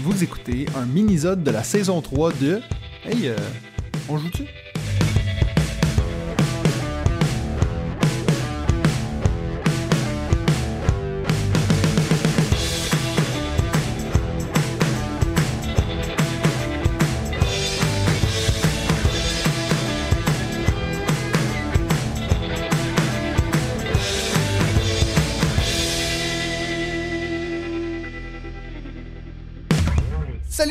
Vous 0.00 0.22
écoutez 0.22 0.66
un 0.76 0.84
mini-zode 0.84 1.42
de 1.42 1.50
la 1.50 1.62
saison 1.62 2.00
3 2.02 2.32
de 2.32 2.60
Hey, 3.04 3.28
euh, 3.28 3.36
on 4.08 4.18
joue-tu? 4.18 4.44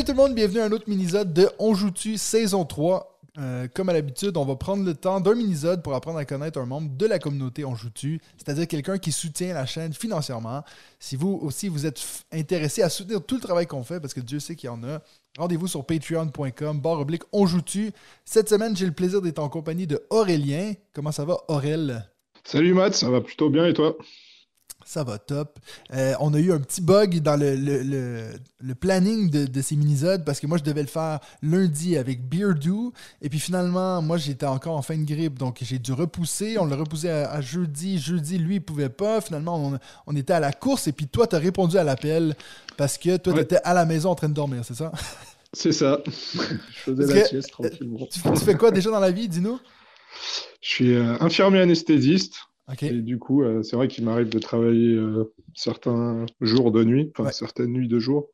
Tout 0.06 0.12
le 0.12 0.18
monde, 0.18 0.36
bienvenue 0.36 0.60
à 0.60 0.66
un 0.66 0.72
autre 0.72 0.88
mini-zode 0.88 1.34
de 1.34 1.50
On 1.58 1.74
joue-tu 1.74 2.18
saison 2.18 2.64
3. 2.64 3.20
Euh, 3.40 3.68
comme 3.74 3.90
à 3.90 3.94
l'habitude, 3.94 4.38
on 4.38 4.46
va 4.46 4.56
prendre 4.56 4.86
le 4.86 4.94
temps 4.94 5.20
d'un 5.20 5.34
mini-zode 5.34 5.82
pour 5.82 5.96
apprendre 5.96 6.20
à 6.20 6.26
connaître 6.26 6.60
un 6.60 6.68
membre 6.68 6.96
de 6.96 7.08
la 7.08 7.18
communauté 7.18 7.66
On 7.66 7.76
joue-tu, 7.76 8.22
c'est-à-dire 8.38 8.68
quelqu'un 8.68 9.00
qui 9.00 9.12
soutient 9.12 9.56
la 9.56 9.66
chaîne 9.66 9.94
financièrement. 9.94 10.64
Si 11.00 11.16
vous 11.16 11.40
aussi 11.42 11.70
vous 11.70 11.88
êtes 11.88 12.06
intéressé 12.32 12.84
à 12.84 12.90
soutenir 12.90 13.26
tout 13.26 13.36
le 13.36 13.42
travail 13.42 13.66
qu'on 13.66 13.84
fait, 13.84 14.00
parce 14.00 14.14
que 14.14 14.20
Dieu 14.20 14.40
sait 14.40 14.56
qu'il 14.56 14.68
y 14.68 14.70
en 14.70 14.84
a, 14.84 15.02
rendez-vous 15.40 15.68
sur 15.68 15.84
patreon.com, 15.84 16.80
barre 16.80 17.00
oblique 17.00 17.24
On 17.32 17.48
joue-tu. 17.48 17.92
Cette 18.26 18.48
semaine, 18.48 18.78
j'ai 18.78 18.86
le 18.86 18.92
plaisir 18.92 19.24
d'être 19.24 19.40
en 19.40 19.50
compagnie 19.50 19.88
de 19.88 20.04
Aurélien. 20.12 20.74
Comment 20.94 21.12
ça 21.12 21.26
va, 21.26 21.40
Aurel? 21.48 22.08
Salut 22.44 22.76
Matt, 22.76 22.94
ça 22.94 23.10
va 23.10 23.22
plutôt 23.22 23.50
bien 23.50 23.66
et 23.66 23.74
toi? 23.74 23.98
Ça 24.88 25.04
va 25.04 25.18
top. 25.18 25.58
Euh, 25.96 26.14
on 26.20 26.32
a 26.36 26.40
eu 26.40 26.52
un 26.52 26.60
petit 26.60 26.80
bug 26.80 27.20
dans 27.22 27.36
le, 27.40 27.56
le- 27.56 27.82
le- 27.82 28.30
le 28.62 28.76
planning 28.76 29.32
de, 29.32 29.46
de 29.48 29.62
ces 29.64 29.76
minisodes 29.76 30.24
parce 30.24 30.40
que 30.40 30.46
moi, 30.46 30.60
je 30.60 30.64
devais 30.64 30.82
le 30.84 30.88
faire 30.88 31.20
lundi 31.42 31.98
avec 31.98 32.30
Beardo. 32.30 32.94
Et 33.24 33.30
puis 33.30 33.40
finalement, 33.40 34.04
moi, 34.04 34.18
j'étais 34.18 34.46
encore 34.46 34.78
en 34.78 34.84
fin 34.84 34.96
de 34.96 35.04
grippe. 35.04 35.40
Donc, 35.40 35.58
j'ai 35.62 35.80
dû 35.80 35.92
repousser. 35.92 36.60
On 36.60 36.66
l'a 36.66 36.76
repoussé 36.76 37.10
à, 37.10 37.32
à 37.32 37.42
jeudi. 37.42 37.98
Jeudi, 37.98 38.38
lui, 38.38 38.56
il 38.58 38.62
pouvait 38.62 38.90
pas. 38.90 39.22
Finalement, 39.22 39.58
on, 39.60 39.80
on 40.06 40.16
était 40.16 40.34
à 40.34 40.40
la 40.40 40.54
course. 40.54 40.88
Et 40.88 40.92
puis 40.92 41.08
toi, 41.08 41.26
tu 41.26 41.36
as 41.36 41.40
répondu 41.40 41.80
à 41.80 41.84
l'appel 41.84 42.36
parce 42.78 43.00
que 43.00 43.18
toi, 43.18 43.34
tu 43.34 43.38
Ouais. 43.40 43.44
étais 43.44 43.60
à 43.64 43.74
la 43.74 43.86
maison 43.86 44.12
en 44.12 44.16
train 44.16 44.30
de 44.30 44.36
dormir, 44.36 44.62
c'est 44.64 44.76
ça? 44.76 44.92
C'est 45.52 45.72
ça. 45.72 46.00
Je 46.06 46.92
faisais 46.94 47.12
la 47.22 47.26
sieste 47.26 47.50
tranquillement. 47.50 48.06
tu, 48.12 48.22
tu 48.22 48.38
fais 48.46 48.56
quoi 48.56 48.70
déjà 48.70 48.92
dans 48.92 49.00
la 49.00 49.10
vie? 49.12 49.28
Dis-nous? 49.28 49.60
Je 50.62 50.70
suis 50.70 50.94
euh, 50.96 51.18
infirmier 51.22 51.62
anesthésiste 51.62 52.36
Et 52.82 53.02
du 53.02 53.20
coup, 53.20 53.44
euh, 53.44 53.62
c'est 53.64 53.76
vrai 53.76 53.88
qu'il 53.88 54.06
m'arrive 54.06 54.30
de 54.30 54.40
travailler 54.40 54.96
euh, 54.96 55.32
certains 55.54 56.26
jours 56.42 56.72
de 56.72 56.84
nuit, 56.84 57.12
enfin 57.14 57.26
Ouais. 57.26 57.32
certaines 57.32 57.72
nuits 57.72 57.88
de 57.88 58.00
jour. 58.00 58.30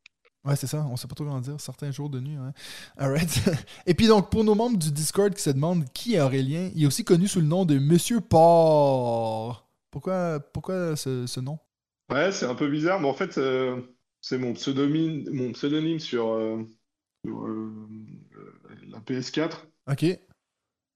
Ouais, 0.45 0.55
c'est 0.55 0.67
ça. 0.67 0.87
On 0.89 0.95
sait 0.95 1.07
pas 1.07 1.15
trop 1.15 1.25
comment 1.25 1.39
dire. 1.39 1.59
Certains 1.59 1.91
jours 1.91 2.09
de 2.09 2.19
nuit. 2.19 2.37
Ouais. 2.37 2.51
Alright. 2.97 3.41
Et 3.85 3.93
puis 3.93 4.07
donc, 4.07 4.31
pour 4.31 4.43
nos 4.43 4.55
membres 4.55 4.77
du 4.77 4.91
Discord 4.91 5.33
qui 5.33 5.41
se 5.41 5.49
demandent 5.51 5.85
qui 5.93 6.15
est 6.15 6.21
Aurélien, 6.21 6.71
il 6.73 6.83
est 6.83 6.87
aussi 6.87 7.03
connu 7.03 7.27
sous 7.27 7.41
le 7.41 7.45
nom 7.45 7.65
de 7.65 7.77
Monsieur 7.77 8.21
Port. 8.21 9.69
Pourquoi, 9.91 10.39
pourquoi 10.39 10.95
ce, 10.95 11.27
ce 11.27 11.39
nom? 11.41 11.59
Ouais, 12.11 12.31
c'est 12.31 12.45
un 12.45 12.55
peu 12.55 12.69
bizarre, 12.69 12.99
mais 12.99 13.07
en 13.07 13.13
fait, 13.13 13.37
euh, 13.37 13.81
c'est 14.21 14.37
mon 14.37 14.53
pseudonyme, 14.53 15.29
mon 15.31 15.51
pseudonyme 15.51 15.99
sur, 15.99 16.37
sur, 17.25 17.47
la 18.89 18.99
PS4. 18.99 19.51
Ok. 19.91 20.05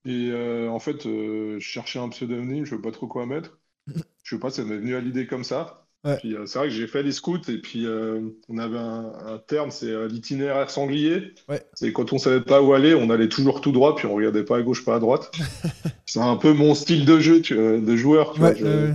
Et 0.06 0.30
euh, 0.30 0.70
en 0.70 0.78
fait, 0.78 1.06
euh, 1.06 1.58
je 1.60 1.66
cherchais 1.68 1.98
un 1.98 2.08
pseudonyme, 2.10 2.64
je 2.64 2.74
ne 2.74 2.78
sais 2.78 2.82
pas 2.82 2.92
trop 2.92 3.08
quoi 3.08 3.26
mettre. 3.26 3.58
Je 4.24 4.36
sais 4.36 4.40
pas, 4.40 4.50
ça 4.50 4.64
m'est 4.64 4.78
venu 4.78 4.96
à 4.96 5.00
l'idée 5.00 5.26
comme 5.26 5.44
ça. 5.44 5.88
Ouais. 6.04 6.20
Puis 6.20 6.34
euh, 6.36 6.46
c'est 6.46 6.58
vrai 6.60 6.68
que 6.68 6.74
j'ai 6.74 6.86
fait 6.88 7.02
les 7.02 7.12
scouts 7.12 7.38
et 7.50 7.60
puis 7.60 7.86
euh, 7.86 8.30
on 8.48 8.58
avait 8.58 8.78
un, 8.78 9.12
un 9.34 9.38
terme, 9.38 9.70
c'est 9.72 10.08
l'itinéraire 10.08 10.70
sanglier. 10.70 11.34
Ouais. 11.48 11.66
C'est 11.74 11.92
quand 11.92 12.12
on 12.12 12.18
savait 12.18 12.42
pas 12.42 12.62
où 12.62 12.74
aller, 12.74 12.94
on 12.94 13.10
allait 13.10 13.28
toujours 13.30 13.60
tout 13.62 13.72
droit 13.72 13.96
puis 13.96 14.06
on 14.06 14.14
regardait 14.16 14.44
pas 14.44 14.58
à 14.58 14.62
gauche, 14.62 14.84
pas 14.84 14.96
à 14.96 15.00
droite. 15.00 15.32
c'est 16.06 16.20
un 16.20 16.36
peu 16.36 16.52
mon 16.54 16.74
style 16.74 17.06
de 17.06 17.20
jeu, 17.20 17.42
tu 17.42 17.54
vois, 17.56 17.78
de 17.80 17.96
joueur. 17.96 18.32
Tu 18.34 18.42
vois, 18.44 18.54
Ouais, 18.54 18.56
je- 18.56 18.88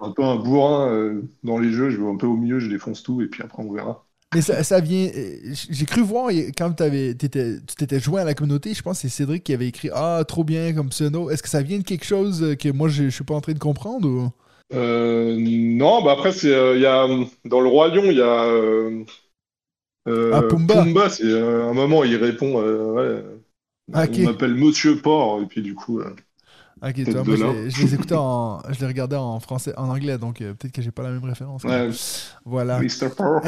un 0.00 0.12
peu 0.12 0.24
un 0.24 0.36
bourrin 0.36 1.22
dans 1.44 1.58
les 1.58 1.72
jeux, 1.72 1.90
je 1.90 2.00
vais 2.02 2.08
un 2.08 2.16
peu 2.18 2.26
au 2.28 2.36
milieu, 2.36 2.58
je 2.60 2.68
défonce 2.70 3.02
tout 3.04 3.22
et 3.22 3.28
puis 3.28 3.42
après 3.42 3.62
on 3.62 3.72
verra. 3.72 4.05
Mais 4.34 4.42
ça, 4.42 4.62
ça 4.64 4.80
vient. 4.80 5.08
euh, 5.14 5.54
J'ai 5.70 5.86
cru 5.86 6.02
voir 6.02 6.30
quand 6.56 6.72
t'avais- 6.72 7.14
t'étais- 7.14 7.58
tu 7.66 7.76
t'étais 7.76 8.00
joint 8.00 8.22
à 8.22 8.24
la 8.24 8.34
communauté, 8.34 8.74
je 8.74 8.82
pense 8.82 8.96
que 8.98 9.02
c'est 9.08 9.14
Cédric 9.16 9.44
qui 9.44 9.54
avait 9.54 9.68
écrit 9.68 9.90
Ah, 9.94 10.24
trop 10.26 10.44
bien 10.44 10.72
comme 10.74 10.90
pseudo. 10.90 11.30
Est-ce 11.30 11.42
que 11.42 11.48
ça 11.48 11.62
vient 11.62 11.78
de 11.78 11.84
quelque 11.84 12.04
chose 12.04 12.42
euh, 12.42 12.54
que 12.56 12.68
moi 12.70 12.88
je, 12.88 13.04
je 13.04 13.10
suis 13.10 13.24
pas 13.24 13.34
en 13.34 13.40
train 13.40 13.52
de 13.54 13.58
comprendre 13.58 14.08
ou? 14.08 14.30
Euh, 14.72 15.36
non, 15.38 16.02
bah 16.02 16.12
après, 16.12 16.32
c'est, 16.32 16.52
euh, 16.52 16.74
il 16.76 16.82
y 16.82 16.86
a, 16.86 17.06
dans 17.44 17.60
le 17.60 17.68
Roi 17.68 17.88
Lion, 17.88 18.04
il 18.06 18.16
y 18.16 18.22
a 18.22 18.44
euh, 18.44 19.04
Ah, 20.30 20.42
Pumba. 20.42 20.96
c'est 21.10 21.24
euh, 21.24 21.68
un 21.68 21.72
moment, 21.72 22.04
il 22.04 22.16
répond, 22.16 22.60
euh, 22.60 22.92
ouais, 22.92 23.40
Ah, 23.92 24.06
on 24.06 24.18
m'appelle 24.20 24.54
Monsieur 24.54 25.00
Port, 25.02 25.42
et 25.42 25.46
puis 25.46 25.62
du 25.62 25.74
coup, 25.74 26.00
Ok, 26.82 26.94
Peut-être 26.94 27.10
toi, 27.12 27.24
moi 27.24 27.36
je 27.36 27.44
les, 27.44 27.70
je 27.70 27.82
les 27.82 27.94
écoutais 27.94 28.14
en. 28.16 28.60
Je 28.70 28.78
les 28.80 28.86
regardais 28.86 29.16
en 29.16 29.40
français, 29.40 29.72
en 29.78 29.88
anglais, 29.88 30.18
donc 30.18 30.42
euh, 30.42 30.52
peut-être 30.52 30.74
que 30.74 30.82
j'ai 30.82 30.90
pas 30.90 31.02
la 31.02 31.10
même 31.10 31.24
référence. 31.24 31.64
ouais, 31.64 31.88
Voilà. 32.44 32.80
Mr. 32.80 33.08
Port. 33.16 33.40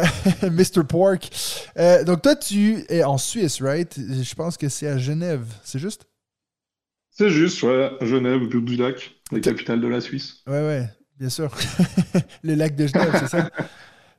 Mr. 0.43 0.85
Pork. 0.89 1.29
Euh, 1.77 2.05
donc, 2.05 2.23
toi, 2.23 2.37
tu 2.37 2.85
es 2.89 3.05
en 3.05 3.19
Suisse, 3.19 3.61
right? 3.61 3.95
Je 3.99 4.35
pense 4.35 4.57
que 4.57 4.69
c'est 4.71 4.89
à 4.89 4.97
Genève, 4.97 5.45
c'est 5.63 5.79
juste? 5.79 6.07
C'est 7.11 7.31
juste, 7.31 7.63
ouais, 7.65 7.91
Genève, 8.01 8.43
au 8.43 8.47
du 8.47 8.77
lac, 8.77 9.11
la 9.33 9.41
capitale 9.41 9.81
de 9.81 9.89
la 9.89 10.01
Suisse. 10.01 10.37
Ouais, 10.47 10.61
ouais, 10.63 10.89
bien 11.19 11.29
sûr. 11.29 11.51
le 12.45 12.55
lac 12.55 12.77
de 12.77 12.87
Genève, 12.87 13.11
c'est 13.19 13.29
ça? 13.29 13.51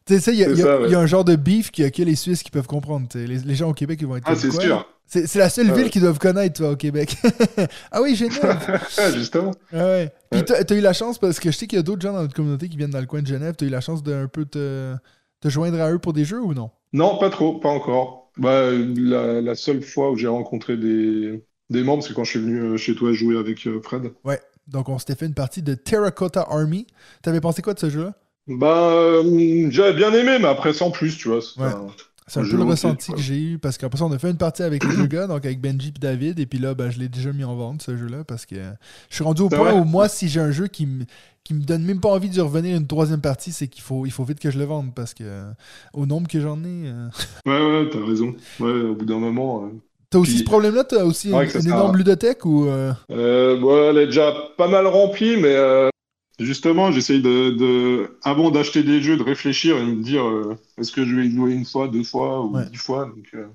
Tu 0.06 0.20
sais, 0.20 0.34
il 0.34 0.40
y, 0.40 0.44
a- 0.44 1.00
un 1.00 1.06
genre 1.06 1.24
de 1.24 1.36
beef 1.36 1.72
qu'il 1.72 1.84
y 1.84 1.88
a 1.88 1.92
que 1.92 2.02
les 2.02 2.16
Suisses 2.16 2.44
qui 2.44 2.52
peuvent 2.52 2.68
comprendre. 2.68 3.08
Les, 3.16 3.26
les 3.40 3.56
gens 3.56 3.70
au 3.70 3.74
Québec, 3.74 4.00
ils 4.02 4.08
vont 4.08 4.18
être 4.18 4.24
Ah, 4.28 4.36
c'est 4.36 4.52
sûr, 4.52 4.86
C'est 5.12 5.36
la 5.36 5.50
seule 5.50 5.68
Ah 5.72 5.74
ville 5.74 5.90
qu'ils 5.90 6.02
doivent 6.02 6.20
connaître, 6.20 6.60
toi, 6.60 6.70
au 6.72 6.76
Québec. 6.76 7.18
ah 7.92 8.02
oui, 8.02 8.16
Genève. 8.16 8.80
justement. 9.16 9.52
Ouais, 9.74 9.80
ouais. 9.80 10.14
Puis 10.30 10.46
t'as 10.46 10.64
t'as 10.64 10.76
eu 10.76 10.82
la 10.82 10.94
chance, 10.94 11.18
parce 11.18 11.40
que 11.40 11.52
je 11.52 11.58
sais 11.58 11.66
qu'il 11.66 11.78
y 11.78 11.80
a 11.80 11.84
d'autres 11.84 12.02
gens 12.02 12.14
dans 12.14 12.22
notre 12.22 12.36
communauté 12.36 12.70
qui 12.70 12.78
viennent 12.78 12.92
dans 12.92 13.00
le 13.00 13.08
coin 13.08 13.22
de 13.24 13.28
Genève. 13.28 13.56
T'as 13.58 13.66
eu 13.66 13.70
la 13.70 13.82
chance 13.82 14.04
de 14.04 14.14
un 14.14 14.28
peu 14.28 14.46
te, 14.46 14.94
te 15.42 15.50
joindre 15.50 15.82
à 15.82 15.92
eux 15.92 15.98
pour 16.00 16.14
des 16.14 16.26
jeux 16.26 16.42
ou 16.42 16.54
non? 16.54 16.70
Non, 16.94 17.18
pas 17.18 17.30
trop, 17.32 17.60
pas 17.60 17.70
encore. 17.70 18.32
Bah, 18.38 18.70
la, 18.72 19.42
la 19.42 19.56
seule 19.56 19.82
fois 19.82 20.12
où 20.12 20.16
j'ai 20.16 20.28
rencontré 20.28 20.78
des, 20.78 21.44
des 21.72 21.84
membres, 21.84 22.04
c'est 22.04 22.14
quand 22.14 22.24
je 22.24 22.30
suis 22.32 22.40
venu 22.40 22.60
euh, 22.62 22.78
chez 22.78 22.94
toi 22.96 23.12
jouer 23.12 23.38
avec 23.38 23.66
euh, 23.68 23.82
Fred. 23.82 24.12
Ouais. 24.24 24.40
Donc, 24.68 24.90
on 24.90 25.00
s'était 25.00 25.16
fait 25.16 25.26
une 25.26 25.34
partie 25.34 25.64
de 25.64 25.74
Terracotta 25.74 26.46
Army. 26.48 26.86
T'avais 27.24 27.42
pensé 27.42 27.64
quoi 27.64 27.74
de 27.74 27.80
ce 27.80 27.90
jeu-là? 27.90 28.14
Bah, 28.48 28.92
euh, 28.92 29.68
j'avais 29.72 29.94
bien 29.94 30.14
aimé, 30.14 30.38
mais 30.40 30.48
après, 30.48 30.74
sans 30.74 30.92
plus, 30.92 31.18
tu 31.18 31.30
vois. 31.30 31.40
c'est 31.42 31.60
Ouais. 31.60 31.68
un- 31.68 31.88
C'est 32.30 32.40
un 32.40 32.44
peu 32.44 32.58
le 32.58 32.64
ressenti 32.64 33.12
que 33.12 33.20
j'ai 33.20 33.40
eu 33.42 33.58
parce 33.60 33.78
qu'après 33.78 33.98
ça, 34.00 34.06
on 34.06 34.12
a 34.12 34.20
fait 34.20 34.30
une 34.30 34.38
partie 34.38 34.64
avec 34.64 34.84
les 34.84 34.96
deux 34.96 35.08
gars, 35.08 35.28
donc 35.28 35.44
avec 35.46 35.60
Benji 35.62 35.90
et 35.90 36.00
David, 36.00 36.40
et 36.40 36.46
puis 36.46 36.60
là, 36.60 36.74
ben, 36.76 36.90
je 36.90 37.00
l'ai 37.00 37.10
déjà 37.10 37.34
mis 37.34 37.44
en 37.44 37.56
vente 37.56 37.82
ce 37.82 37.98
jeu-là 37.98 38.24
parce 38.24 38.46
que 38.46 38.56
euh, 38.56 38.72
je 39.10 39.16
suis 39.16 39.24
rendu 39.24 39.42
au 39.42 39.50
point 39.50 39.74
où 39.74 39.84
moi, 39.84 40.08
si 40.08 40.30
j'ai 40.30 40.40
un 40.40 40.52
jeu 40.52 40.68
qui 40.68 40.86
me 40.86 41.06
qui 41.44 41.54
me 41.56 41.62
donne 41.64 41.84
même 41.84 42.00
pas 42.00 42.10
envie 42.10 42.30
de 42.30 42.40
revenir 42.42 42.78
une 42.78 42.86
troisième 42.86 43.22
partie, 43.22 43.52
c'est 43.52 43.68
qu'il 43.68 43.82
faut, 43.82 44.06
il 44.06 44.12
faut 44.12 44.24
vite 44.24 44.40
que 44.40 44.52
je 44.52 44.60
le 44.60 44.66
vende 44.66 44.94
parce 44.94 45.16
que 45.16 45.24
euh, 45.26 45.50
au 45.94 46.06
nombre 46.06 46.28
que 46.28 46.40
j'en 46.40 46.58
ai. 46.64 46.86
euh, 46.86 47.08
Ouais, 47.48 47.82
ouais, 47.84 47.90
t'as 47.92 48.06
raison. 48.06 48.36
Ouais, 48.60 48.72
au 48.72 48.94
bout 48.96 49.06
d'un 49.06 49.18
moment. 49.18 49.64
euh, 49.66 49.70
T'as 50.12 50.20
aussi 50.20 50.32
Puis- 50.32 50.40
ce 50.40 50.44
problème-là, 50.46 50.84
t'as 50.84 51.04
aussi 51.06 51.32
Ouais, 51.32 51.50
une, 51.52 51.62
une 51.62 51.68
énorme 51.68 51.98
ludothèque 51.98 52.46
ou. 52.46 52.68
euh, 52.68 52.94
Euh, 53.12 53.60
bon, 53.60 53.90
elle 53.90 53.98
est 54.00 54.06
déjà 54.08 54.32
pas 54.58 54.68
mal 54.68 54.86
remplie, 54.88 55.38
mais 55.38 55.56
euh, 55.56 55.90
justement, 56.40 56.92
j'essaye 56.92 57.22
de, 57.22 57.52
de, 57.52 58.18
avant 58.24 58.52
d'acheter 58.52 58.84
des 58.84 59.02
jeux, 59.02 59.18
de 59.18 59.24
réfléchir 59.24 59.78
et 59.78 59.84
me 59.86 60.02
dire 60.04 60.26
euh, 60.28 60.58
est-ce 60.78 60.92
que 60.92 61.06
je 61.06 61.16
vais 61.16 61.26
y 61.28 61.32
jouer 61.36 61.54
une 61.54 61.66
fois, 61.66 61.88
deux 61.88 62.04
fois 62.04 62.42
ou 62.44 62.56
Ouais. 62.56 62.66
dix 62.70 62.78
fois. 62.78 63.06
Donc, 63.06 63.26
euh, 63.34 63.48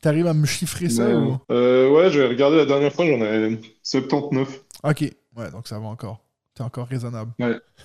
T'arrives 0.00 0.26
à 0.28 0.34
me 0.34 0.46
chiffrer 0.46 0.88
ça 0.88 1.08
ou? 1.08 1.38
euh, 1.50 1.90
ouais, 1.90 2.10
j'avais 2.10 2.28
regardé 2.28 2.56
la 2.56 2.66
dernière 2.66 2.92
fois, 2.92 3.06
j'en 3.06 3.20
avais 3.20 3.60
79. 3.82 4.60
Ok, 4.84 5.00
ouais, 5.36 5.50
donc 5.50 5.66
ça 5.66 5.78
va 5.78 5.86
encore. 5.86 6.20
T'es 6.54 6.62
encore 6.62 6.86
raisonnable. 6.88 7.32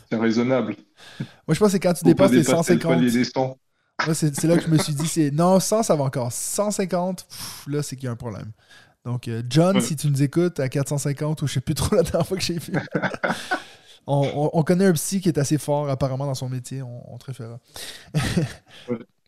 C'est 0.10 0.18
raisonnable. 0.18 0.76
Moi, 1.48 1.54
je 1.54 1.60
pense 1.60 1.72
que 1.74 1.78
quand 1.78 1.94
tu 1.94 2.04
dépasses 2.06 2.32
les 2.32 2.40
dépasser 2.42 2.74
le 2.76 2.80
150. 2.82 2.92
palier 2.98 3.12
des 3.12 3.24
100. 3.24 3.58
Moi, 4.06 4.14
c'est 4.16 4.44
là 4.44 4.58
que 4.58 4.64
je 4.64 4.70
me 4.70 4.78
suis 4.78 4.94
dit, 4.94 5.08
c'est 5.08 5.32
non, 5.32 5.60
100, 5.60 5.84
ça 5.84 5.96
va 5.96 6.04
encore. 6.04 6.32
150, 6.32 7.26
pff, 7.30 7.64
là, 7.68 7.84
c'est 7.84 7.96
qu'il 7.96 8.06
y 8.06 8.08
a 8.08 8.12
un 8.12 8.16
problème. 8.16 8.52
Donc, 9.06 9.30
John, 9.50 9.76
Ouais. 9.76 9.82
si 9.82 9.96
tu 9.96 10.08
nous 10.08 10.24
écoutes 10.24 10.60
à 10.60 10.70
450, 10.70 11.42
ou 11.42 11.48
je 11.48 11.54
sais 11.54 11.62
plus 11.62 11.76
trop 11.76 11.96
la 11.96 12.04
dernière 12.04 12.26
fois 12.28 12.38
que 12.38 12.44
j'ai 12.44 12.58
vu. 12.58 12.74
on, 14.08 14.32
on- 14.36 14.60
on 14.60 14.64
connaît 14.64 14.86
un 14.86 14.94
psy 14.94 15.22
qui 15.22 15.30
est 15.30 15.38
assez 15.40 15.58
fort, 15.58 15.90
apparemment, 15.90 16.26
dans 16.26 16.36
son 16.36 16.50
métier. 16.50 16.82
On, 16.82 17.14
on 17.14 17.18
te 17.18 17.26
référera. 17.26 17.60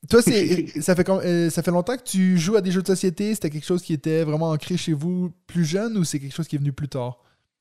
Toi, 0.10 0.22
c'est, 0.22 0.68
ça, 0.82 0.96
fait, 0.96 1.10
euh, 1.10 1.50
ça 1.50 1.64
fait 1.64 1.72
longtemps 1.72 1.98
que 1.98 2.04
tu 2.04 2.38
joues 2.38 2.56
à 2.56 2.62
des 2.62 2.72
jeux 2.72 2.82
de 2.84 2.88
société? 2.88 3.34
C'était 3.34 3.50
quelque 3.50 3.66
chose 3.66 3.82
qui 3.82 3.94
était 3.94 4.24
vraiment 4.24 4.52
ancré 4.52 4.78
chez 4.78 4.94
vous 4.94 5.32
plus 5.48 5.66
jeune 5.66 5.98
ou 5.98 6.04
c'est 6.04 6.20
quelque 6.20 6.36
chose 6.36 6.48
qui 6.48 6.56
est 6.56 6.60
venu 6.60 6.74
plus 6.74 6.90
tard? 6.90 7.18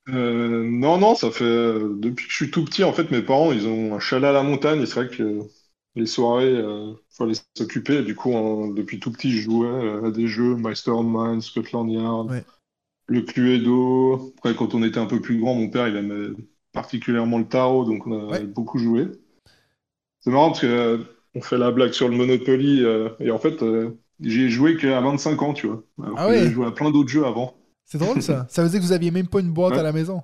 Euh, 0.08 0.68
non, 0.68 0.98
non, 0.98 1.14
ça 1.14 1.30
fait 1.30 1.44
depuis 1.44 2.26
que 2.26 2.30
je 2.30 2.36
suis 2.36 2.50
tout 2.50 2.64
petit, 2.64 2.84
en 2.84 2.92
fait, 2.92 3.10
mes 3.10 3.22
parents, 3.22 3.52
ils 3.52 3.66
ont 3.66 3.94
un 3.94 4.00
chalet 4.00 4.28
à 4.28 4.32
la 4.32 4.42
montagne 4.42 4.82
et 4.82 4.86
c'est 4.86 4.94
vrai 5.06 5.08
que 5.16 5.40
les 5.94 6.06
soirées, 6.06 6.44
euh, 6.56 6.92
fallait 7.10 7.34
s'occuper. 7.56 8.02
Du 8.02 8.14
coup, 8.14 8.34
en- 8.34 8.68
depuis 8.68 9.00
tout 9.00 9.10
petit, 9.12 9.30
je 9.32 9.42
jouais 9.42 10.06
à 10.06 10.10
des 10.10 10.26
jeux 10.26 10.56
Mastermind, 10.56 11.40
Scotland 11.42 11.90
Yard, 11.90 12.28
Ouais. 12.28 12.44
le 13.08 13.22
Cluedo. 13.22 14.34
Après, 14.38 14.54
quand 14.56 14.74
on 14.74 14.82
était 14.84 14.98
un 15.00 15.06
peu 15.06 15.20
plus 15.20 15.40
grand, 15.40 15.54
mon 15.54 15.70
père, 15.70 15.88
il 15.88 15.96
aimait 15.96 16.30
particulièrement 16.74 17.38
le 17.38 17.46
tarot, 17.48 17.86
donc 17.86 18.06
on 18.06 18.28
a 18.28 18.32
Ouais. 18.32 18.44
beaucoup 18.44 18.78
joué. 18.78 19.08
C'est 20.20 20.30
marrant 20.30 20.48
parce 20.48 20.60
que 20.60 20.66
euh, 20.66 20.98
on 21.34 21.40
fait 21.40 21.58
la 21.58 21.70
blague 21.70 21.92
sur 21.92 22.08
le 22.08 22.16
Monopoly 22.16 22.82
euh, 22.84 23.10
et 23.20 23.30
en 23.30 23.38
fait, 23.38 23.62
euh, 23.62 23.98
j'ai 24.20 24.48
joué 24.48 24.76
qu'à 24.76 25.00
25 25.00 25.40
ans, 25.42 25.52
tu 25.54 25.66
vois. 25.68 25.82
Alors 26.02 26.14
Ah 26.18 26.28
ouais. 26.28 26.40
J'ai 26.40 26.50
joué 26.50 26.66
à 26.66 26.70
plein 26.70 26.90
d'autres 26.90 27.08
jeux 27.10 27.24
avant. 27.26 27.54
C'est 27.84 27.98
drôle 27.98 28.22
ça. 28.22 28.46
ça 28.50 28.62
veut 28.62 28.68
dire 28.68 28.80
que 28.80 28.84
vous 28.84 28.92
aviez 28.92 29.10
même 29.10 29.28
pas 29.28 29.40
une 29.40 29.52
boîte 29.52 29.72
Ouais. 29.74 29.78
à 29.80 29.82
la 29.82 29.92
maison. 29.92 30.22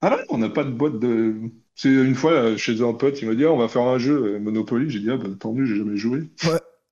Ah 0.00 0.10
non, 0.10 0.16
on 0.30 0.38
n'a 0.38 0.48
pas 0.50 0.64
de 0.64 0.70
boîte 0.70 0.98
de. 0.98 1.34
C'est 1.74 1.88
une 1.92 2.14
fois 2.14 2.56
chez 2.56 2.82
un 2.82 2.92
pote, 2.92 3.20
il 3.22 3.28
m'a 3.28 3.34
dit 3.34 3.44
Ah, 3.44 3.52
on 3.52 3.56
va 3.58 3.68
faire 3.68 3.82
un 3.82 3.98
jeu 3.98 4.38
Monopoly. 4.40 4.90
J'ai 4.90 4.98
dit 5.00 5.10
ah 5.10 5.16
bah 5.16 5.28
tant 5.38 5.52
mieux, 5.52 5.64
j'ai 5.64 5.76
jamais 5.76 5.96
joué. 5.96 6.28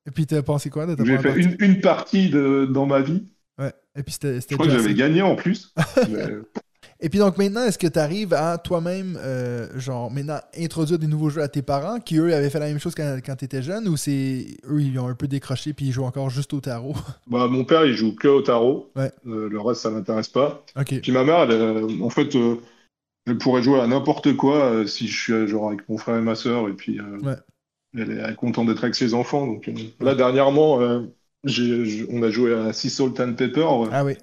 Et 0.07 0.11
puis 0.13 0.27
t'as 0.27 0.43
pensé 0.43 0.71
quoi 0.71 0.87
J'ai 1.05 1.19
fait 1.19 1.39
une, 1.39 1.57
une 1.61 1.81
partie 1.81 2.31
de, 2.31 2.67
dans 2.67 2.87
ma 2.87 3.01
vie. 3.01 3.25
Ouais. 3.59 3.73
Et 3.97 4.03
puis 4.03 4.13
c'était 4.13 4.41
Je 4.41 4.55
crois 4.55 4.67
que 4.67 4.73
j'avais 4.73 4.95
gagné 4.95 5.23
en 5.23 5.35
plus. 5.37 5.75
Mais, 6.09 6.27
Et 7.03 7.09
puis 7.09 7.19
donc 7.19 7.39
maintenant, 7.39 7.63
est-ce 7.65 7.79
que 7.79 7.87
tu 7.87 7.99
arrives 7.99 8.35
à 8.35 8.59
toi-même, 8.59 9.19
euh, 9.23 9.69
genre 9.79 10.11
maintenant, 10.11 10.39
introduire 10.59 10.99
des 10.99 11.07
nouveaux 11.07 11.31
jeux 11.31 11.43
à 11.43 11.49
tes 11.49 11.63
parents 11.63 11.99
qui 11.99 12.19
eux 12.19 12.35
avaient 12.35 12.51
fait 12.51 12.59
la 12.59 12.67
même 12.67 12.79
chose 12.79 12.95
quand, 12.95 13.19
quand 13.25 13.37
tu 13.37 13.47
étais 13.47 13.63
jeune 13.63 13.89
ou 13.89 13.97
c'est 13.97 14.47
eux 14.69 14.83
ils 14.83 14.99
ont 14.99 15.07
un 15.07 15.15
peu 15.15 15.27
décroché 15.27 15.73
puis 15.73 15.87
ils 15.87 15.93
jouent 15.93 16.05
encore 16.05 16.29
juste 16.29 16.53
au 16.53 16.61
tarot? 16.61 16.95
bah, 17.27 17.47
mon 17.49 17.65
père, 17.65 17.87
il 17.87 17.95
joue 17.95 18.15
que 18.15 18.29
au 18.29 18.43
tarot. 18.43 18.91
Ouais. 18.97 19.11
Euh, 19.27 19.49
le 19.49 19.61
reste, 19.61 19.81
ça 19.81 19.91
m'intéresse 19.91 20.29
pas. 20.29 20.63
ok. 20.77 21.01
Puis 21.01 21.13
ma 21.13 21.25
mère, 21.25 21.41
elle, 21.41 21.53
euh, 21.53 21.89
en 22.03 22.11
fait, 22.11 22.37
elle 23.27 23.39
pourrait 23.39 23.63
jouer 23.63 23.81
à 23.81 23.87
n'importe 23.87 24.37
quoi 24.37 24.87
si 24.87 25.09
je 25.09 25.19
suis 25.23 25.49
genre 25.49 25.69
avec 25.69 25.89
mon 25.89 25.97
frère 25.97 26.19
et 26.19 26.23
ma 26.23 26.35
sœur. 26.35 26.69
Et 26.69 26.73
puis, 26.75 27.01
Ouais. 27.01 27.35
elle, 27.97 28.11
est, 28.11 28.17
elle 28.17 28.31
est 28.33 28.37
contente 28.37 28.67
d'être 28.67 28.83
avec 28.85 28.95
ses 28.95 29.15
enfants. 29.15 29.47
Donc, 29.47 29.71
là, 30.01 30.15
dernièrement, 30.15 31.03
j'- 31.45 32.07
on 32.11 32.23
a 32.23 32.31
joué 32.31 32.55
à 32.55 32.73
Sea 32.75 32.91
Salt 32.91 33.21
and 33.21 33.35
Pepper. 33.35 33.67
Ah 33.91 34.05
oui. 34.05 34.17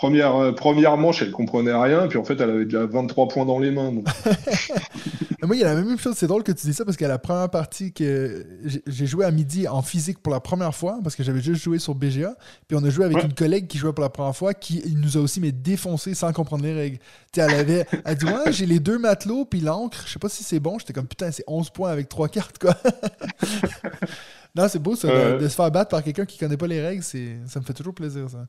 Première, 0.00 0.34
euh, 0.36 0.52
première 0.52 0.96
manche, 0.96 1.20
elle 1.20 1.30
comprenait 1.30 1.74
rien. 1.74 2.08
Puis 2.08 2.16
en 2.16 2.24
fait, 2.24 2.40
elle 2.40 2.48
avait 2.48 2.64
déjà 2.64 2.86
23 2.86 3.28
points 3.28 3.44
dans 3.44 3.58
les 3.58 3.70
mains. 3.70 3.92
donc. 3.92 4.06
Moi, 5.42 5.56
il 5.56 5.60
y 5.60 5.64
a 5.64 5.74
la 5.74 5.80
même 5.82 5.98
chose. 5.98 6.14
C'est 6.16 6.26
drôle 6.26 6.42
que 6.42 6.52
tu 6.52 6.66
dis 6.66 6.72
ça 6.72 6.84
parce 6.86 6.96
que 6.96 7.04
la 7.04 7.18
première 7.18 7.50
partie 7.50 7.92
que 7.92 8.46
j'ai- 8.86 9.06
joué 9.06 9.24
à 9.26 9.30
midi 9.30 9.66
en 9.68 9.82
physique 9.82 10.18
pour 10.22 10.32
la 10.32 10.40
première 10.40 10.74
fois 10.74 10.98
parce 11.02 11.16
que 11.16 11.22
j'avais 11.22 11.40
juste 11.42 11.62
joué 11.62 11.78
sur 11.78 11.94
BGA. 11.94 12.34
Puis 12.66 12.78
on 12.80 12.84
a 12.84 12.88
joué 12.88 13.04
avec 13.04 13.18
Ouais. 13.18 13.24
une 13.24 13.34
collègue 13.34 13.66
qui 13.66 13.76
jouait 13.76 13.92
pour 13.92 14.02
la 14.02 14.08
première 14.10 14.34
fois 14.36 14.54
qui 14.54 14.82
nous 14.96 15.18
a 15.18 15.20
aussi 15.20 15.38
mais 15.40 15.52
défoncé 15.52 16.14
sans 16.14 16.32
comprendre 16.32 16.62
les 16.64 16.72
règles. 16.72 16.98
Tu 17.32 17.40
sais, 17.40 17.46
elle 17.46 17.54
avait, 17.58 17.86
elle 18.04 18.16
dit 18.16 18.24
ouais 18.24 18.52
j'ai 18.52 18.64
les 18.66 18.80
deux 18.80 18.98
matelots 18.98 19.44
puis 19.44 19.60
l'encre. 19.60 20.04
Je 20.06 20.12
sais 20.12 20.18
pas 20.18 20.28
si 20.30 20.44
c'est 20.44 20.60
bon. 20.60 20.78
J'étais 20.78 20.92
comme 20.94 21.08
putain 21.08 21.30
c'est 21.30 21.44
11 21.46 21.68
points 21.70 21.90
avec 21.90 22.08
trois 22.08 22.28
cartes 22.28 22.58
quoi. 22.58 22.74
non 24.54 24.66
c'est 24.68 24.78
beau 24.78 24.96
ça 24.96 25.08
de- 25.08 25.12
Ouais. 25.12 25.38
de, 25.38 25.48
se 25.48 25.54
faire 25.54 25.70
battre 25.70 25.90
par 25.90 26.02
quelqu'un 26.02 26.24
qui 26.24 26.38
connaît 26.38 26.56
pas 26.56 26.66
les 26.66 26.80
règles. 26.80 27.02
Ça 27.02 27.18
me 27.60 27.64
fait 27.64 27.74
toujours 27.74 27.94
plaisir 27.94 28.28
ça. 28.30 28.46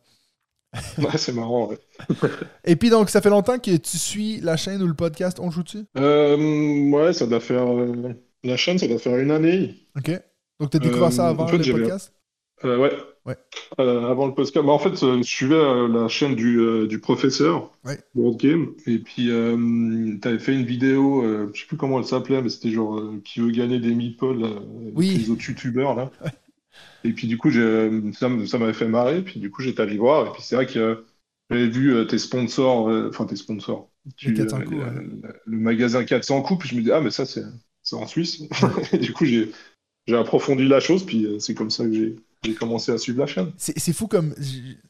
Ouais, 0.98 1.18
c'est 1.18 1.34
marrant. 1.34 1.70
ouais. 1.70 1.78
Et 2.66 2.76
puis 2.76 2.90
donc 2.90 3.10
ça 3.10 3.22
fait 3.22 3.30
longtemps 3.30 3.60
que 3.60 3.76
tu 3.76 3.98
suis 3.98 4.40
la 4.42 4.56
chaîne 4.58 4.82
ou 4.82 4.88
le 4.88 4.94
podcast 4.94 5.40
On 5.42 5.52
joue-tu? 5.52 5.80
Euh, 5.98 6.90
ouais, 6.90 7.14
ça 7.14 7.28
doit 7.28 7.40
faire. 7.42 7.68
euh, 7.72 8.14
La 8.44 8.58
chaîne, 8.58 8.78
ça 8.78 8.88
doit 8.88 9.00
faire 9.00 9.18
une 9.20 9.32
année. 9.32 9.76
Ok. 9.98 10.12
Donc 10.60 10.70
tu 10.70 10.78
as 10.78 10.80
découvert 10.80 11.12
ça 11.12 11.28
Euh, 11.28 11.32
avant 11.32 11.44
en 11.44 11.48
fait, 11.48 11.58
le 11.58 11.74
podcast 11.74 12.14
Euh, 12.64 12.78
ouais. 12.78 12.94
Ouais. 13.26 13.36
Avant 13.78 14.26
le 14.28 14.34
podcast. 14.34 14.66
Bah, 14.66 14.72
en 14.72 14.80
fait, 14.80 14.96
je 14.96 15.22
suivais 15.24 15.88
la 15.90 16.08
chaîne 16.08 16.34
du, 16.36 16.88
du 16.88 17.00
professeur, 17.00 17.70
Ouais. 17.86 18.00
Board 18.16 18.38
Game, 18.38 18.74
et 18.88 18.98
puis 18.98 19.26
tu 19.28 20.28
avais 20.28 20.40
fait 20.40 20.54
une 20.54 20.66
vidéo, 20.66 21.24
je 21.54 21.60
sais 21.60 21.68
plus 21.68 21.78
comment 21.78 22.00
elle 22.00 22.06
s'appelait, 22.06 22.42
mais 22.42 22.50
c'était 22.50 22.72
genre 22.72 23.00
qui 23.24 23.40
veut 23.42 23.52
gagner 23.52 23.80
des 23.80 23.94
meeples 23.94 24.44
avec 24.46 24.94
Oui. 24.96 25.10
les 25.18 25.30
autres 25.30 25.48
youtubeurs 25.48 25.96
là. 25.96 26.10
Et 27.04 27.14
puis 27.14 27.28
du 27.28 27.38
coup, 27.38 27.52
ça, 27.52 28.30
m'avait 28.30 28.74
fait 28.74 28.88
marrer, 28.88 29.24
puis 29.24 29.40
du 29.40 29.50
coup, 29.50 29.62
j'étais 29.62 29.82
allé 29.82 29.98
voir, 29.98 30.28
et 30.28 30.32
puis 30.32 30.42
c'est 30.42 30.56
vrai 30.56 30.66
que 30.68 31.06
j'avais 31.50 31.68
vu 31.68 31.94
euh, 31.96 32.06
tes 32.06 32.18
sponsors, 32.18 32.90
euh, 32.90 33.10
enfin 33.10 33.26
tes 33.26 33.36
sponsors, 33.36 33.90
Les 34.24 34.34
400 34.34 34.62
euh, 34.62 34.66
coups, 34.66 34.84
le, 34.84 34.86
ouais. 34.86 34.92
le- 34.92 35.42
le 35.46 35.58
magasin 35.58 36.04
400 36.06 36.42
coups, 36.42 36.60
puis 36.62 36.70
je 36.70 36.76
me 36.76 36.82
dis, 36.82 36.92
ah, 36.92 37.02
mais 37.02 37.12
ça, 37.12 37.26
c'est 37.26 37.44
en 37.96 38.08
Suisse. 38.08 38.44
Et 38.94 38.98
du 39.00 39.14
coup, 39.14 39.26
j'ai 39.26 39.52
approfondi 40.14 40.68
la 40.68 40.80
chose, 40.80 41.06
puis 41.06 41.28
c'est 41.40 41.56
comme 41.56 41.72
ça 41.72 41.86
que 41.86 41.94
j'ai 41.94 42.16
j'ai 42.44 42.56
commencé 42.56 42.92
à 42.92 42.98
suivre 42.98 43.20
la 43.20 43.28
chaîne. 43.28 43.52
C'est 43.56 43.78
c'est 43.78 43.94
fou 43.94 44.08
comme. 44.08 44.34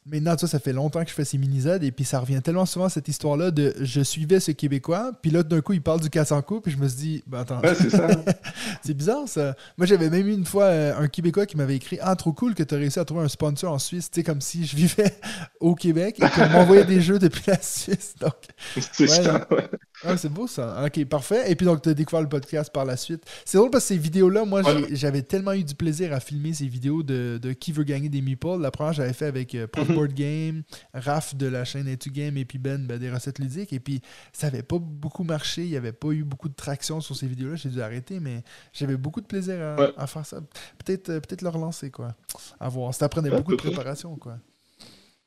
Maintenant, 0.06 0.34
tu 0.36 0.40
vois, 0.40 0.48
ça 0.48 0.58
fait 0.58 0.72
longtemps 0.72 1.02
que 1.04 1.10
je 1.10 1.14
fais 1.14 1.24
ces 1.24 1.36
mini-zodes 1.36 1.84
et 1.84 1.92
puis 1.92 2.04
ça 2.04 2.18
revient 2.18 2.40
tellement 2.42 2.64
souvent 2.64 2.88
cette 2.88 3.08
histoire-là 3.08 3.50
de 3.50 3.74
je 3.78 4.00
suivais 4.00 4.40
ce 4.40 4.52
Québécois, 4.52 5.12
puis 5.20 5.30
là, 5.30 5.42
d'un 5.42 5.60
coup, 5.60 5.74
il 5.74 5.82
parle 5.82 6.00
du 6.00 6.08
400 6.08 6.40
coups, 6.42 6.62
puis 6.62 6.72
je 6.72 6.78
me 6.78 6.88
suis 6.88 6.96
dit, 6.96 7.24
ben 7.26 7.40
attends, 7.40 7.60
Ouais, 7.60 7.74
c'est 7.74 7.90
ça. 7.90 8.08
c'est 8.82 8.94
bizarre 8.94 9.28
ça. 9.28 9.54
Moi, 9.76 9.86
j'avais 9.86 10.08
même 10.08 10.26
eu 10.26 10.32
une 10.32 10.46
fois 10.46 10.64
euh, 10.64 10.96
un 10.98 11.08
Québécois 11.08 11.44
qui 11.44 11.58
m'avait 11.58 11.76
écrit 11.76 11.98
Ah, 12.00 12.16
trop 12.16 12.32
cool 12.32 12.54
que 12.54 12.62
tu 12.62 12.74
as 12.74 12.78
réussi 12.78 12.98
à 12.98 13.04
trouver 13.04 13.22
un 13.24 13.28
sponsor 13.28 13.70
en 13.70 13.78
Suisse, 13.78 14.10
tu 14.10 14.20
sais, 14.20 14.24
comme 14.24 14.40
si 14.40 14.64
je 14.64 14.74
vivais 14.74 15.14
au 15.60 15.74
Québec 15.74 16.16
et 16.22 16.30
qu'on 16.30 16.48
m'envoyait 16.48 16.86
des 16.86 17.02
jeux 17.02 17.18
depuis 17.18 17.44
la 17.46 17.60
Suisse. 17.60 18.14
Donc, 18.18 18.34
C'est 18.92 19.02
Ouais, 19.02 19.08
ça, 19.08 19.46
ouais. 19.50 19.68
Ah, 20.04 20.16
c'est 20.16 20.28
beau 20.28 20.46
ça. 20.46 20.84
Ok, 20.86 21.04
parfait. 21.06 21.50
Et 21.50 21.56
puis 21.56 21.66
donc, 21.66 21.82
tu 21.82 21.88
as 21.88 21.94
découvert 21.94 22.22
le 22.22 22.28
podcast 22.28 22.72
par 22.72 22.84
la 22.84 22.96
suite. 22.96 23.24
C'est 23.44 23.58
drôle 23.58 23.70
parce 23.70 23.84
que 23.84 23.88
ces 23.94 23.98
vidéos-là, 23.98 24.44
moi, 24.44 24.62
j'avais 24.90 25.22
tellement 25.22 25.52
eu 25.52 25.64
du 25.64 25.74
plaisir 25.74 26.12
à 26.12 26.20
filmer 26.20 26.52
ces 26.54 26.66
vidéos 26.66 27.02
de, 27.02 27.38
de 27.40 27.52
qui 27.52 27.72
veut 27.72 27.84
gagner 27.84 28.08
des 28.08 28.20
meeples. 28.22 28.58
La 28.60 28.70
première, 28.70 28.92
j'avais 28.92 29.12
fait 29.12 29.26
avec 29.26 29.54
euh, 29.54 29.66
Prof 29.66 29.88
Mhm. 29.88 29.94
Board 29.94 30.12
Game, 30.14 30.62
Raph 30.94 31.34
de 31.36 31.46
la 31.46 31.64
chaîne 31.64 31.88
Etu 31.88 32.10
Game 32.10 32.36
et 32.36 32.44
puis 32.44 32.58
Ben, 32.58 32.86
ben, 32.86 32.98
des 32.98 33.10
recettes 33.10 33.38
ludiques. 33.38 33.72
Et 33.72 33.80
puis, 33.80 34.00
ça 34.32 34.48
avait 34.48 34.62
pas 34.62 34.78
beaucoup 34.78 35.24
marché. 35.24 35.62
Il 35.64 35.70
n'y 35.70 35.76
avait 35.76 35.92
pas 35.92 36.08
eu 36.08 36.24
beaucoup 36.24 36.48
de 36.48 36.54
traction 36.54 37.00
sur 37.00 37.16
ces 37.16 37.26
vidéos-là. 37.26 37.56
J'ai 37.56 37.68
dû 37.68 37.80
arrêter, 37.82 38.20
mais 38.20 38.42
j'avais 38.72 38.96
beaucoup 38.96 39.20
de 39.20 39.26
plaisir 39.26 39.60
à, 39.60 39.76
Ouais. 39.80 39.92
à 39.96 40.06
faire 40.06 40.26
ça. 40.26 40.40
Peut-être 40.84 41.08
euh, 41.10 41.20
peut-être 41.20 41.42
le 41.42 41.48
relancer, 41.48 41.90
quoi. 41.90 42.14
À 42.60 42.68
voir. 42.68 42.94
Ça 42.94 43.08
prenait 43.08 43.30
Ouais, 43.30 43.36
beaucoup 43.36 43.52
de 43.52 43.56
préparation, 43.56 44.16
quoi. 44.16 44.38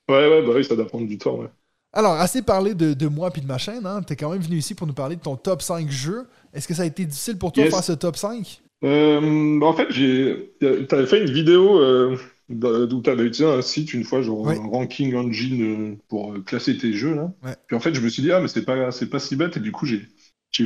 Ouais, 0.08 0.30
ouais, 0.30 0.46
bah 0.46 0.54
oui, 0.56 0.64
ça 0.64 0.76
doit 0.76 0.86
prendre 0.88 1.08
du 1.08 1.18
temps, 1.18 1.38
ouais. 1.40 1.50
Alors, 1.96 2.14
assez 2.14 2.42
parlé 2.42 2.76
de, 2.76 2.94
de 2.94 3.08
moi 3.08 3.32
puis 3.32 3.42
de 3.42 3.48
ma 3.48 3.58
chaîne, 3.58 3.86
hein. 3.86 4.02
T'es 4.04 4.16
quand 4.16 4.30
même 4.30 4.42
venu 4.42 4.58
ici 4.58 4.76
pour 4.76 4.86
nous 4.86 4.94
parler 4.94 5.16
de 5.16 5.22
ton 5.22 5.36
top 5.38 5.62
5 5.62 5.90
jeux. 5.90 6.28
Est-ce 6.54 6.68
que 6.68 6.74
ça 6.74 6.84
a 6.84 6.86
été 6.86 7.06
difficile 7.06 7.38
pour 7.38 7.52
toi 7.52 7.64
de 7.64 7.70
faire 7.70 7.84
ce 7.84 7.94
top 7.94 8.18
5? 8.18 8.62
Euh, 8.84 9.60
bah, 9.60 9.68
en 9.68 9.74
fait, 9.74 9.88
j'ai, 9.90 10.54
t'avais 10.90 11.08
fait 11.08 11.22
une 11.26 11.32
vidéo 11.32 11.80
euh, 11.80 12.18
d'où 12.50 13.02
t'avais 13.02 13.24
utilisé 13.24 13.46
un 13.52 13.62
site 13.62 13.94
une 13.94 14.04
fois, 14.04 14.22
genre 14.22 14.42
Ouais. 14.42 14.58
un 14.60 14.68
ranking 14.68 15.16
engine 15.16 15.62
euh, 15.94 15.96
pour 16.10 16.34
euh, 16.34 16.42
classer 16.42 16.78
tes 16.78 16.94
jeux 16.94 17.16
là. 17.16 17.32
Ouais. 17.44 17.56
Puis 17.68 17.76
en 17.76 17.80
fait, 17.80 17.94
je 17.96 18.02
me 18.02 18.10
suis 18.10 18.22
dit 18.22 18.32
ah 18.32 18.42
mais 18.42 18.48
c'est 18.50 18.66
pas 18.66 18.90
pas 18.92 19.20
si 19.20 19.36
bête 19.36 19.58
et 19.58 19.60
du 19.62 19.72
coup 19.72 19.86
j'ai 19.86 20.06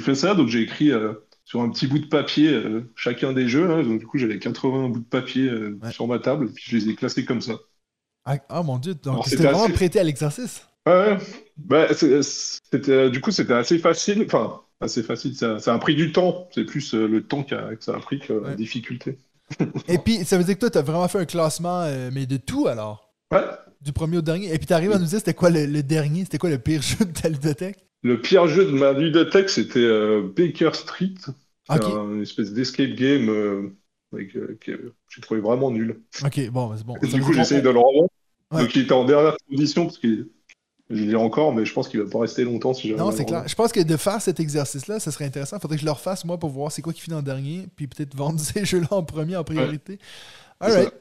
fait 0.02 0.16
ça 0.16 0.36
donc 0.36 0.50
j'ai 0.50 0.62
écrit 0.62 0.92
euh, 0.92 1.14
sur 1.46 1.62
un 1.62 1.70
petit 1.70 1.88
bout 1.88 2.00
de 2.00 2.08
papier 2.08 2.50
euh, 2.52 2.92
chacun 2.96 3.32
des 3.34 3.48
jeux 3.48 3.68
là. 3.68 3.84
Donc 3.84 4.00
du 4.00 4.06
coup 4.08 4.18
j'avais 4.18 4.40
80 4.40 4.90
bouts 4.90 5.00
de 5.00 5.06
papier 5.06 5.48
euh, 5.48 5.80
Ouais. 5.82 5.92
sur 5.92 6.08
ma 6.08 6.20
table 6.20 6.48
et 6.50 6.54
puis 6.54 6.64
je 6.68 6.76
les 6.78 6.90
ai 6.90 6.96
classés 6.96 7.24
comme 7.24 7.42
ça. 7.42 7.54
Ah, 8.26 8.38
ah, 8.50 8.64
mon 8.64 8.78
dieu, 8.78 8.96
donc 8.96 9.24
c'était 9.26 9.38
c'était 9.38 9.44
vraiment 9.44 9.64
assez- 9.66 9.74
prêté 9.74 10.00
à 10.00 10.04
l'exercice? 10.04 10.66
Ouais. 10.90 11.18
Bah, 11.58 11.88
c'était, 11.94 13.10
du 13.10 13.22
coup, 13.22 13.32
c'était 13.32 13.54
assez 13.54 13.80
facile. 13.80 14.24
Enfin, 14.26 14.62
assez 14.82 15.04
facile. 15.04 15.36
Ça, 15.36 15.60
ça 15.60 15.74
a 15.74 15.78
pris 15.78 15.96
du 15.96 16.12
temps. 16.12 16.48
C'est 16.54 16.64
plus 16.66 16.94
euh, 16.94 17.08
le 17.08 17.24
temps 17.24 17.44
qu'a- 17.44 17.76
que 17.76 17.84
ça 17.84 17.96
a 17.96 18.00
pris 18.00 18.20
que 18.20 18.34
la 18.34 18.56
difficulté. 18.56 19.18
Et 19.88 19.98
puis, 19.98 20.24
ça 20.26 20.38
veut 20.38 20.44
dire 20.44 20.56
que 20.56 20.60
toi, 20.62 20.70
t'as 20.70 20.82
vraiment 20.82 21.08
fait 21.08 21.20
un 21.20 21.26
classement, 21.26 21.82
euh, 21.82 22.10
mais 22.14 22.26
de 22.26 22.38
tout 22.38 22.68
alors? 22.68 23.12
Ouais. 23.32 23.42
Du 23.82 23.92
premier 23.94 24.18
au 24.18 24.22
dernier. 24.22 24.54
Et 24.54 24.58
puis, 24.58 24.68
t'arrives 24.68 24.92
à 24.92 25.00
nous 25.00 25.06
dire 25.06 25.20
c'était 25.20 25.34
quoi 25.34 25.50
le, 25.50 25.66
le 25.66 25.84
dernier? 25.84 26.24
C'était 26.24 26.38
quoi 26.38 26.50
le 26.50 26.60
pire 26.60 26.82
jeu 26.82 27.04
de 27.06 27.12
ta 27.12 27.30
ludothèque? 27.30 27.78
Le 28.04 28.22
pire 28.22 28.48
jeu 28.48 28.66
de 28.66 28.72
ma 28.72 28.94
ludothèque, 28.94 29.50
c'était 29.50 29.80
euh, 29.80 30.32
Baker 30.36 30.72
Street. 30.74 31.14
C'est 31.68 31.76
Ok, 31.76 31.84
un- 31.84 32.14
une 32.16 32.22
espèce 32.22 32.52
d'escape 32.54 32.92
game 32.92 33.30
euh, 33.30 33.76
euh, 34.14 34.58
que 34.62 34.94
j'ai 35.10 35.22
trouvé 35.22 35.42
vraiment 35.42 35.72
nul. 35.72 36.00
ok, 36.26 36.50
bon, 36.52 36.74
c'est 36.78 36.86
bon. 36.86 36.96
Et 37.04 37.08
du 37.08 37.20
coup, 37.22 37.28
dire 37.28 37.34
j'ai 37.36 37.42
essayé 37.42 37.62
qu'on- 37.62 37.68
de 37.68 37.74
le 37.74 37.80
revendre. 37.80 38.10
Ouais. 38.52 38.62
Donc, 38.62 38.76
il 38.76 38.82
était 38.84 38.94
en 38.94 39.04
dernière 39.06 39.36
position 39.50 39.86
parce 39.86 39.98
que 40.00 40.28
je 40.90 41.04
l'ai 41.04 41.16
encore, 41.16 41.54
mais 41.54 41.66
je 41.66 41.74
pense 41.74 41.88
qu'il 41.88 42.02
va 42.02 42.10
pas 42.10 42.20
rester 42.20 42.44
longtemps 42.44 42.74
si 42.74 42.94
Non, 42.94 43.12
c'est 43.12 43.26
clair. 43.26 43.44
Je 43.48 43.56
pense 43.56 43.72
que 43.72 43.80
de 43.80 43.98
faire 43.98 44.22
cet 44.22 44.40
exercice-là, 44.40 45.00
ça 45.00 45.12
serait 45.12 45.26
intéressant. 45.26 45.60
Faudrait 45.60 45.78
que 45.78 45.82
je 45.82 45.86
le 45.86 45.92
refasse, 45.92 46.26
moi, 46.26 46.38
pour 46.38 46.50
voir 46.50 46.72
c'est 46.72 46.82
quoi 46.82 46.94
qui 46.94 47.02
finit 47.02 47.16
en 47.18 47.22
dernier, 47.22 47.68
puis 47.76 47.88
peut-être 47.88 48.16
vendre 48.16 48.40
ces 48.40 48.66
jeux-là 48.66 48.88
en 48.92 49.04
premier, 49.04 49.36
en 49.36 49.44
priorité. 49.44 50.00
C'est 50.62 50.68
Alright. 50.68 50.94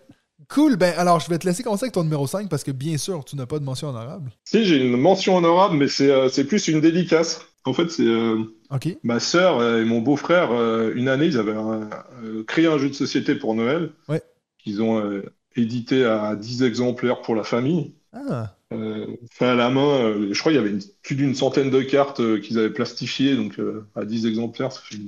Cool. 0.49 0.76
Ben, 0.76 0.95
alors, 0.97 1.18
je 1.21 1.28
vais 1.28 1.38
te 1.38 1.47
laisser 1.47 1.62
commencer 1.62 1.85
avec 1.85 1.95
ton 1.95 2.04
numéro 2.04 2.26
5 2.26 2.49
parce 2.49 2.62
que, 2.64 2.71
bien 2.71 2.97
sûr, 2.97 3.25
tu 3.25 3.35
n'as 3.37 3.47
pas 3.47 3.59
de 3.59 3.64
mention 3.64 3.88
honorable. 3.88 4.30
Si, 4.45 4.64
j'ai 4.64 4.76
une 4.76 4.97
mention 4.97 5.37
honorable, 5.37 5.76
mais 5.76 5.88
c'est 5.88 6.11
euh, 6.11 6.28
plus 6.47 6.68
une 6.68 6.80
dédicace. 6.80 7.40
En 7.64 7.73
fait, 7.73 7.90
c'est 7.90 8.07
euh, 8.07 8.45
Ok. 8.71 8.97
ma 9.02 9.18
sœur 9.21 9.59
euh, 9.59 9.83
et 9.83 9.85
mon 9.85 10.00
beau-frère, 10.00 10.52
euh, 10.52 10.92
une 10.95 11.09
année, 11.09 11.26
ils 11.26 11.38
avaient 11.38 11.57
un- 11.57 11.90
euh, 12.23 12.45
créé 12.45 12.66
un 12.66 12.78
jeu 12.78 12.88
de 12.88 12.95
société 12.95 13.35
pour 13.35 13.54
Noël. 13.54 13.90
Ouais. 14.09 14.23
Qu'ils 14.59 14.80
ont 14.80 15.02
édité 15.57 16.04
à 16.04 16.37
10 16.37 16.62
exemplaires 16.62 17.21
pour 17.21 17.35
la 17.35 17.42
famille. 17.42 17.95
Ah, 18.12 18.54
Euh, 18.72 19.06
fait 19.32 19.46
à 19.46 19.54
la 19.54 19.70
main, 19.70 19.98
euh, 20.00 20.32
je 20.34 20.38
crois 20.40 20.52
qu'il 20.52 20.60
y 20.60 20.64
avait 20.64 20.70
une- 20.72 20.82
plus 21.02 21.16
d'une 21.16 21.34
centaine 21.34 21.70
de 21.70 21.80
cartes 21.82 22.20
euh, 22.20 22.38
qu'ils 22.38 22.58
avaient 22.58 22.72
plastifiées, 22.72 23.34
donc 23.34 23.58
euh, 23.58 23.87
à 23.94 24.04
10 24.04 24.26
exemplaires, 24.26 24.72
ça 24.72 24.80
fait 24.82 24.98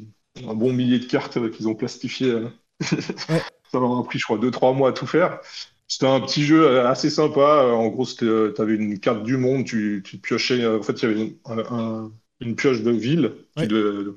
un 0.47 0.55
bon 0.55 0.73
millier 0.73 0.99
de 0.99 1.05
cartes 1.05 1.39
qu'ils 1.53 1.69
ont 1.69 1.75
plastifiées. 1.75 2.37
Ouais. 3.29 3.43
Ça 3.73 3.79
leur 3.79 3.99
a 3.99 4.05
pris, 4.05 4.19
je 4.19 4.25
crois, 4.25 4.39
2-3 4.39 4.73
mois 4.73 4.91
à 4.91 4.93
tout 4.93 5.07
faire. 5.07 5.41
C'était 5.87 6.07
un 6.07 6.21
petit 6.21 6.43
jeu 6.45 6.81
assez 6.87 7.11
sympa. 7.11 7.67
En 7.73 7.89
gros, 7.89 8.07
tu 8.07 8.29
avais 8.59 8.75
une 8.75 8.99
carte 8.99 9.23
du 9.23 9.37
monde, 9.37 9.65
tu, 9.65 10.03
tu 10.05 10.19
piochais. 10.19 10.67
En 10.67 10.83
fait, 10.83 10.95
il 10.95 11.03
y 11.03 11.13
avait 11.13 11.21
une, 11.23 11.37
un- 11.45 11.59
un- 12.07 12.13
une 12.41 12.57
pioche 12.57 12.83
de 12.83 12.91
ville 12.91 13.33
Ouais. 13.57 13.67
devait 13.69 14.11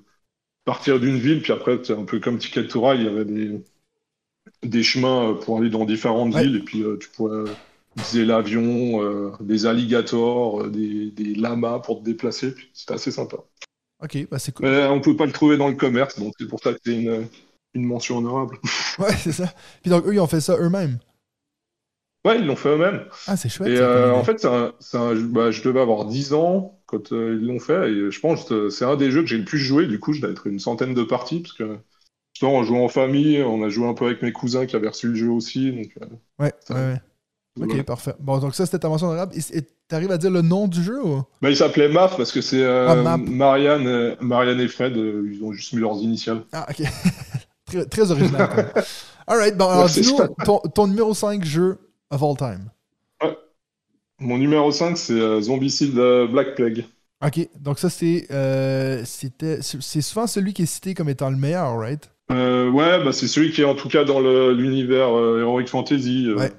partir 0.66 1.00
d'une 1.00 1.18
ville, 1.18 1.42
puis 1.42 1.54
après, 1.54 1.80
un 1.92 2.06
peu 2.06 2.20
comme 2.20 2.40
Ticket 2.40 2.68
to 2.68 2.82
Ride, 2.88 3.02
il 3.02 3.06
y 3.06 3.10
avait 3.10 3.26
des, 3.26 3.64
des 4.64 4.84
chemins 4.84 5.36
pour 5.36 5.58
aller 5.60 5.70
dans 5.70 5.86
différentes 5.86 6.34
Ouais. 6.34 6.44
villes, 6.44 6.58
et 6.58 6.60
puis 6.62 6.84
tu 7.00 7.10
pouvais 7.10 7.52
utiliser 7.98 8.26
l'avion, 8.26 9.04
euh, 9.04 9.32
des 9.42 9.66
alligators, 9.66 10.62
euh, 10.64 10.70
des, 10.70 11.12
des 11.12 11.36
lamas 11.36 11.80
pour 11.80 12.00
te 12.00 12.06
déplacer. 12.06 12.56
C'était 12.74 12.94
assez 12.96 13.12
sympa. 13.12 13.38
ok, 14.00 14.28
bah 14.30 14.40
c'est 14.40 14.54
cool. 14.54 14.66
Mais 14.68 14.86
on 14.88 15.02
peut 15.02 15.16
pas 15.16 15.26
le 15.26 15.32
trouver 15.32 15.58
dans 15.58 15.68
le 15.68 15.76
commerce, 15.76 16.20
donc 16.20 16.34
c'est 16.40 16.48
pour 16.48 16.60
ça 16.60 16.74
que 16.74 16.80
c'est 16.86 16.96
une, 17.02 17.28
une 17.74 17.86
mention 17.86 18.18
honorable. 18.18 18.60
Ouais, 19.00 19.16
c'est 19.18 19.32
ça. 19.32 19.52
Puis 19.82 19.90
donc, 19.90 20.06
eux, 20.06 20.14
ils 20.14 20.20
ont 20.20 20.28
fait 20.28 20.42
ça 20.42 20.56
eux-mêmes. 20.58 21.00
Ouais, 22.26 22.40
ils 22.40 22.46
l'ont 22.46 22.56
fait 22.56 22.70
eux-mêmes. 22.70 23.06
Ah, 23.28 23.36
c'est 23.36 23.50
chouette. 23.50 23.70
Et 23.70 23.78
euh, 23.80 24.14
en 24.16 24.24
fait, 24.24 24.46
un- 24.46 24.74
bah, 25.30 25.52
je 25.52 25.62
devais 25.62 25.82
avoir 25.82 26.06
10 26.06 26.34
ans 26.34 26.80
quand 26.86 27.12
euh, 27.12 27.38
ils 27.40 27.46
l'ont 27.46 27.60
fait. 27.60 27.92
Et 27.92 28.12
je 28.12 28.20
pense 28.22 28.46
que 28.46 28.70
c'est 28.70 28.86
un 28.86 28.96
des 28.96 29.12
jeux 29.12 29.22
que 29.22 29.28
j'ai 29.28 29.38
le 29.38 29.44
plus 29.46 29.60
joué. 29.60 29.88
Du 29.88 30.00
coup, 30.00 30.14
je 30.14 30.22
dois 30.22 30.30
être 30.32 30.48
une 30.48 30.60
centaine 30.60 30.94
de 30.94 31.04
parties. 31.04 31.42
Parce 31.42 31.54
que 31.54 31.78
justement, 32.34 32.56
on 32.56 32.64
jouait 32.64 32.80
en 32.84 32.90
famille. 32.90 33.44
On 33.44 33.64
a 33.64 33.70
joué 33.70 33.88
un 33.88 33.94
peu 33.96 34.06
avec 34.06 34.22
mes 34.22 34.34
cousins 34.34 34.66
qui 34.68 34.76
avaient 34.76 34.90
reçu 34.90 35.10
le 35.10 35.16
jeu 35.16 35.30
aussi. 35.32 35.72
Donc, 35.74 35.92
euh, 36.02 36.08
Ouais, 36.40 36.54
ouais, 36.70 36.76
ouais. 36.76 37.02
Ok, 37.60 37.68
voilà. 37.68 37.84
parfait. 37.84 38.16
Bon, 38.20 38.40
donc 38.40 38.56
ça, 38.56 38.66
c'était 38.66 38.80
ta 38.80 38.90
mention 38.90 39.08
honorable. 39.10 39.34
Et- 39.36 39.62
T'arrives 39.88 40.12
à 40.12 40.18
dire 40.18 40.32
le 40.32 40.42
nom 40.42 40.68
du 40.68 40.82
jeu 40.82 41.04
ou? 41.06 41.22
Bah, 41.42 41.50
il 41.52 41.58
s'appelait 41.58 41.88
MAF 41.90 42.18
parce 42.18 42.32
que 42.32 42.42
c'est 42.42 42.64
euh, 42.64 43.04
Ah. 43.06 43.18
Marianne, 43.18 43.86
euh, 43.86 44.16
Marianne 44.22 44.60
et 44.60 44.68
Fred. 44.68 44.98
euh, 44.98 45.30
ils 45.32 45.44
ont 45.44 45.52
juste 45.52 45.74
mis 45.74 45.82
leurs 45.82 45.98
initiales. 45.98 46.42
Ah, 46.52 46.66
ok. 46.70 46.88
très, 47.66 47.86
très 47.86 48.10
original. 48.12 48.72
Alright, 49.28 49.56
bon, 49.56 49.68
alors 49.68 49.86
Ouais, 49.86 49.92
dis-nous 49.92 50.18
ton, 50.46 50.60
ton 50.74 50.88
numéro 50.88 51.14
5 51.14 51.44
jeu 51.46 51.78
of 52.10 52.24
all 52.24 52.36
time. 52.38 52.70
Mon 54.20 54.38
numéro 54.38 54.72
5, 54.72 54.98
c'est 54.98 55.42
Zombicide 55.42 55.94
Black 56.32 56.56
Plague. 56.56 56.86
Ok, 57.26 57.48
donc 57.60 57.78
ça, 57.78 57.90
c'est 57.90 58.28
c'est 59.06 60.02
souvent 60.02 60.28
celui 60.28 60.54
qui 60.54 60.64
est 60.64 60.66
cité 60.68 60.94
comme 60.94 61.10
étant 61.10 61.30
le 61.30 61.38
meilleur, 61.38 61.78
right? 61.78 62.10
Ouais, 62.30 63.04
bah, 63.04 63.12
c'est 63.12 63.28
celui 63.28 63.52
qui 63.52 63.62
est 63.62 63.66
en 63.66 63.76
tout 63.76 63.90
cas 63.90 64.06
dans 64.06 64.20
l'univers 64.52 65.10
Heroic 65.10 65.68
Fantasy. 65.68 66.32
Ouais. 66.36 66.52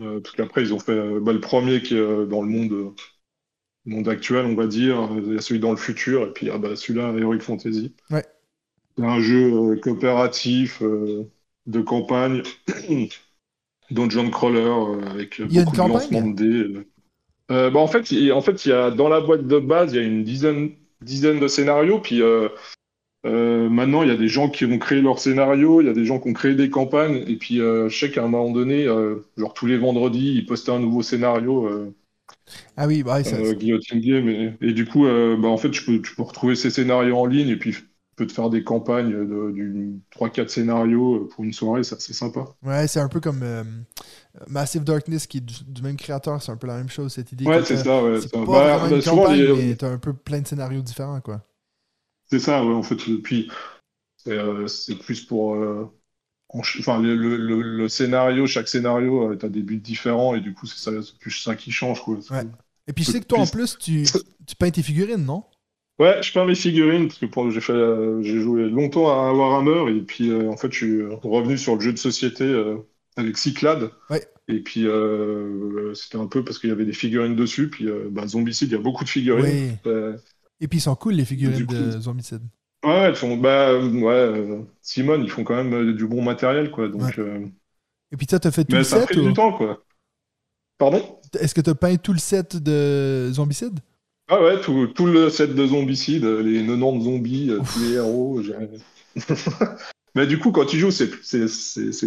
Euh, 0.00 0.20
parce 0.20 0.34
qu'après, 0.34 0.62
ils 0.62 0.74
ont 0.74 0.78
fait 0.78 0.92
euh, 0.92 1.20
bah, 1.20 1.32
le 1.32 1.40
premier 1.40 1.82
qui 1.82 1.94
est 1.94 2.00
euh, 2.00 2.26
dans 2.26 2.42
le 2.42 2.48
monde, 2.48 2.94
monde 3.84 4.08
actuel, 4.08 4.46
on 4.46 4.54
va 4.54 4.66
dire. 4.66 5.08
Il 5.16 5.34
y 5.34 5.38
a 5.38 5.40
celui 5.40 5.60
dans 5.60 5.70
le 5.70 5.76
futur, 5.76 6.22
et 6.26 6.32
puis 6.32 6.50
ah, 6.50 6.58
bah, 6.58 6.76
celui-là, 6.76 7.12
Heroic 7.18 7.40
Fantasy. 7.40 7.94
Ouais. 8.10 8.24
C'est 8.96 9.04
un 9.04 9.20
jeu 9.20 9.76
coopératif, 9.76 10.82
de 10.82 11.80
campagne, 11.80 12.42
dungeon 13.90 14.30
crawler, 14.30 15.06
avec 15.10 15.38
Il 15.38 15.52
y 15.52 15.58
a 15.58 15.60
une 15.60 15.64
beaucoup 15.66 15.76
de 15.76 15.88
lancements 15.88 16.26
de 16.26 16.34
dés. 16.34 16.78
euh. 16.78 16.84
Euh, 17.50 17.70
bah, 17.70 17.80
en 17.80 17.86
fait, 17.86 18.00
en 18.32 18.40
fait, 18.40 18.64
il 18.66 18.68
y 18.68 18.72
a, 18.72 18.90
dans 18.90 19.08
la 19.08 19.20
boîte 19.20 19.46
de 19.46 19.58
base, 19.58 19.92
il 19.92 19.96
y 19.96 19.98
a 20.00 20.06
une 20.06 20.24
dizaine, 20.24 20.72
dizaine 21.00 21.40
de 21.40 21.48
scénarios, 21.48 22.00
puis 22.00 22.20
euh, 22.20 22.48
euh, 23.28 23.68
maintenant, 23.68 24.02
il 24.02 24.08
y 24.08 24.12
a 24.12 24.16
des 24.16 24.28
gens 24.28 24.48
qui 24.50 24.64
ont 24.64 24.78
créé 24.78 25.00
leurs 25.02 25.18
scénarios, 25.20 25.80
il 25.80 25.86
y 25.86 25.90
a 25.90 25.92
des 25.92 26.04
gens 26.04 26.20
qui 26.20 26.28
ont 26.28 26.32
créé 26.32 26.54
des 26.54 26.70
campagnes, 26.70 27.24
et 27.28 27.36
puis 27.36 27.60
euh, 27.60 27.88
je 27.88 27.98
sais 27.98 28.10
qu'à 28.10 28.24
un 28.24 28.28
moment 28.28 28.50
donné, 28.52 28.86
euh, 28.86 29.16
genre 29.36 29.54
tous 29.54 29.66
les 29.66 29.78
vendredis, 29.78 30.34
ils 30.34 30.46
postaient 30.46 30.72
un 30.72 30.80
nouveau 30.80 31.02
scénario, 31.02 31.66
euh, 31.68 31.94
Ah 32.76 32.86
oui, 32.86 33.02
bah, 33.02 33.22
ça, 33.24 33.36
Guillotine 33.54 34.00
Game, 34.00 34.28
et, 34.28 34.56
et 34.60 34.72
du 34.72 34.86
coup, 34.86 35.04
bah, 35.04 35.48
en 35.48 35.56
fait, 35.56 35.70
tu 35.70 35.84
peux, 35.84 36.00
tu 36.02 36.14
peux 36.14 36.22
retrouver 36.22 36.54
ces 36.56 36.70
scénarios 36.70 37.16
en 37.18 37.26
ligne, 37.26 37.48
et 37.48 37.56
puis 37.56 37.72
tu 37.72 37.82
peux 38.16 38.26
te 38.26 38.32
faire 38.32 38.50
des 38.50 38.64
campagnes 38.64 39.10
de, 39.12 39.50
du 39.52 40.00
3-4 40.10 40.50
scénarios 40.50 41.26
pour 41.26 41.44
une 41.44 41.52
soirée, 41.52 41.84
c'est 41.84 41.96
assez 41.96 42.12
sympa. 42.14 42.46
ouais, 42.62 42.86
c'est 42.88 43.00
un 43.00 43.08
peu 43.08 43.20
comme 43.20 43.42
Massive 44.48 44.84
Darkness 44.84 45.26
qui 45.26 45.38
est 45.38 45.40
du, 45.40 45.54
du 45.66 45.82
même 45.82 45.96
créateur, 45.96 46.42
c'est 46.42 46.52
un 46.52 46.56
peu 46.56 46.66
la 46.66 46.76
même 46.76 46.88
chose, 46.88 47.12
cette 47.14 47.32
idée. 47.32 47.50
Ouais, 47.50 47.64
c'est 47.64 47.76
ça, 47.76 48.02
ouais. 48.04 48.20
Pas 48.28 48.40
Bah, 48.46 48.88
bah, 48.88 48.90
une 48.90 49.02
souvent, 49.02 49.26
campagne, 49.26 49.44
les- 49.44 49.46
mais 49.46 49.76
t'as 49.76 49.90
un 49.90 49.98
peu 49.98 50.12
plein 50.14 50.40
de 50.40 50.46
scénarios 50.46 50.82
différents, 50.82 51.20
quoi. 51.20 51.42
C'est 52.30 52.38
ça, 52.38 52.64
ouais, 52.64 52.74
en 52.74 52.82
fait. 52.82 52.96
Puis, 53.22 53.50
c'est 54.16 54.38
euh, 54.38 54.66
plus 55.04 55.24
pour. 55.24 55.56
euh, 55.56 55.86
Enfin, 56.54 57.00
le, 57.02 57.16
le- 57.16 57.36
le- 57.36 57.62
le 57.62 57.88
scénario, 57.88 58.46
chaque 58.46 58.68
scénario, 58.68 59.36
tu 59.36 59.46
as 59.46 59.50
des 59.50 59.62
buts 59.62 59.78
différents, 59.78 60.34
et 60.34 60.40
du 60.40 60.54
coup, 60.54 60.66
c'est 60.66 60.78
ça, 60.78 60.92
plus 61.20 61.32
ça 61.32 61.56
qui 61.56 61.72
change, 61.72 62.02
quoi. 62.02 62.16
Ouais. 62.30 62.44
Et 62.88 62.92
puis 62.94 63.04
je 63.04 63.10
sais 63.10 63.20
que 63.20 63.26
toi, 63.26 63.40
en 63.40 63.46
plus, 63.48 63.78
tu, 63.80 64.04
tu 64.46 64.56
peins 64.56 64.70
tes 64.70 64.82
figurines, 64.82 65.24
non? 65.24 65.44
Ouais, 65.98 66.22
je 66.22 66.32
peins 66.32 66.46
mes 66.46 66.54
figurines, 66.54 67.08
parce 67.08 67.18
que 67.18 67.26
pour- 67.26 67.50
j'ai 67.50 67.60
fait, 67.60 67.72
euh, 67.72 68.22
j'ai 68.22 68.40
joué 68.40 68.68
longtemps 68.70 69.08
à 69.10 69.32
Warhammer, 69.32 69.96
et 69.96 70.02
puis, 70.02 70.30
euh, 70.30 70.48
en 70.50 70.56
fait, 70.56 70.72
je 70.72 70.76
suis 70.76 71.02
revenu 71.06 71.58
sur 71.58 71.74
le 71.74 71.80
jeu 71.80 71.92
de 71.92 71.98
société 71.98 72.44
euh, 72.44 72.78
avec 73.16 73.36
Cyclade. 73.36 73.90
Ouais. 74.10 74.26
Et 74.48 74.60
puis, 74.62 74.86
euh, 74.86 75.92
c'était 75.94 76.18
un 76.18 76.26
peu 76.26 76.44
parce 76.44 76.58
qu'il 76.58 76.70
y 76.70 76.72
avait 76.72 76.86
des 76.86 76.92
figurines 76.94 77.36
dessus, 77.36 77.68
puis 77.68 77.88
euh, 77.88 78.08
bah, 78.10 78.26
Zombicide, 78.26 78.68
il 78.70 78.72
y 78.72 78.76
a 78.76 78.80
beaucoup 78.80 79.04
de 79.04 79.10
figurines. 79.10 79.78
Oui. 79.84 79.90
Et 80.60 80.68
puis 80.68 80.78
ils 80.78 80.82
sont 80.82 80.94
cool, 80.96 81.14
les 81.14 81.24
figurines 81.24 81.66
coup- 81.66 81.74
de 81.74 82.00
Zombicide. 82.00 82.42
Ouais, 82.84 82.90
elles 83.08 83.16
font, 83.16 83.36
bah, 83.36 83.76
ouais, 83.78 84.64
Simone, 84.82 85.24
ils 85.24 85.30
font 85.30 85.42
quand 85.44 85.56
même 85.56 85.72
euh, 85.74 85.94
du 85.94 86.06
bon 86.06 86.22
matériel, 86.22 86.70
quoi. 86.70 86.88
Donc, 86.88 87.02
Ouais. 87.02 87.12
euh, 87.18 87.46
Et 88.12 88.16
puis 88.16 88.26
toi, 88.26 88.38
t'as 88.40 88.50
fait 88.50 88.64
tout 88.64 88.76
mais 88.76 88.78
le 88.78 88.84
ça 88.84 88.96
a 88.96 89.00
set 89.00 89.08
pris 89.10 89.18
ou... 89.18 89.28
du 89.28 89.32
temps, 89.32 89.52
quoi. 89.52 89.84
Pardon? 90.78 91.20
Est-ce 91.38 91.54
que 91.54 91.60
t'as 91.60 91.74
peint 91.74 91.96
tout 91.96 92.12
le 92.12 92.18
set 92.18 92.56
de 92.56 93.30
Zombicide? 93.32 93.80
Ah 94.28 94.42
ouais, 94.42 94.60
tout, 94.60 94.86
tout 94.88 95.06
le 95.06 95.30
set 95.30 95.54
de 95.54 95.66
zombicide, 95.66 96.24
euh, 96.24 96.42
les 96.42 96.64
90 96.66 97.04
zombies, 97.04 97.50
tous 97.64 97.78
les 97.80 97.92
héros. 97.94 98.40
Mais 100.14 100.26
du 100.26 100.38
coup, 100.38 100.52
quand 100.52 100.66
tu 100.66 100.78
joues, 100.78 100.90
c'est 100.90 101.08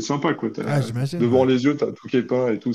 sympa, 0.02 0.34
quoi. 0.34 0.50
Ah, 0.66 0.82
j'imagine. 0.82 1.20
devant 1.20 1.46
ouais. 1.46 1.46
les 1.46 1.64
yeux, 1.64 1.78
t'as 1.78 1.92
tout 1.92 2.08
qui 2.08 2.18
est 2.18 2.24
peint 2.24 2.52
et 2.52 2.60
tout. 2.60 2.74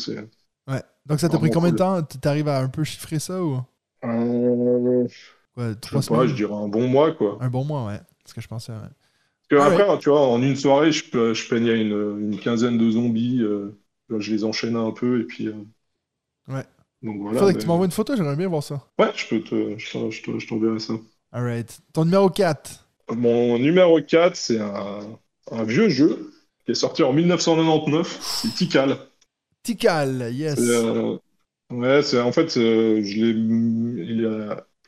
Ouais. 0.68 0.82
Donc 1.06 1.20
ça 1.20 1.28
t'a 1.28 1.38
pris 1.38 1.50
combien 1.50 1.70
de 1.70 1.76
cool. 1.76 1.76
temps? 1.76 2.02
T'arrives 2.02 2.48
à 2.48 2.60
un 2.60 2.68
peu 2.68 2.84
chiffrer 2.84 3.18
ça 3.18 3.42
ou? 3.42 3.60
Euh, 4.04 5.06
quoi, 5.56 5.74
je 5.90 5.90
trois 5.90 6.02
sais 6.02 6.08
pas, 6.10 6.26
semaines? 6.26 6.28
je 6.28 6.34
dirais 6.34 6.54
un 6.54 6.68
bon 6.68 6.88
mois, 6.88 7.12
quoi. 7.12 7.38
Un 7.40 7.48
bon 7.50 7.64
mois, 7.64 7.86
ouais. 7.86 8.00
C'est 8.24 8.30
ce 8.30 8.34
que 8.34 8.40
je 8.40 8.48
pensais, 8.48 8.72
ouais. 8.72 8.78
Parce 9.48 9.48
que 9.50 9.56
Ah 9.56 9.66
après, 9.82 9.98
tu 10.00 10.10
vois, 10.10 10.26
en 10.28 10.42
une 10.42 10.56
soirée, 10.56 10.92
je, 10.92 11.08
peux- 11.10 11.34
je 11.34 11.48
peignais 11.48 11.80
une, 11.80 12.20
une 12.32 12.38
quinzaine 12.40 12.78
de 12.78 12.90
zombies. 12.90 13.42
euh, 13.42 13.78
je 14.10 14.32
les 14.32 14.44
enchaînais 14.44 14.78
un 14.78 14.92
peu, 14.92 15.20
et 15.20 15.24
puis... 15.24 15.48
euh, 15.48 15.54
Ouais. 16.48 16.64
Donc 17.02 17.20
voilà. 17.20 17.38
Faudrait 17.38 17.54
que 17.54 17.58
tu 17.60 17.66
m'envoies 17.66 17.86
une 17.86 17.92
photo, 17.92 18.16
j'aimerais 18.16 18.36
bien 18.36 18.48
voir 18.48 18.62
ça. 18.62 18.82
Ouais, 18.98 19.10
je 19.16 19.26
peux 19.28 19.42
te, 19.42 19.78
je 19.78 19.92
t'en- 19.92 20.10
je 20.10 20.22
t'en- 20.22 20.38
je 20.38 20.46
t'enverrai 20.46 20.78
ça. 20.80 20.94
Alright. 21.32 21.80
Ton 21.92 22.04
numéro 22.04 22.28
4. 22.30 22.86
Mon 23.10 23.58
numéro 23.58 24.00
4, 24.00 24.36
c'est 24.36 24.60
un, 24.60 25.18
un 25.50 25.64
vieux 25.64 25.88
jeu 25.88 26.32
qui 26.64 26.70
est 26.72 26.74
sorti 26.74 27.02
en 27.02 27.12
1999. 27.12 28.18
C'est 28.20 28.54
Tikal. 28.54 28.96
Tikal, 29.62 30.32
yes. 30.32 30.58
Euh, 30.58 31.18
ouais, 31.70 32.02
c'est 32.02 32.20
en 32.20 32.32
fait, 32.32 32.48
je 32.54 32.60
l'ai, 32.60 33.30
il 33.30 34.26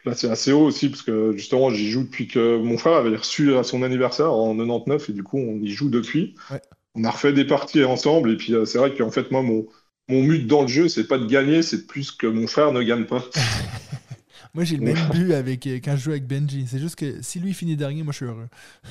est 0.09 0.11
placé 0.11 0.29
assez 0.29 0.53
haut 0.53 0.65
aussi 0.65 0.89
parce 0.89 1.03
que 1.03 1.33
justement, 1.37 1.71
j'y 1.71 1.91
joue 1.91 2.05
depuis 2.05 2.27
que 2.27 2.59
mon 2.59 2.79
frère 2.79 2.95
avait 2.95 3.17
reçu 3.17 3.57
à 3.57 3.63
son 3.63 3.83
anniversaire 3.83 4.33
en 4.33 4.57
99 4.57 5.11
et 5.11 5.13
du 5.13 5.23
coup, 5.23 5.39
on 5.39 5.61
y 5.61 5.71
joue 5.71 5.91
depuis. 5.91 6.35
Ouais. 6.51 6.61
On 6.95 7.05
a 7.05 7.11
refait 7.11 7.33
des 7.33 7.45
parties 7.45 7.85
ensemble 7.85 8.31
et 8.31 8.37
puis 8.37 8.55
euh, 8.55 8.65
c'est 8.65 8.79
vrai 8.79 8.95
qu'en 8.95 9.11
fait, 9.11 9.31
moi, 9.31 9.43
mon, 9.43 9.67
mon 10.09 10.25
but 10.25 10.47
dans 10.47 10.63
le 10.63 10.69
jeu, 10.69 10.89
c'est 10.89 11.07
pas 11.07 11.19
de 11.19 11.27
gagner, 11.27 11.63
c'est 11.63 11.87
plus 11.87 12.11
que 12.11 12.27
mon 12.27 12.47
frère 12.47 12.73
ne 12.73 12.83
gagne 12.83 13.05
pas. 13.05 13.25
Moi, 14.55 14.65
j'ai 14.65 14.77
le 14.79 14.85
même 14.85 15.11
but 15.11 15.35
avec, 15.35 15.67
euh, 15.67 15.79
quand 15.85 15.95
je 15.97 16.05
joue 16.05 16.11
avec 16.11 16.27
Benji. 16.27 16.67
C'est 16.67 16.79
juste 16.79 16.97
que 16.97 17.23
si 17.23 17.39
lui 17.39 17.53
finit 17.53 17.77
dernier, 17.77 18.03
moi, 18.03 18.13
je 18.13 18.17
suis 18.17 18.27
heureux. 18.27 18.49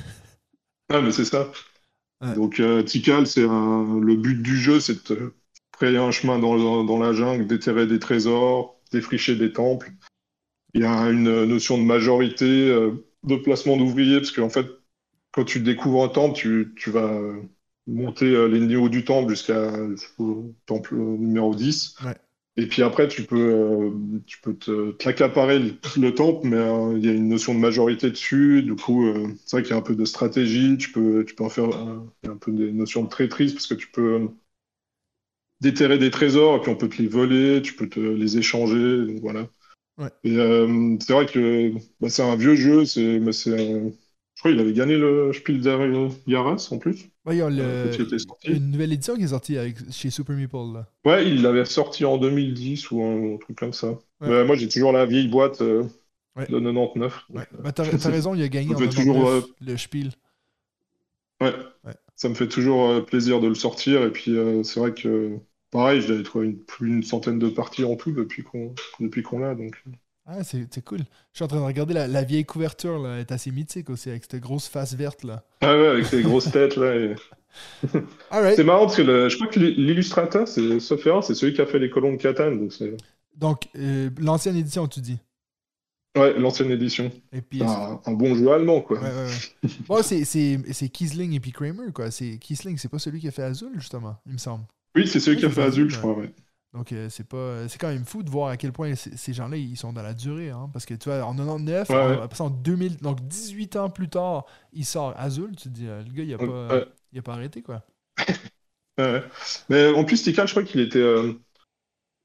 Ah, 0.89 1.01
mais 1.01 1.11
c'est 1.11 1.25
ça. 1.25 1.51
Ouais. 2.21 2.33
Donc, 2.33 2.61
euh, 2.61 2.81
Tikal, 2.81 3.27
c'est 3.27 3.41
le 3.41 4.15
but 4.15 4.41
du 4.41 4.55
jeu, 4.55 4.79
c'est 4.79 5.11
de 5.11 5.33
frayer 5.75 5.97
un 5.97 6.11
chemin 6.11 6.39
dans, 6.39 6.85
dans 6.85 6.97
la 6.97 7.11
jungle, 7.11 7.45
déterrer 7.45 7.87
des 7.87 7.99
trésors, 7.99 8.79
défricher 8.93 9.35
des 9.35 9.51
temples. 9.51 9.91
Il 10.73 10.81
y 10.81 10.85
a 10.85 11.09
une 11.09 11.45
notion 11.45 11.77
de 11.77 11.83
majorité, 11.83 12.45
euh, 12.69 12.91
de 13.23 13.35
placement 13.37 13.77
d'ouvriers, 13.77 14.17
parce 14.17 14.31
qu'en 14.31 14.49
fait, 14.49 14.67
quand 15.31 15.45
tu 15.45 15.59
découvres 15.61 16.03
un 16.05 16.09
temple, 16.09 16.35
tu, 16.37 16.73
tu 16.77 16.91
vas 16.91 17.19
monter 17.87 18.25
euh, 18.27 18.47
les 18.47 18.59
niveaux 18.59 18.89
du 18.89 19.03
temple 19.05 19.29
jusqu'à 19.31 19.71
jusqu'au 19.91 20.55
temple 20.65 20.95
euh, 20.95 20.97
numéro 21.17 21.55
10. 21.55 21.95
Ouais. 22.03 22.17
Et 22.57 22.67
puis 22.67 22.81
après, 22.83 23.07
tu 23.07 23.25
peux, 23.25 23.37
euh, 23.37 23.91
tu 24.25 24.39
peux 24.41 24.55
te, 24.57 24.95
l'accaparer 25.05 25.59
le, 25.59 25.73
le 25.97 26.13
temple, 26.15 26.47
mais 26.47 26.57
euh, 26.57 26.97
il 26.97 27.05
y 27.05 27.09
a 27.09 27.13
une 27.13 27.29
notion 27.29 27.53
de 27.53 27.59
majorité 27.59 28.09
dessus. 28.11 28.63
Du 28.63 28.75
coup, 28.75 29.05
euh, 29.07 29.27
c'est 29.45 29.57
vrai 29.57 29.63
qu'il 29.63 29.71
y 29.71 29.75
a 29.75 29.77
un 29.77 29.81
peu 29.83 29.95
de 29.95 30.05
stratégie. 30.05 30.77
Tu 30.77 30.91
peux, 30.91 31.23
tu 31.25 31.35
peux 31.35 31.43
en 31.45 31.49
faire 31.49 31.69
il 32.23 32.27
y 32.27 32.29
a 32.29 32.33
un 32.33 32.37
peu 32.37 32.51
des 32.51 32.71
notions 32.71 33.03
de 33.03 33.09
traîtrise 33.09 33.53
parce 33.53 33.67
que 33.67 33.75
tu 33.75 33.87
peux 33.91 34.29
déterrer 35.61 35.97
des 35.97 36.11
trésors 36.11 36.57
et 36.57 36.61
puis 36.61 36.71
on 36.71 36.75
peut 36.75 36.89
te 36.89 37.01
les 37.01 37.07
voler, 37.07 37.61
tu 37.61 37.73
peux 37.75 37.89
te 37.89 37.99
les 37.99 38.37
échanger. 38.37 39.05
donc 39.07 39.21
voilà. 39.21 39.47
Ouais. 39.97 40.09
Et 40.23 40.37
euh, 40.37 40.95
c'est 40.99 41.13
vrai 41.13 41.25
que 41.25 41.73
bah, 41.99 42.09
c'est 42.09 42.23
un 42.23 42.35
vieux 42.35 42.55
jeu. 42.55 42.85
C'est, 42.85 43.19
bah, 43.19 43.31
euh, 43.47 43.89
je 44.35 44.41
crois 44.41 44.51
qu'il 44.51 44.59
avait 44.59 44.73
gagné 44.73 44.97
le 44.97 45.31
Spiel 45.33 45.61
der 45.61 45.79
Jahres 46.27 46.71
en 46.71 46.77
plus. 46.77 47.09
Ouais, 47.25 47.35
il 47.35 47.39
y 47.39 47.41
a 47.41 47.49
le- 47.49 47.61
Euh, 47.61 48.17
une 48.45 48.71
nouvelle 48.71 48.93
édition 48.93 49.15
qui 49.15 49.23
est 49.23 49.29
sortie 49.29 49.57
avec, 49.57 49.77
chez 49.91 50.09
Super 50.11 50.35
Meeple. 50.35 50.73
Là. 50.73 50.87
Ouais, 51.05 51.27
il 51.27 51.41
l'avait 51.41 51.65
sorti 51.65 52.05
en 52.05 52.17
2010 52.17 52.91
ou 52.91 53.03
un, 53.03 53.37
truc 53.37 53.57
comme 53.57 53.73
ça. 53.73 53.97
Ouais. 54.21 54.45
Moi, 54.45 54.55
j'ai 54.55 54.69
toujours 54.69 54.91
la 54.91 55.05
vieille 55.05 55.27
boîte 55.27 55.61
euh, 55.61 55.83
de 56.37 56.45
99. 56.45 57.25
Ouais. 57.29 57.43
Bah, 57.63 57.71
t'as, 57.71 57.83
raison, 57.83 58.35
il 58.35 58.43
a 58.43 58.47
gagné 58.47 58.75
en 58.75 58.77
fait 58.77 58.85
99, 58.85 59.15
toujours, 59.15 59.29
euh, 59.29 59.41
le 59.61 59.77
Spiel. 59.77 60.11
Ouais. 61.41 61.53
Ça 62.15 62.29
me 62.29 62.33
fait 62.33 62.47
toujours 62.47 62.89
euh, 62.89 63.01
plaisir 63.01 63.39
de 63.39 63.47
le 63.47 63.55
sortir. 63.55 64.03
Et 64.03 64.11
puis, 64.11 64.35
euh, 64.35 64.63
c'est 64.63 64.79
vrai 64.79 64.93
que, 64.93 65.37
pareil, 65.71 66.05
dois 66.05 66.17
être 66.17 66.41
une, 66.43 66.57
plus 66.65 66.89
d'une 66.91 67.03
centaine 67.03 67.39
de 67.39 67.49
parties 67.49 67.83
en 67.83 67.95
tout 67.95 68.11
depuis 68.11 68.43
qu'on 68.43 68.73
depuis 68.99 69.23
qu'on 69.23 69.39
l'a. 69.39 69.55
Donc... 69.55 69.83
Ah, 70.25 70.43
c'est, 70.43 70.67
cool. 70.83 70.99
Je 71.31 71.37
suis 71.37 71.45
en 71.45 71.47
train 71.47 71.59
de 71.59 71.63
regarder 71.63 71.93
la, 71.93 72.05
la 72.07 72.23
vieille 72.23 72.45
couverture, 72.45 72.99
là. 72.99 73.13
Elle 73.15 73.21
est 73.21 73.31
assez 73.31 73.49
mythique 73.51 73.89
aussi, 73.89 74.09
avec 74.09 74.25
cette 74.29 74.41
grosse 74.41 74.67
face 74.67 74.93
verte, 74.93 75.23
là. 75.23 75.45
Ah 75.61 75.75
ouais, 75.77 75.87
avec 75.87 76.11
les 76.11 76.21
grosses 76.21 76.51
têtes, 76.51 76.75
là. 76.75 76.93
et-. 76.95 77.15
C'est 78.55 78.63
marrant 78.63 78.85
parce 78.85 78.97
que 78.97 79.01
le- 79.01 79.29
je 79.29 79.35
crois 79.35 79.47
que 79.47 79.59
l'illustrateur, 79.59 80.47
c'est 80.47 80.79
sauf 80.79 81.05
erreur, 81.07 81.23
c'est 81.23 81.33
celui 81.33 81.53
qui 81.53 81.61
a 81.61 81.65
fait 81.65 81.79
les 81.79 81.89
colons 81.89 82.11
de 82.13 82.17
Catane. 82.17 82.59
Donc, 82.59 82.71
Donc, 83.35 83.69
euh, 83.77 84.09
l'ancienne 84.19 84.55
édition, 84.57 84.87
tu 84.87 84.99
dis? 85.01 85.17
ouais, 86.17 86.37
l'ancienne 86.39 86.71
édition. 86.71 87.11
Et 87.31 87.41
puis, 87.41 87.61
Un, 87.63 88.01
un 88.05 88.11
bon 88.13 88.35
jeu 88.35 88.51
allemand, 88.51 88.81
quoi. 88.81 88.99
Ouais, 88.99 89.09
ouais, 89.09 89.25
ouais. 89.63 89.69
Bon, 89.87 90.01
c'est, 90.03 90.89
Kiesling 90.89 91.33
et 91.33 91.39
puis 91.39 91.51
Kramer, 91.51 91.91
quoi. 91.93 92.09
Kiesling, 92.09 92.77
c'est 92.77 92.89
pas 92.89 92.99
celui 92.99 93.19
qui 93.19 93.27
a 93.27 93.31
fait 93.31 93.43
Azul, 93.43 93.71
justement, 93.75 94.17
il 94.25 94.33
me 94.33 94.37
semble. 94.37 94.65
Oui, 94.97 95.07
c'est 95.07 95.19
celui 95.21 95.37
qui 95.37 95.45
a 95.45 95.49
fait 95.49 95.63
Azul, 95.63 95.89
Azul, 95.89 95.89
je 95.89 95.97
crois, 95.97 96.13
ouais. 96.13 96.33
Donc, 96.73 96.91
euh, 96.91 97.09
c'est 97.09 97.23
pas 97.27 97.67
c'est 97.69 97.77
quand 97.79 97.87
même 97.89 98.05
fou 98.05 98.23
de 98.23 98.29
voir 98.29 98.49
à 98.49 98.57
quel 98.57 98.71
point 98.73 98.93
ces 98.95 99.33
gens-là, 99.33 99.57
ils 99.57 99.77
sont 99.77 99.93
dans 99.93 100.03
la 100.03 100.13
durée. 100.13 100.49
Hein, 100.51 100.69
parce 100.73 100.85
que, 100.85 100.93
tu 100.95 101.09
vois, 101.09 101.23
en 101.25 101.33
99, 101.35 101.89
Ouais, 101.89 101.95
en, 101.97 102.15
ouais. 102.21 102.27
en 102.39 102.49
2000, 102.49 102.97
donc 102.97 103.27
18 103.27 103.75
ans 103.77 103.89
plus 103.89 104.09
tard, 104.09 104.45
il 104.73 104.85
sort 104.85 105.13
Azul. 105.17 105.55
Tu 105.55 105.65
te 105.65 105.69
dis, 105.69 105.87
euh, 105.87 106.03
le 106.03 106.11
gars, 106.13 106.23
il 106.23 106.33
a 106.33 106.39
pas, 106.39 106.75
Ouais. 106.75 106.87
il 107.13 107.19
a 107.19 107.21
pas 107.21 107.33
arrêté, 107.33 107.61
quoi. 107.63 107.83
Mais 109.69 109.87
en 109.93 110.03
plus, 110.03 110.23
Tikal, 110.23 110.47
je 110.47 110.53
crois 110.53 110.63
qu'il 110.63 110.81
était. 110.81 110.99
euh, 110.99 111.33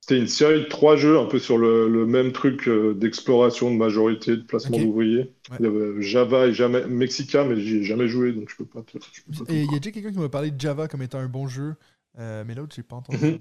C'était 0.00 0.18
une 0.20 0.28
série 0.28 0.60
de 0.64 0.68
trois 0.68 0.96
jeux 0.96 1.18
un 1.18 1.26
peu 1.26 1.38
sur 1.40 1.58
le, 1.58 1.88
le 1.88 2.06
même 2.06 2.32
truc 2.32 2.68
euh, 2.68 2.94
d'exploration, 2.94 3.70
de 3.72 3.76
majorité, 3.78 4.36
de 4.36 4.42
placement 4.42 4.78
d'ouvriers. 4.80 5.34
Il 5.60 5.66
y 5.66 5.68
avait 5.68 6.02
Java 6.02 6.46
et 6.48 6.54
jamais... 6.54 6.86
Mexica, 6.86 7.44
mais 7.44 7.60
j'y 7.60 7.78
ai 7.78 7.84
jamais 7.84 8.08
joué, 8.08 8.32
donc 8.32 8.50
je 8.50 8.56
peux 8.56 8.66
pas 8.66 8.82
te. 8.82 8.98
je 9.12 9.22
peux 9.22 9.34
pas 9.34 9.46
te- 9.46 9.52
Et 9.52 9.62
il 9.64 9.72
y 9.72 9.74
a 9.74 9.78
déjà 9.78 9.90
quelqu'un 9.92 10.12
qui 10.12 10.18
m'a 10.18 10.28
parlé 10.28 10.50
de 10.50 10.60
Java 10.60 10.88
comme 10.88 11.02
étant 11.02 11.18
un 11.18 11.28
bon 11.28 11.48
jeu, 11.48 11.76
euh, 12.18 12.44
mais 12.46 12.54
l'autre, 12.54 12.74
j'ai 12.74 12.82
pas 12.82 12.96
entendu. 12.96 13.18
Mhm. 13.24 13.38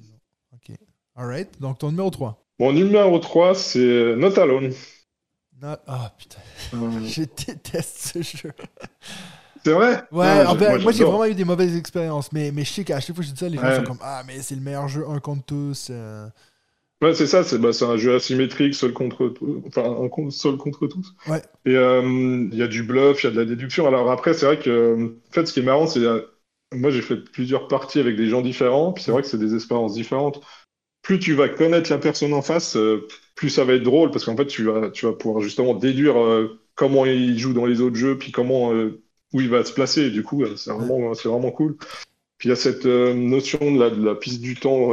Ok. 0.54 0.76
Alright. 1.16 1.60
Donc, 1.60 1.80
ton 1.80 1.90
numéro 1.92 2.10
3. 2.10 2.44
Mon 2.60 2.74
numéro 2.74 3.20
3, 3.20 3.56
c'est 3.56 4.16
Not 4.16 4.40
Alone. 4.40 4.72
Ah, 5.64 6.12
putain. 6.18 6.40
Je 7.06 7.22
déteste 7.24 8.14
ce 8.14 8.22
jeu. 8.22 8.52
C'est 9.64 9.74
vrai? 9.74 10.02
Ouais, 10.12 10.44
en 10.48 10.54
j'ai- 10.58 10.66
fait, 10.66 10.80
moi, 10.80 10.92
j'ai 10.92 11.04
vraiment 11.04 11.26
eu 11.26 11.36
des 11.36 11.44
mauvaises 11.46 11.76
expériences, 11.76 12.32
mais, 12.32 12.52
mais 12.52 12.64
je 12.64 12.72
sais 12.72 12.84
qu'à 12.84 13.00
chaque 13.00 13.16
fois 13.16 13.24
que 13.24 13.28
je 13.30 13.34
dis 13.34 13.40
ça, 13.40 13.48
les 13.48 13.58
gens 13.58 13.64
Ouais. 13.64 13.76
sont 13.76 13.84
comme 13.84 14.00
Ah, 14.02 14.24
mais 14.26 14.42
c'est 14.42 14.56
le 14.56 14.62
meilleur 14.62 14.88
jeu, 14.88 15.06
un 15.08 15.20
contre 15.20 15.46
tous. 15.46 15.90
euh. 15.92 16.28
Ouais, 17.04 17.14
c'est 17.14 17.28
ça, 17.28 17.44
c'est 17.44 17.58
bah, 17.60 17.70
un 17.82 17.98
jeu 17.98 18.16
asymétrique, 18.16 18.74
seul 18.76 18.94
contre 18.94 19.34
enfin 19.68 19.84
un 19.84 20.30
seul 20.32 20.58
contre 20.58 20.88
tous. 20.88 21.14
Ouais. 21.28 21.42
Et 21.66 21.76
euh, 21.76 22.02
il 22.52 22.58
y 22.58 22.64
a 22.64 22.68
du 22.68 22.84
bluff, 22.84 23.24
il 23.24 23.28
y 23.28 23.30
a 23.30 23.32
de 23.34 23.40
la 23.40 23.46
déduction. 23.46 23.88
Alors 23.88 24.10
après, 24.12 24.34
c'est 24.34 24.46
vrai 24.46 24.60
que, 24.60 24.96
en 25.30 25.32
fait, 25.34 25.46
ce 25.48 25.54
qui 25.54 25.60
est 25.60 25.64
marrant, 25.64 25.88
c'est 25.88 26.00
moi 26.74 26.92
j'ai 26.92 27.02
fait 27.02 27.18
plusieurs 27.18 27.68
parties 27.68 28.00
avec 28.00 28.16
des 28.16 28.28
gens 28.28 28.42
différents, 28.42 28.94
puis 28.94 29.04
c'est 29.04 29.12
vrai 29.12 29.22
que 29.22 29.28
c'est 29.28 29.38
des 29.40 29.56
expériences 29.56 29.94
différentes. 29.94 30.42
Plus 31.04 31.20
tu 31.20 31.34
vas 31.34 31.50
connaître 31.50 31.92
la 31.92 31.98
personne 32.00 32.34
en 32.34 32.42
face, 32.42 32.76
euh, 32.78 33.08
plus 33.36 33.50
ça 33.50 33.66
va 33.66 33.74
être 33.74 33.84
drôle, 33.84 34.12
parce 34.12 34.26
qu'en 34.26 34.38
fait, 34.38 34.48
tu 34.48 34.64
vas, 34.66 34.90
tu 34.92 35.06
vas 35.08 35.14
pouvoir 35.14 35.42
justement 35.44 35.74
déduire 35.76 36.20
euh, 36.22 36.60
comment 36.76 37.06
il 37.06 37.38
joue 37.40 37.54
dans 37.54 37.66
les 37.66 37.82
autres 37.82 37.98
jeux, 37.98 38.18
puis 38.18 38.32
comment 38.32 38.74
euh, 38.74 39.02
où 39.34 39.42
il 39.42 39.50
va 39.50 39.66
se 39.66 39.74
placer. 39.74 40.04
Et 40.08 40.12
du 40.12 40.24
coup, 40.24 40.46
c'est 40.58 40.72
vraiment, 40.72 41.14
c'est 41.16 41.30
vraiment 41.30 41.52
cool. 41.52 41.78
Puis 42.38 42.50
il 42.50 42.52
y 42.52 42.54
a 42.54 42.56
cette 42.56 42.86
notion 42.86 43.60
de 43.74 43.80
la, 43.80 43.90
de 43.90 44.04
la 44.04 44.16
piste 44.16 44.42
du 44.42 44.56
temps 44.56 44.92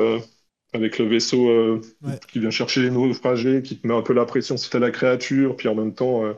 avec 0.73 0.99
le 0.99 1.07
vaisseau 1.07 1.49
euh, 1.51 1.81
Ouais. 2.03 2.19
qui 2.29 2.41
vient 2.41 2.51
chercher 2.51 2.83
les 2.83 2.91
naufragés, 2.91 3.63
qui 3.63 3.79
te 3.81 3.87
met 3.87 3.95
un 3.95 4.03
peu 4.03 4.13
la 4.13 4.25
pression 4.25 4.57
si 4.57 4.71
t'as 4.71 4.79
la 4.79 4.91
créature, 4.91 5.57
puis 5.57 5.69
en 5.69 5.75
même 5.75 5.95
temps, 5.95 6.25
euh, 6.25 6.35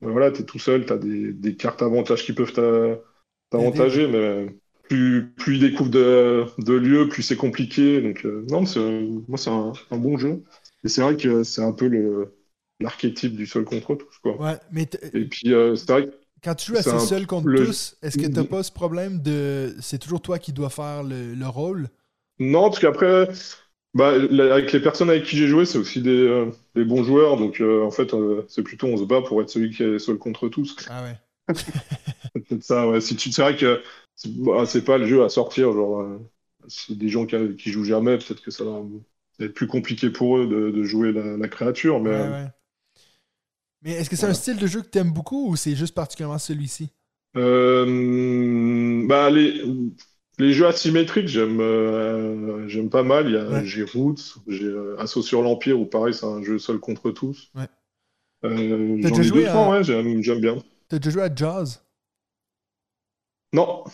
ben 0.00 0.10
voilà, 0.10 0.30
t'es 0.30 0.44
tout 0.44 0.58
seul, 0.58 0.86
t'as 0.86 0.98
des, 0.98 1.32
des 1.32 1.56
cartes 1.56 1.82
avantages 1.82 2.24
qui 2.24 2.32
peuvent 2.32 2.52
t'a- 3.58 3.66
t'avantager, 3.68 4.06
mais 4.08 4.46
plus, 4.88 5.32
plus 5.36 5.56
il 5.56 5.60
découvre 5.60 5.90
de, 5.90 6.44
de 6.58 6.74
lieux, 6.74 7.08
plus 7.08 7.22
c'est 7.22 7.36
compliqué. 7.36 8.00
Donc, 8.02 8.24
euh, 8.24 8.44
non, 8.50 8.66
c'est, 8.66 8.80
moi, 9.28 9.38
c'est 9.38 9.50
un, 9.50 9.72
un 9.90 9.96
bon 9.98 10.18
jeu. 10.18 10.44
Et 10.84 10.88
c'est 10.88 11.02
vrai 11.02 11.16
que 11.16 11.42
c'est 11.44 11.62
un 11.62 11.72
peu 11.72 11.88
le, 11.88 12.36
l'archétype 12.80 13.34
du 13.36 13.46
seul 13.46 13.64
contre 13.64 13.94
tous, 13.96 14.18
quoi. 14.18 14.38
Ouais, 14.38 14.58
mais 14.70 14.88
Et 15.14 15.26
puis, 15.26 15.52
euh, 15.54 15.76
c'est 15.76 15.90
vrai 15.92 16.06
que 16.06 16.12
quand 16.42 16.54
tu 16.54 16.66
joues 16.66 16.76
c'est 16.76 16.76
assez 16.76 16.98
un- 16.98 17.00
seul 17.00 17.26
contre 17.26 17.50
le- 17.50 17.54
tous, 17.54 17.96
est-ce 18.02 18.18
que 18.18 18.26
t'as 18.26 18.44
pas 18.44 18.62
ce 18.62 18.70
problème 18.72 19.20
de. 19.22 19.76
C'est 19.80 19.98
toujours 19.98 20.20
toi 20.20 20.38
qui 20.38 20.52
dois 20.52 20.70
faire 20.70 21.02
le, 21.02 21.34
le 21.34 21.48
rôle? 21.48 21.88
Non, 22.38 22.64
parce 22.70 22.80
qu'après, 22.80 23.28
bah, 23.94 24.10
avec 24.10 24.72
les 24.72 24.80
personnes 24.80 25.10
avec 25.10 25.24
qui 25.24 25.36
j'ai 25.36 25.46
joué, 25.48 25.64
c'est 25.66 25.78
aussi 25.78 26.02
des, 26.02 26.10
euh, 26.10 26.50
des 26.74 26.84
bons 26.84 27.04
joueurs. 27.04 27.36
Donc, 27.36 27.60
euh, 27.60 27.84
en 27.84 27.90
fait, 27.90 28.14
c'est 28.48 28.62
plutôt 28.62 28.86
on 28.88 28.96
se 28.96 29.04
bat 29.04 29.22
pour 29.22 29.40
être 29.42 29.50
celui 29.50 29.70
qui 29.70 29.82
est 29.84 29.98
seul 29.98 30.18
contre 30.18 30.48
tous. 30.48 30.76
Ah 30.86 31.02
ouais. 31.02 31.18
Peut-être 32.34 32.62
ça, 32.64 32.88
ouais. 32.88 33.00
Tu, 33.00 33.32
c'est 33.32 33.42
vrai 33.42 33.56
que 33.56 33.82
c'est 34.16 34.32
bah, 34.42 34.66
c'est 34.66 34.84
pas 34.84 34.98
le 34.98 35.06
jeu 35.06 35.22
à 35.24 35.28
sortir. 35.28 35.72
Genre, 35.72 36.00
euh, 36.00 36.18
c'est 36.68 36.96
des 36.96 37.08
gens 37.08 37.26
qui, 37.26 37.36
qui 37.56 37.70
jouent 37.70 37.84
jamais. 37.84 38.18
Peut-être 38.18 38.42
que 38.42 38.50
ça 38.50 38.64
va, 38.64 38.80
va 38.80 39.44
être 39.46 39.54
plus 39.54 39.66
compliqué 39.68 40.10
pour 40.10 40.38
eux 40.38 40.46
de, 40.48 40.70
de 40.70 40.82
jouer 40.84 41.12
la, 41.12 41.36
la 41.36 41.48
créature. 41.48 42.00
Mais 42.00 42.10
Ouais, 42.10 42.14
euh, 42.14 42.32
ouais. 42.32 42.52
Mais 43.82 43.92
est-ce 43.92 44.10
que 44.10 44.16
c'est 44.16 44.26
un 44.26 44.34
style 44.34 44.56
de 44.56 44.66
jeu 44.66 44.82
que 44.82 44.88
t'aimes 44.88 45.12
beaucoup 45.12 45.48
ou 45.48 45.54
c'est 45.56 45.76
juste 45.76 45.94
particulièrement 45.94 46.38
celui-ci? 46.38 46.90
Euh, 47.36 49.06
bah, 49.08 49.28
les, 49.30 49.60
les 50.38 50.52
jeux 50.52 50.66
asymétriques, 50.66 51.26
j'aime 51.28 51.60
euh, 51.60 52.68
j'aime 52.68 52.90
pas 52.90 53.02
mal. 53.02 53.26
Il 53.28 53.34
y 53.34 53.36
a, 53.36 53.50
Ouais. 53.50 53.64
J'ai 53.64 53.82
Roots, 53.84 54.36
j'ai 54.46 54.66
euh, 54.66 54.96
Assaut 55.00 55.22
sur 55.22 55.42
l'Empire, 55.42 55.80
où 55.80 55.86
pareil, 55.86 56.14
c'est 56.14 56.26
un 56.26 56.42
jeu 56.42 56.58
seul 56.58 56.78
contre 56.78 57.10
tous. 57.10 57.52
Euh, 58.44 58.98
j'en 59.02 59.22
ai 59.22 59.30
deux, 59.30 59.46
à- 59.46 59.76
j'aime 59.82 60.22
j'aime 60.22 60.40
bien. 60.40 60.56
T'as 60.88 60.98
déjà 60.98 61.10
joué 61.10 61.22
à 61.22 61.34
Jaws 61.34 61.80
Non, 63.52 63.84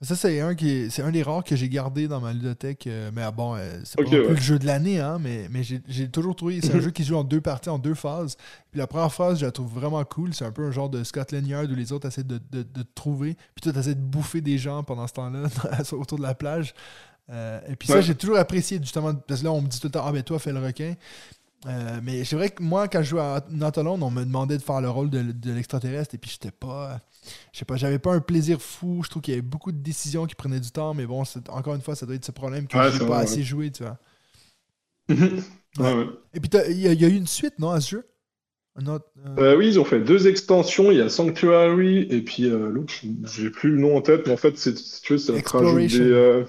Ça, 0.00 0.14
c'est 0.14 0.38
un, 0.40 0.54
qui 0.54 0.70
est- 0.70 0.90
c'est 0.90 1.02
un 1.02 1.10
des 1.10 1.24
rares 1.24 1.42
que 1.42 1.56
j'ai 1.56 1.68
gardé 1.68 2.06
dans 2.06 2.20
ma 2.20 2.32
ludothèque. 2.32 2.86
euh, 2.86 3.10
mais 3.12 3.28
bon, 3.32 3.56
euh, 3.56 3.80
c'est 3.84 3.98
pas 3.98 4.06
Ok, 4.06 4.10
non 4.10 4.16
plus 4.20 4.32
ouais. 4.32 4.34
le 4.34 4.40
jeu 4.40 4.56
de 4.60 4.64
l'année, 4.64 5.00
hein, 5.00 5.18
mais, 5.20 5.48
mais 5.50 5.64
j'ai 5.64 5.80
j'ai 5.88 6.08
toujours 6.08 6.36
trouvé. 6.36 6.60
C'est 6.60 6.72
un 6.76 6.78
jeu 6.80 6.92
qui 6.92 7.02
se 7.02 7.08
joue 7.08 7.16
en 7.16 7.24
deux 7.24 7.40
parties, 7.40 7.68
en 7.68 7.80
deux 7.80 7.94
phases. 7.94 8.36
Puis 8.70 8.78
la 8.78 8.86
première 8.86 9.12
phase, 9.12 9.40
je 9.40 9.46
la 9.46 9.50
trouve 9.50 9.72
vraiment 9.74 10.04
cool. 10.04 10.32
C'est 10.34 10.44
un 10.44 10.52
peu 10.52 10.64
un 10.66 10.70
genre 10.70 10.88
de 10.88 11.02
Scotland 11.02 11.44
Yard 11.44 11.68
où 11.72 11.74
les 11.74 11.92
autres 11.92 12.06
essaient 12.06 12.22
de, 12.22 12.38
de, 12.52 12.62
de 12.62 12.82
te 12.82 12.94
trouver. 12.94 13.34
Puis 13.56 13.62
toi, 13.62 13.72
tu 13.72 13.78
essaies 13.80 13.96
de 13.96 14.00
bouffer 14.00 14.40
des 14.40 14.56
gens 14.56 14.84
pendant 14.84 15.06
ce 15.08 15.14
temps-là 15.14 15.48
autour 15.92 16.18
de 16.18 16.22
la 16.22 16.34
plage. 16.36 16.74
Euh, 17.30 17.60
et 17.68 17.76
puis 17.76 17.88
ça, 17.88 18.00
j'ai 18.00 18.14
toujours 18.14 18.38
apprécié, 18.38 18.78
justement, 18.82 19.14
parce 19.14 19.40
que 19.40 19.46
là, 19.46 19.52
on 19.52 19.62
me 19.62 19.68
dit 19.68 19.80
tout 19.80 19.88
le 19.88 19.92
temps, 19.92 20.04
ah 20.06 20.12
ben 20.12 20.22
toi, 20.22 20.38
fais 20.38 20.52
le 20.52 20.60
requin. 20.64 20.94
Euh, 21.66 22.00
mais 22.04 22.24
c'est 22.24 22.36
vrai 22.36 22.50
que 22.50 22.62
moi, 22.62 22.86
quand 22.88 23.02
je 23.02 23.10
jouais 23.10 23.20
à 23.20 23.44
Not 23.50 23.78
Alone, 23.78 24.02
on 24.02 24.10
me 24.10 24.24
demandait 24.24 24.56
de 24.56 24.62
faire 24.62 24.80
le 24.80 24.88
rôle 24.90 25.10
de, 25.10 25.22
de 25.32 25.52
l'extraterrestre 25.52 26.14
et 26.14 26.18
puis 26.18 26.30
j'étais 26.30 26.52
pas. 26.52 27.00
Je 27.52 27.58
sais 27.58 27.64
pas, 27.64 27.76
j'avais 27.76 27.98
pas 27.98 28.12
un 28.14 28.20
plaisir 28.20 28.62
fou. 28.62 29.02
Je 29.04 29.10
trouve 29.10 29.22
qu'il 29.22 29.34
y 29.34 29.36
avait 29.36 29.42
beaucoup 29.42 29.72
de 29.72 29.78
décisions 29.78 30.26
qui 30.26 30.36
prenaient 30.36 30.60
du 30.60 30.70
temps, 30.70 30.94
mais 30.94 31.04
bon, 31.06 31.24
encore 31.48 31.74
une 31.74 31.80
fois, 31.82 31.96
ça 31.96 32.06
doit 32.06 32.14
être 32.14 32.24
ce 32.24 32.30
problème 32.32 32.68
que 32.68 32.78
Ouais, 32.78 32.90
j'ai 32.92 33.00
pas 33.00 33.18
vrai, 33.18 33.24
assez 33.24 33.42
joué, 33.42 33.72
tu 33.72 33.82
vois. 33.82 33.98
ouais. 35.78 36.06
Et 36.34 36.40
puis, 36.40 36.50
il 36.70 36.78
y, 36.80 36.88
a- 36.88 36.92
il 36.92 37.00
y 37.00 37.04
a 37.04 37.08
eu 37.08 37.16
une 37.16 37.26
suite, 37.26 37.58
non, 37.58 37.70
à 37.70 37.80
ce 37.80 37.90
jeu? 37.90 38.06
Euh, 38.78 38.98
Euh, 39.38 39.56
oui, 39.56 39.68
ils 39.68 39.80
ont 39.80 39.84
fait 39.84 40.00
deux 40.00 40.26
extensions. 40.28 40.90
Il 40.90 40.98
y 40.98 41.00
a 41.00 41.08
Sanctuary 41.08 42.02
et 42.10 42.22
puis 42.22 42.44
euh, 42.46 42.70
l'autre, 42.70 42.92
j'ai 43.24 43.50
plus 43.50 43.70
le 43.70 43.78
nom 43.78 43.96
en 43.96 44.02
tête, 44.02 44.26
mais 44.26 44.32
en 44.32 44.36
fait, 44.36 44.56
c'est, 44.58 44.76
si 44.76 45.00
tu 45.02 45.12
veux, 45.14 45.18
ça 45.18 45.40
te 45.40 45.48
rajoute 45.50 45.86
Exploration. 45.86 45.88
des, 45.88 46.44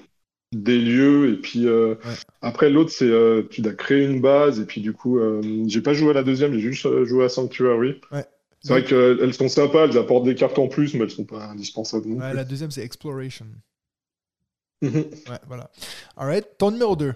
des 0.51 0.79
lieux. 0.79 1.33
Et 1.33 1.37
puis 1.37 1.67
euh, 1.67 1.95
Ouais. 2.05 2.13
après, 2.41 2.69
l'autre, 2.69 2.91
c'est 2.91 3.09
euh, 3.09 3.43
tu 3.49 3.61
dois 3.61 3.73
créer 3.73 4.05
une 4.05 4.21
base. 4.21 4.59
Et 4.59 4.65
puis 4.65 4.81
du 4.81 4.93
coup, 4.93 5.19
euh, 5.19 5.41
j'ai 5.67 5.81
pas 5.81 5.93
joué 5.93 6.11
à 6.11 6.13
la 6.13 6.23
deuxième, 6.23 6.53
j'ai 6.53 6.59
juste 6.59 6.85
euh, 6.85 7.05
joué 7.05 7.25
à 7.25 7.29
Sanctuary. 7.29 8.01
Ouais. 8.11 8.25
C'est 8.61 8.73
vrai 8.73 8.83
qu'elles 8.83 9.33
sont 9.33 9.47
sympas, 9.47 9.85
elles 9.87 9.97
apportent 9.97 10.25
des 10.25 10.35
cartes 10.35 10.59
en 10.59 10.67
plus, 10.67 10.93
mais 10.93 11.03
elles 11.05 11.11
sont 11.11 11.23
pas 11.23 11.45
indispensables 11.45 12.05
non 12.07 12.17
ouais, 12.17 12.29
plus. 12.31 12.35
la 12.35 12.43
deuxième, 12.43 12.71
c'est 12.71 12.83
Exploration. 12.83 13.45
Mhm. 14.81 14.95
Ouais, 15.29 15.39
voilà. 15.47 15.71
Alright, 16.17 16.45
ton 16.57 16.71
numéro 16.71 16.95
2. 16.97 17.13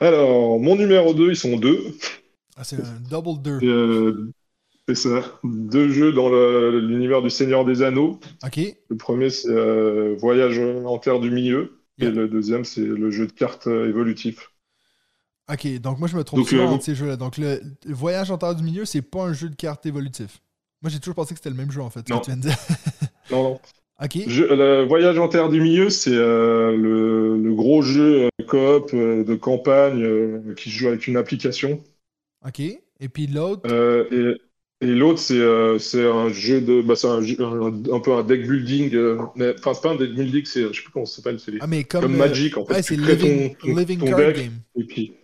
Alors, 0.00 0.58
mon 0.60 0.76
numéro 0.76 1.12
2, 1.14 1.30
ils 1.30 1.36
sont 1.36 1.56
deux. 1.56 1.96
Ah, 2.56 2.64
c'est 2.64 2.76
un 2.80 3.00
double 3.08 3.42
2. 3.42 4.32
C'est 4.88 4.96
ça, 4.96 5.38
deux 5.44 5.90
jeux 5.90 6.12
dans 6.12 6.28
l'univers 6.70 7.22
du 7.22 7.30
Seigneur 7.30 7.64
des 7.64 7.82
Anneaux. 7.82 8.18
Ok. 8.44 8.58
Le 8.88 8.96
premier, 8.96 9.30
c'est 9.30 9.48
euh, 9.48 10.16
Voyage 10.18 10.58
en 10.58 10.98
Terre 10.98 11.20
du 11.20 11.30
Milieu. 11.30 11.78
Yeah. 11.98 12.08
Et 12.08 12.12
le 12.12 12.28
deuxième, 12.28 12.64
c'est 12.64 12.80
le 12.84 13.10
jeu 13.10 13.26
de 13.26 13.32
cartes 13.32 13.68
euh, 13.68 13.88
évolutif. 13.88 14.50
Ok, 15.52 15.66
donc 15.80 15.98
moi 15.98 16.08
je 16.08 16.16
me 16.16 16.24
trompe 16.24 16.40
Donc, 16.40 16.48
souvent 16.48 16.64
euh, 16.64 16.74
entre 16.74 16.84
ces 16.84 16.94
jeux-là. 16.94 17.16
Donc 17.16 17.36
le, 17.36 17.60
Voyage 17.86 18.30
en 18.30 18.38
terre 18.38 18.54
du 18.54 18.62
milieu, 18.62 18.84
c'est 18.84 19.02
pas 19.02 19.22
un 19.24 19.32
jeu 19.32 19.48
de 19.50 19.54
cartes 19.56 19.84
évolutif. 19.86 20.40
Moi 20.82 20.90
j'ai 20.90 20.98
toujours 20.98 21.14
pensé 21.16 21.34
que 21.34 21.38
c'était 21.38 21.50
le 21.50 21.56
même 21.56 21.70
jeu 21.70 21.82
en 21.82 21.90
fait, 21.90 22.08
Non. 22.08 22.18
que 22.20 22.24
tu 22.24 22.30
viens 22.30 22.36
de 22.38 22.42
dire. 22.42 22.56
Non, 23.30 23.42
non. 23.42 23.60
ok. 24.02 24.18
Je- 24.26 24.44
le 24.44 24.84
Voyage 24.84 25.18
en 25.18 25.28
Terre 25.28 25.48
du 25.48 25.60
Milieu, 25.60 25.90
c'est 25.90 26.14
euh, 26.14 26.76
le, 26.76 27.36
le 27.38 27.54
gros 27.54 27.82
jeu 27.82 28.28
coop 28.48 28.94
de 28.94 29.34
campagne 29.34 30.54
qui 30.54 30.70
se 30.70 30.76
joue 30.76 30.88
avec 30.88 31.06
une 31.06 31.16
application. 31.16 31.82
Ok. 32.46 32.60
Et 32.60 33.08
puis 33.12 33.26
l'autre? 33.26 33.62
Et 34.12 34.40
et 34.82 34.86
l'autre, 34.86 35.18
c'est 35.20 35.38
euh, 35.38 35.78
un 36.12 36.28
jeu 36.30 36.60
de. 36.60 36.82
Bah, 36.82 36.96
c'est 36.96 37.06
un, 37.06 37.22
un- 37.22 37.92
un 37.94 38.00
peu 38.00 38.12
un 38.12 38.22
deck 38.24 38.46
building. 38.46 38.94
euh, 38.94 39.18
Enfin, 39.58 39.74
c'est 39.74 39.82
pas 39.82 39.90
un 39.92 39.96
deck 39.96 40.12
building, 40.14 40.44
c'est. 40.44 40.62
Je 40.62 40.72
sais 40.72 40.82
plus 40.82 40.92
comment 40.92 41.06
ça 41.06 41.16
s'appelle. 41.16 41.38
C'est 41.40 41.52
les- 41.52 41.58
ah 41.60 41.66
mais 41.66 41.84
comme. 41.84 42.02
comme 42.02 42.14
euh, 42.14 42.18
Magic, 42.18 42.56
en 42.58 42.66
fait. 42.66 42.74
ouais, 42.74 42.82
c'est 42.82 42.96
Living, 42.96 43.54
ton- 43.56 43.68
ton- 43.68 43.76
living 43.76 43.98
ton 44.00 44.06
Card 44.06 44.18
deck. 44.18 44.36
Game. 44.36 44.52
Et 44.76 44.84
puis, 44.84 45.14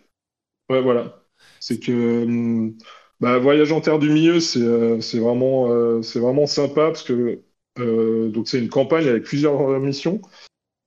ouais, 0.70 0.80
voilà. 0.82 1.24
C'est 1.60 1.78
que 1.80 2.24
hum, 2.24 2.74
bah, 3.20 3.38
Voyage 3.38 3.72
en 3.72 3.80
Terre 3.80 3.98
du 3.98 4.10
Milieu, 4.10 4.40
c'est 4.40 4.60
euh, 4.62 4.98
vraiment, 5.14 5.70
euh, 5.72 6.02
c'est 6.02 6.20
vraiment 6.20 6.46
sympa 6.46 6.86
parce 6.86 7.02
que 7.02 7.40
euh, 7.80 8.28
donc 8.30 8.48
c'est 8.48 8.58
une 8.58 8.68
campagne 8.68 9.08
avec 9.08 9.24
plusieurs 9.24 9.60
euh, 9.70 9.78
missions. 9.80 10.20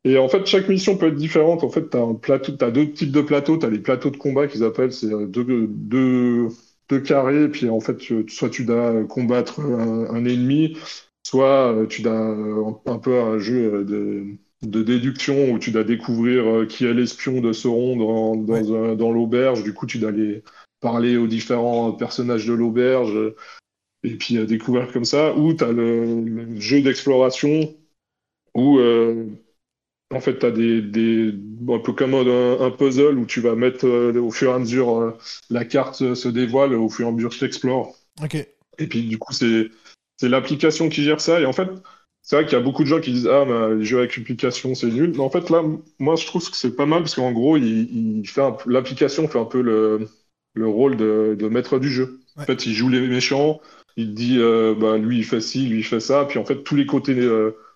Et 0.04 0.18
en 0.18 0.28
fait, 0.30 0.46
chaque 0.48 0.68
mission 0.68 0.98
peut 0.98 1.08
être 1.10 1.16
différente. 1.16 1.64
En 1.64 1.70
fait, 1.70 1.90
tu 1.92 1.98
as 2.66 2.72
deux 2.72 2.92
types 2.92 3.12
de 3.12 3.22
plateaux. 3.22 3.58
Tu 3.58 3.66
as 3.66 3.70
les 3.70 3.80
plateaux 3.80 4.10
de 4.10 4.18
combat 4.18 4.48
qu'ils 4.48 4.64
appellent, 4.64 4.92
c'est 4.94 5.14
euh, 5.14 5.28
deux, 5.28 5.68
deux, 5.68 6.48
Et 6.96 7.48
puis 7.50 7.70
en 7.70 7.80
fait, 7.80 7.98
tu- 7.98 8.28
soit 8.30 8.50
tu 8.50 8.66
dois 8.66 9.04
combattre 9.06 9.60
un, 9.60 10.10
un 10.10 10.26
ennemi, 10.26 10.78
soit 11.24 11.74
euh, 11.74 11.86
tu 11.88 12.02
dois 12.02 12.14
euh, 12.14 12.72
un, 12.86 12.94
un 12.94 12.98
peu 13.00 13.20
un 13.20 13.40
jeu 13.40 13.74
euh, 13.76 13.84
de, 13.84 14.26
de 14.64 14.84
déduction 14.84 15.52
où 15.52 15.60
tu 15.60 15.72
dois 15.72 15.84
découvrir 15.84 16.68
qui 16.68 16.86
est 16.86 16.94
l'espion 16.94 17.42
de 17.42 17.54
Sauron 17.54 18.36
dans, 18.36 18.96
dans, 18.96 19.12
l'auberge. 19.12 19.64
Du 19.64 19.74
coup, 19.74 19.86
tu 19.86 20.00
dois 20.00 20.10
aller 20.10 20.44
parler 20.82 21.18
aux 21.18 21.28
différents 21.28 21.92
personnages 21.94 22.46
de 22.46 22.54
l'auberge 22.54 23.14
et 24.04 24.16
puis 24.16 24.46
découvrir 24.46 24.92
comme 24.92 25.06
ça. 25.06 25.36
Ou 25.36 25.54
tu 25.54 25.64
as 25.64 25.72
le, 25.72 26.22
le 26.24 26.60
jeu 26.60 26.82
d'exploration 26.82 27.76
où 28.56 28.80
euh, 28.80 29.26
En 30.12 30.20
fait, 30.20 30.40
tu 30.40 30.46
as 30.46 30.52
des, 30.52 30.82
des, 30.82 31.34
un 31.70 31.80
peu 31.80 31.94
comme 31.94 32.14
un, 32.14 32.62
un 32.62 32.72
puzzle 32.72 33.18
où 33.18 33.26
tu 33.26 33.40
vas 33.42 33.56
mettre 33.56 33.88
euh, 33.88 34.20
au 34.20 34.32
fur 34.32 34.52
et 34.52 34.54
à 34.54 34.60
mesure 34.60 35.00
euh, 35.00 35.18
la 35.50 35.66
carte 35.66 36.02
euh, 36.02 36.16
se 36.16 36.28
dévoile 36.28 36.74
au 36.74 36.90
fur 36.90 37.06
et 37.06 37.10
à 37.10 37.12
mesure 37.12 37.30
tu 37.30 37.44
explores. 37.46 37.96
Ok. 38.24 38.36
Et 38.36 38.88
puis 38.88 39.04
du 39.04 39.18
coup, 39.18 39.34
c'est 39.34 39.70
l'application 40.22 40.90
qui 40.90 41.04
gère 41.04 41.22
ça. 41.22 41.40
Et 41.40 41.46
en 41.46 41.54
fait, 41.54 41.70
c'est 42.22 42.36
vrai 42.36 42.46
qu'il 42.46 42.58
y 42.58 42.62
a 42.62 42.64
beaucoup 42.64 42.84
de 42.84 42.88
gens 42.88 43.00
qui 43.00 43.12
disent 43.12 43.28
Ah, 43.28 43.46
bah, 43.46 43.70
les 43.74 43.86
jeux 43.86 44.00
avec 44.00 44.18
application, 44.18 44.76
c'est 44.76 44.88
nul. 44.88 45.12
Mais 45.16 45.20
en 45.22 45.30
fait, 45.30 45.50
là, 45.50 45.64
moi, 46.00 46.16
je 46.16 46.26
trouve 46.26 46.50
que 46.50 46.58
c'est 46.58 46.76
pas 46.76 46.86
mal 46.86 47.02
parce 47.02 47.16
qu'en 47.16 47.32
gros, 47.32 47.58
il, 47.58 48.20
il 48.20 48.28
fait 48.28 48.42
l'application 48.66 49.28
fait 49.28 49.40
un 49.40 49.46
peu 49.46 49.62
le, 49.62 50.08
le 50.54 50.68
rôle 50.68 50.98
de, 50.98 51.36
de 51.40 51.48
maître 51.48 51.80
du 51.80 51.90
jeu. 51.90 52.20
Ouais. 52.36 52.44
En 52.44 52.46
fait, 52.46 52.66
il 52.66 52.74
joue 52.74 52.90
les 52.90 53.02
méchants, 53.08 53.60
il 53.98 54.08
te 54.08 54.16
dit 54.16 54.38
euh, 54.40 54.76
bah, 54.76 54.98
lui, 54.98 55.20
il 55.20 55.26
fait 55.26 55.42
ci, 55.42 55.68
lui, 55.68 55.80
il 55.80 55.84
fait 55.84 56.00
ça. 56.00 56.26
Puis 56.26 56.40
en 56.40 56.46
fait, 56.46 56.64
tous 56.64 56.76
les 56.76 56.86
côtés 56.86 57.16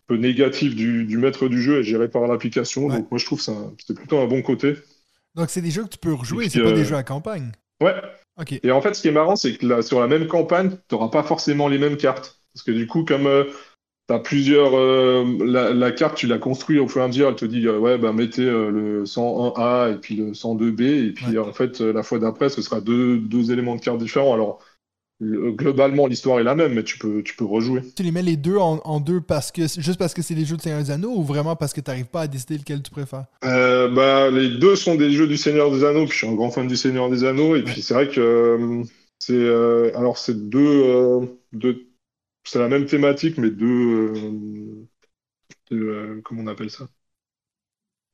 peu 0.07 0.17
négatifs 0.17 0.75
du, 0.75 1.05
du 1.05 1.17
maître 1.17 1.47
du 1.47 1.61
jeu 1.61 1.79
est 1.79 1.83
géré 1.83 2.09
par 2.09 2.27
l'application. 2.27 2.85
Ouais. 2.87 2.97
Donc, 2.99 3.11
moi, 3.11 3.17
je 3.17 3.25
trouve 3.25 3.39
que 3.43 3.51
c'est 3.85 3.93
plutôt 3.95 4.19
un 4.19 4.27
bon 4.27 4.41
côté. 4.41 4.75
Donc, 5.35 5.49
c'est 5.49 5.61
des 5.61 5.71
jeux 5.71 5.83
que 5.83 5.89
tu 5.89 5.97
peux 5.97 6.13
rejouer, 6.13 6.49
c'est 6.49 6.61
pas 6.61 6.71
des 6.71 6.81
euh, 6.81 6.85
jeux 6.85 6.95
à 6.95 7.03
campagne. 7.03 7.51
Ouais. 7.81 7.93
Ok. 8.39 8.59
Et 8.63 8.71
en 8.71 8.81
fait, 8.81 8.93
ce 8.93 9.01
qui 9.01 9.07
est 9.07 9.11
marrant, 9.11 9.35
c'est 9.35 9.57
que 9.57 9.65
là, 9.65 9.81
sur 9.81 9.99
la 9.99 10.07
même 10.07 10.27
campagne, 10.27 10.71
tu 10.87 10.95
n'auras 10.95 11.09
pas 11.09 11.23
forcément 11.23 11.67
les 11.67 11.77
mêmes 11.77 11.97
cartes. 11.97 12.39
Parce 12.53 12.63
que 12.63 12.71
du 12.71 12.87
coup, 12.87 13.03
comme 13.03 13.27
tu 14.07 14.13
as 14.13 14.19
plusieurs. 14.19 14.75
euh, 14.77 15.25
la, 15.45 15.73
la 15.73 15.91
carte, 15.91 16.15
tu 16.17 16.27
l'as 16.27 16.37
construite 16.37 16.79
au 16.79 16.87
fur 16.87 17.01
et 17.01 17.05
à 17.05 17.07
mesure, 17.07 17.29
elle 17.29 17.35
te 17.35 17.45
dit 17.45 17.65
euh, 17.67 17.79
ouais, 17.79 17.97
bah, 17.97 18.13
mettez 18.13 18.43
euh, 18.43 18.69
le 18.69 19.05
101A 19.05 19.93
et 19.93 19.97
puis 19.97 20.15
le 20.15 20.33
102B. 20.33 21.09
Et 21.09 21.11
puis 21.13 21.37
Ouais. 21.37 21.37
en 21.39 21.53
fait, 21.53 21.81
euh, 21.81 21.91
la 21.93 22.03
fois 22.03 22.19
d'après, 22.19 22.49
ce 22.49 22.61
sera 22.61 22.81
deux, 22.81 23.17
deux 23.17 23.51
éléments 23.51 23.75
de 23.75 23.81
carte 23.81 23.97
différents. 23.99 24.33
Alors, 24.33 24.59
le- 25.19 25.51
globalement, 25.51 26.07
l'histoire 26.07 26.39
est 26.39 26.43
la 26.43 26.55
même, 26.55 26.73
mais 26.73 26.83
tu 26.83 26.97
peux, 26.97 27.23
tu 27.23 27.35
peux 27.35 27.45
rejouer. 27.45 27.81
Tu 27.95 28.03
les 28.03 28.11
mets 28.11 28.21
les 28.21 28.37
deux 28.37 28.57
en, 28.57 28.79
en 28.83 28.99
deux 28.99 29.21
parce 29.21 29.51
que 29.51 29.61
juste 29.67 29.97
parce 29.97 30.13
que 30.13 30.21
c'est 30.21 30.35
des 30.35 30.45
jeux 30.45 30.57
de 30.57 30.61
Seigneur 30.61 30.81
des 30.83 30.91
Anneaux 30.91 31.11
ou 31.15 31.23
vraiment 31.23 31.55
parce 31.55 31.73
que 31.73 31.81
tu 31.81 31.89
n'arrives 31.89 32.07
pas 32.07 32.21
à 32.21 32.27
décider 32.27 32.57
lequel 32.57 32.81
tu 32.81 32.91
préfères? 32.91 33.25
Euh, 33.43 33.89
bah, 33.89 34.31
les 34.31 34.57
deux 34.57 34.75
sont 34.75 34.95
des 34.95 35.11
jeux 35.11 35.27
du 35.27 35.37
Seigneur 35.37 35.71
des 35.71 35.83
Anneaux, 35.83 36.05
puis 36.05 36.13
je 36.13 36.17
suis 36.17 36.27
un 36.27 36.33
grand 36.35 36.49
fan 36.51 36.67
du 36.67 36.75
Seigneur 36.77 37.09
des 37.09 37.23
Anneaux, 37.23 37.55
et 37.55 37.63
puis 37.63 37.81
c'est 37.81 37.93
vrai 37.93 38.07
que 38.09 38.19
euh, 38.19 38.83
c'est 39.19 39.33
euh, 39.33 39.91
alors 39.95 40.17
c'est 40.17 40.49
deux, 40.49 41.39
deux 41.53 41.87
c'est 42.45 42.59
la 42.59 42.67
même 42.69 42.85
thématique, 42.87 43.37
mais 43.37 43.51
deux, 43.51 44.13
deux, 45.71 46.21
comment 46.23 46.43
on 46.43 46.47
appelle 46.47 46.71
ça? 46.71 46.87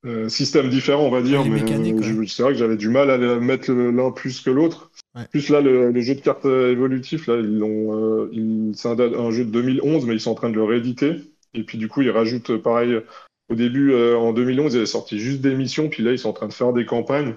Euh, 0.06 0.30
systèmes 0.30 0.70
différents, 0.70 1.06
on 1.06 1.12
va 1.12 1.22
dire, 1.22 1.42
Ouais, 1.42 1.50
mais 1.50 1.62
euh, 1.62 2.26
c'est 2.28 2.42
vrai 2.42 2.54
que 2.54 2.58
j'avais 2.58 2.78
du 2.78 2.90
mal 2.90 3.12
à 3.12 3.18
mettre 3.40 3.72
l'un 3.72 4.12
plus 4.12 4.42
que 4.42 4.50
l'autre. 4.50 4.92
Ouais. 5.16 5.28
Plus 5.30 5.50
là, 5.50 5.62
le, 5.62 5.92
le 5.92 6.02
jeu 6.02 6.16
de 6.16 6.22
cartes 6.22 6.46
euh, 6.46 6.72
évolutif, 6.72 7.28
là, 7.28 7.36
ils 7.36 7.58
l'ont, 7.58 8.26
euh, 8.26 8.72
c'est 8.74 8.88
un, 8.88 9.32
jeu 9.32 9.46
de 9.46 9.52
2011, 9.52 10.06
mais 10.06 10.14
ils 10.14 10.22
sont 10.22 10.32
en 10.32 10.36
train 10.36 10.50
de 10.50 10.56
le 10.56 10.64
rééditer. 10.64 11.16
Et 11.54 11.64
puis 11.64 11.78
du 11.78 11.90
coup, 11.90 12.02
ils 12.02 12.12
rajoutent 12.12 12.52
euh, 12.52 12.62
pareil. 12.62 13.02
Au 13.50 13.56
début, 13.56 13.92
euh, 13.92 14.18
en 14.18 14.32
2011, 14.32 14.74
ils 14.74 14.78
avaient 14.78 14.86
sorti 14.86 15.20
juste 15.20 15.42
des 15.42 15.54
missions, 15.54 15.90
puis 15.90 16.02
là, 16.02 16.14
ils 16.14 16.20
sont 16.20 16.30
en 16.30 16.34
train 16.34 16.48
de 16.48 16.54
faire 16.54 16.72
des 16.72 16.86
campagnes. 16.86 17.36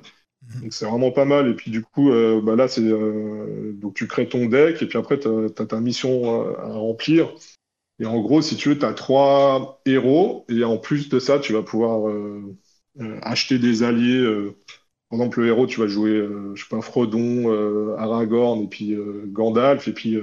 Mhm. 0.55 0.63
Donc 0.63 0.73
c'est 0.73 0.87
vraiment 0.87 1.11
pas 1.11 1.25
mal. 1.25 1.49
Et 1.49 1.55
puis 1.55 1.73
du 1.73 1.83
coup, 1.83 2.11
bah 2.43 2.55
là, 2.55 2.69
c'est 2.69 2.83
euh, 2.83 3.73
donc 3.73 3.95
tu 3.95 4.07
crées 4.07 4.29
ton 4.29 4.47
deck, 4.47 4.81
et 4.81 4.87
puis 4.87 4.99
après, 4.99 5.19
tu 5.19 5.29
as, 5.29 5.67
ta 5.67 5.81
mission 5.81 6.57
à 6.57 6.73
remplir. 6.75 7.35
Et 8.01 8.07
en 8.07 8.21
gros, 8.21 8.43
si 8.43 8.57
tu 8.57 8.71
veux, 8.71 8.79
tu 8.79 8.85
as 8.85 8.93
trois 8.93 9.81
héros, 9.87 10.45
et 10.49 10.65
en 10.65 10.79
plus 10.79 11.09
de 11.09 11.19
ça, 11.19 11.39
tu 11.39 11.53
vas 11.53 11.63
pouvoir 11.63 12.09
euh, 12.09 12.57
euh, 13.01 13.19
acheter 13.23 13.59
des 13.59 13.83
alliés. 13.83 14.19
euh. 14.19 14.57
Par 15.11 15.21
exemple, 15.21 15.41
le 15.41 15.49
héros, 15.49 15.67
tu 15.67 15.81
vas 15.81 15.87
jouer, 15.87 16.11
euh, 16.11 16.53
je 16.55 16.63
sais 16.65 16.69
pas, 16.69 16.81
Frodon, 16.81 17.97
Aragorn, 17.97 18.63
et 18.63 18.69
puis 18.69 18.97
Gandalf, 19.27 19.87
et 19.87 19.93
puis 19.93 20.19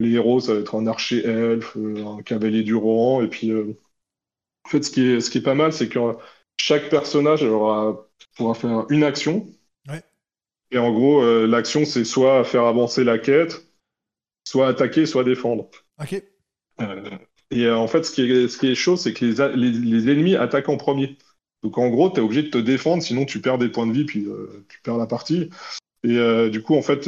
les 0.00 0.12
héros, 0.12 0.40
ça 0.40 0.54
va 0.54 0.60
être 0.60 0.74
un 0.74 0.86
archer 0.86 1.24
elfe, 1.24 1.76
un 1.76 2.22
cavalier 2.22 2.64
du 2.64 2.74
Rohan, 2.74 3.22
et 3.22 3.28
puis 3.28 3.52
en 3.52 4.68
fait, 4.68 4.82
ce 4.82 4.90
qui 4.90 5.06
est, 5.06 5.20
ce 5.20 5.30
qui 5.30 5.38
est 5.38 5.42
pas 5.42 5.54
mal, 5.54 5.72
c'est 5.72 5.88
que 5.88 5.98
chaque 6.56 6.88
personnage 6.88 7.44
aura, 7.44 8.08
pourra 8.36 8.54
faire 8.54 8.86
une 8.90 9.04
action. 9.04 9.46
Ouais. 9.88 10.02
Et 10.72 10.78
en 10.78 10.92
gros, 10.92 11.24
l'action, 11.46 11.84
c'est 11.84 12.04
soit 12.04 12.42
faire 12.42 12.64
avancer 12.64 13.04
la 13.04 13.18
quête, 13.18 13.68
soit 14.44 14.66
attaquer, 14.66 15.06
soit 15.06 15.22
défendre. 15.22 15.70
Ok. 16.00 16.20
Et 17.50 17.64
euh, 17.66 17.76
en 17.76 17.86
fait, 17.88 18.04
ce 18.04 18.12
qui 18.12 18.66
est, 18.66 18.74
chaud, 18.74 18.96
c'est 18.96 19.12
que 19.12 19.24
les, 19.24 20.10
ennemis 20.10 20.36
attaquent 20.36 20.68
en 20.68 20.76
premier. 20.76 21.16
Donc 21.62 21.78
en 21.78 21.88
gros, 21.88 22.10
tu 22.10 22.18
es 22.18 22.20
obligé 22.20 22.42
de 22.42 22.50
te 22.50 22.58
défendre, 22.58 23.02
sinon 23.02 23.24
tu 23.24 23.40
perds 23.40 23.58
des 23.58 23.68
points 23.68 23.86
de 23.86 23.92
vie, 23.92 24.04
puis 24.04 24.26
euh, 24.26 24.64
tu 24.68 24.80
perds 24.82 24.98
la 24.98 25.06
partie. 25.06 25.50
Et 26.04 26.18
euh, 26.18 26.50
du 26.50 26.62
coup, 26.62 26.76
en 26.76 26.82
fait, 26.82 27.02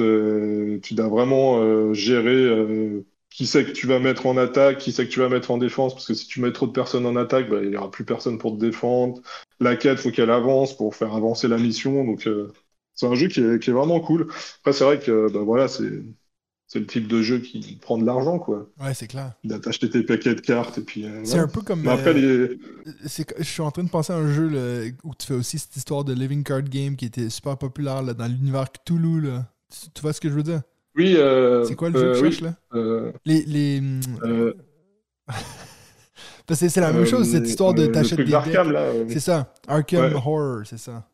tu 0.82 0.94
dois 0.94 1.08
vraiment 1.08 1.92
gérer 1.94 3.04
qui 3.30 3.46
c'est 3.46 3.64
que 3.64 3.72
tu 3.72 3.86
vas 3.86 3.98
mettre 4.00 4.26
en 4.26 4.36
attaque, 4.36 4.78
qui 4.78 4.92
c'est 4.92 5.06
que 5.06 5.12
tu 5.12 5.20
vas 5.20 5.28
mettre 5.28 5.50
en 5.50 5.58
défense, 5.58 5.94
parce 5.94 6.06
que 6.06 6.14
si 6.14 6.26
tu 6.26 6.40
mets 6.40 6.52
trop 6.52 6.66
de 6.66 6.72
personnes 6.72 7.06
en 7.06 7.16
attaque, 7.16 7.48
bah, 7.50 7.58
il 7.62 7.70
n'y 7.70 7.76
aura 7.76 7.90
plus 7.90 8.04
personne 8.04 8.38
pour 8.38 8.56
te 8.56 8.60
défendre. 8.60 9.20
La 9.60 9.76
quête, 9.76 10.00
faut 10.00 10.10
qu'elle 10.10 10.30
avance 10.30 10.76
pour 10.76 10.94
faire 10.96 11.14
avancer 11.14 11.48
la 11.48 11.58
mission. 11.58 12.04
Donc 12.04 12.28
c'est 12.94 13.06
un 13.06 13.14
jeu 13.14 13.28
qui 13.28 13.40
est, 13.40 13.62
qui 13.62 13.70
est 13.70 13.72
vraiment 13.72 14.00
cool. 14.00 14.28
Après, 14.60 14.72
c'est 14.72 14.84
vrai 14.84 14.98
que 14.98 15.30
bah, 15.30 15.40
voilà, 15.40 15.68
c'est 15.68 16.02
c'est 16.70 16.78
le 16.80 16.86
type 16.86 17.08
de 17.08 17.22
jeu 17.22 17.38
qui 17.38 17.78
prend 17.80 17.96
de 17.98 18.04
l'argent, 18.04 18.38
quoi. 18.38 18.68
Ouais, 18.80 18.92
c'est 18.94 19.06
clair. 19.08 19.32
D'acheter 19.42 19.88
tes 19.88 20.02
paquets 20.02 20.34
de 20.34 20.40
cartes 20.40 20.76
et 20.78 20.82
puis. 20.82 21.04
euh, 21.06 21.24
C'est 21.24 21.38
un 21.38 21.48
peu 21.48 21.62
comme. 21.62 21.80
Mais 21.80 21.90
après, 21.90 22.14
euh, 22.14 22.58
les... 22.86 23.24
je 23.38 23.42
suis 23.42 23.62
en 23.62 23.70
train 23.70 23.82
de 23.84 23.88
penser 23.88 24.12
à 24.12 24.16
un 24.16 24.30
jeu 24.32 24.48
là, 24.48 24.90
où 25.02 25.14
tu 25.18 25.26
fais 25.26 25.34
aussi 25.34 25.58
cette 25.58 25.74
histoire 25.74 26.04
de 26.04 26.12
Living 26.12 26.44
Card 26.44 26.62
Game 26.64 26.94
qui 26.94 27.06
était 27.06 27.30
super 27.30 27.56
populaire 27.56 28.02
là, 28.02 28.12
dans 28.14 28.26
l'univers 28.26 28.70
Cthulhu. 28.70 29.22
Là. 29.22 29.46
Tu, 29.70 29.90
tu 29.94 30.02
vois 30.02 30.12
ce 30.12 30.20
que 30.20 30.28
je 30.28 30.34
veux 30.34 30.42
dire? 30.42 30.60
Oui, 30.94 31.14
euh, 31.16 31.64
C'est 31.64 31.74
quoi 31.74 31.88
le 31.90 31.96
euh, 31.98 32.14
jeu 32.14 32.20
que 32.20 32.26
oui, 32.26 32.32
je 32.32 32.38
cherche 32.38 32.42
là? 32.42 32.54
euh, 32.74 33.12
Les. 33.24 33.42
les... 33.46 33.82
euh, 34.24 34.52
Parce 36.46 36.60
que 36.60 36.68
c'est 36.68 36.80
la 36.80 36.92
même 36.92 37.02
euh, 37.02 37.06
chose, 37.06 37.30
cette 37.30 37.46
histoire 37.46 37.74
de 37.74 37.82
euh, 37.82 37.88
t'achètes 37.92 38.14
truc 38.18 38.26
des 38.26 38.34
euh, 38.34 39.04
C'est 39.08 39.20
ça. 39.20 39.52
Arkham 39.66 40.00
Ouais. 40.04 40.14
Horror, 40.14 40.62
c'est 40.64 40.78
ça. 40.78 41.06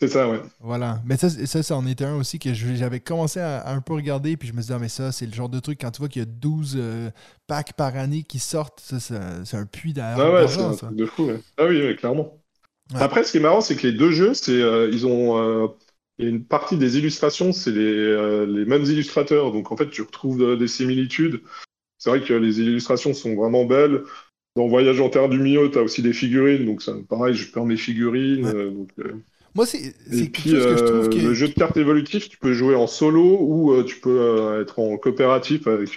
C'est 0.00 0.08
ça, 0.08 0.28
ouais. 0.30 0.40
Voilà. 0.58 1.02
Mais 1.04 1.16
ça, 1.16 1.28
ça, 1.28 1.62
ça 1.62 1.76
en 1.76 1.86
était 1.86 2.04
un 2.06 2.16
aussi 2.16 2.38
que 2.38 2.54
j'avais 2.54 3.00
commencé 3.00 3.40
à, 3.40 3.58
à 3.60 3.74
un 3.74 3.80
peu 3.82 3.92
regarder, 3.92 4.36
puis 4.36 4.48
je 4.48 4.54
me 4.54 4.60
disais, 4.60 4.74
ah, 4.74 4.78
mais 4.78 4.88
ça, 4.88 5.12
c'est 5.12 5.26
le 5.26 5.32
genre 5.34 5.50
de 5.50 5.60
truc, 5.60 5.78
quand 5.80 5.90
tu 5.90 5.98
vois 5.98 6.08
qu'il 6.08 6.20
y 6.20 6.24
a 6.24 6.26
12 6.26 6.74
euh, 6.78 7.10
packs 7.46 7.74
par 7.74 7.94
année 7.96 8.22
qui 8.22 8.38
sortent, 8.38 8.80
c'est 8.80 9.54
un 9.56 9.66
puits 9.66 9.92
d'ar- 9.92 10.18
Ah 10.18 10.32
ouais, 10.32 10.48
c'est 10.48 10.60
un 10.62 10.74
truc 10.76 10.96
de 10.96 11.06
fou, 11.06 11.24
ouais. 11.26 11.40
Ah 11.58 11.66
oui, 11.66 11.82
oui, 11.86 11.94
clairement. 11.96 12.42
Ouais. 12.94 13.00
Après, 13.00 13.24
ce 13.24 13.32
qui 13.32 13.38
est 13.38 13.40
marrant, 13.40 13.60
c'est 13.60 13.76
que 13.76 13.86
les 13.86 13.92
deux 13.92 14.12
jeux, 14.12 14.34
c'est, 14.34 14.62
euh, 14.62 14.90
ils 14.92 15.06
ont, 15.06 15.38
euh, 15.38 15.68
une 16.18 16.44
partie 16.44 16.78
des 16.78 16.98
illustrations, 16.98 17.52
c'est 17.52 17.72
les, 17.72 18.46
les 18.46 18.64
mêmes 18.64 18.84
illustrateurs. 18.84 19.52
Donc, 19.52 19.72
en 19.72 19.76
fait, 19.76 19.90
tu 19.90 20.02
retrouves 20.02 20.56
des 20.58 20.68
similitudes. 20.68 21.42
C'est 21.98 22.10
vrai 22.10 22.22
que 22.22 22.34
les 22.34 22.60
illustrations 22.60 23.14
sont 23.14 23.34
vraiment 23.36 23.64
belles. 23.66 24.02
Dans 24.56 24.68
Voyage 24.68 25.00
en 25.00 25.10
Terre 25.10 25.28
du 25.30 25.38
Milieu, 25.40 25.70
tu 25.70 25.78
as 25.78 25.82
aussi 25.82 26.02
des 26.02 26.12
figurines. 26.14 26.66
Donc, 26.66 26.82
ça, 26.82 26.94
pareil, 27.08 27.34
je 27.34 27.50
perds 27.52 27.66
mes 27.66 27.76
figurines. 27.78 28.52
Donc, 28.72 28.90
Moi, 29.56 29.64
c'est 29.64 29.94
quelque 30.10 30.32
puis, 30.32 30.50
chose 30.50 30.64
que 30.64 30.76
je 30.76 30.84
trouve 30.84 31.08
euh, 31.08 31.28
le 31.28 31.32
jeu 31.32 31.48
de 31.48 31.54
cartes 31.54 31.78
évolutif, 31.78 32.28
tu 32.28 32.36
peux 32.36 32.52
jouer 32.52 32.74
en 32.74 32.86
solo 32.86 33.38
ou 33.40 33.72
euh, 33.72 33.84
tu 33.84 33.98
peux 34.00 34.20
euh, 34.20 34.60
être 34.60 34.78
en 34.78 34.98
coopératif 34.98 35.66
avec 35.66 35.88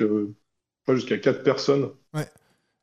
jusqu'à 0.87 1.17
4 1.17 1.43
personnes. 1.43 1.89
Ouais. 2.13 2.25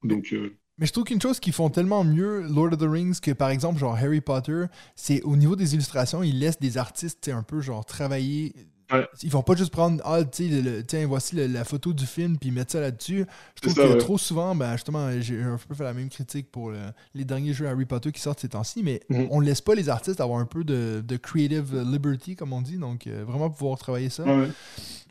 Donc, 0.04 0.34
euh, 0.34 0.54
Mais 0.76 0.84
je 0.84 0.92
trouve 0.92 1.04
qu'une 1.04 1.20
chose 1.20 1.40
qu'ils 1.40 1.54
font 1.54 1.70
tellement 1.70 2.04
mieux, 2.04 2.42
Lord 2.42 2.74
of 2.74 2.78
the 2.78 2.82
Rings, 2.82 3.20
que 3.20 3.30
par 3.30 3.48
exemple, 3.48 3.78
genre 3.78 3.96
Harry 3.96 4.20
Potter, 4.20 4.66
c'est 4.96 5.22
au 5.22 5.34
niveau 5.34 5.56
des 5.56 5.72
illustrations, 5.72 6.22
ils 6.22 6.38
laissent 6.38 6.60
des 6.60 6.76
artistes, 6.76 7.26
un 7.28 7.42
peu 7.42 7.62
genre 7.62 7.86
travailler. 7.86 8.54
Ouais. 8.92 9.06
Ils 9.22 9.30
vont 9.30 9.42
pas 9.42 9.56
juste 9.56 9.72
prendre, 9.72 10.00
ah, 10.04 10.24
tu 10.24 10.48
tiens, 10.86 11.06
voici 11.06 11.34
le- 11.34 11.46
la 11.48 11.64
photo 11.64 11.92
du 11.92 12.06
film, 12.06 12.38
puis 12.38 12.50
mettre 12.52 12.72
ça 12.72 12.80
là-dessus. 12.80 13.26
Je 13.56 13.60
trouve 13.62 13.74
ça, 13.74 13.82
que 13.82 13.92
ouais. 13.94 13.98
trop 13.98 14.16
souvent, 14.18 14.54
ben 14.54 14.72
justement, 14.72 15.10
j'ai 15.20 15.42
un 15.42 15.58
peu 15.68 15.74
fait 15.74 15.82
la 15.84 15.92
même 15.92 16.08
critique 16.08 16.50
pour 16.52 16.70
le- 16.70 16.78
les 17.14 17.24
derniers 17.24 17.52
jeux 17.52 17.66
Harry 17.66 17.84
Potter 17.84 18.12
qui 18.12 18.20
sortent 18.20 18.40
ces 18.40 18.50
temps-ci, 18.50 18.82
mais 18.84 19.00
Mhm. 19.08 19.28
on 19.30 19.40
laisse 19.40 19.60
pas 19.60 19.74
les 19.74 19.88
artistes 19.88 20.20
avoir 20.20 20.38
un 20.38 20.46
peu 20.46 20.62
de, 20.62 21.02
de 21.06 21.16
creative 21.16 21.82
liberty, 21.84 22.36
comme 22.36 22.52
on 22.52 22.62
dit, 22.62 22.76
donc 22.76 23.06
euh, 23.06 23.24
vraiment 23.26 23.50
pouvoir 23.50 23.76
travailler 23.78 24.08
ça. 24.10 24.22
ouais. 24.24 24.48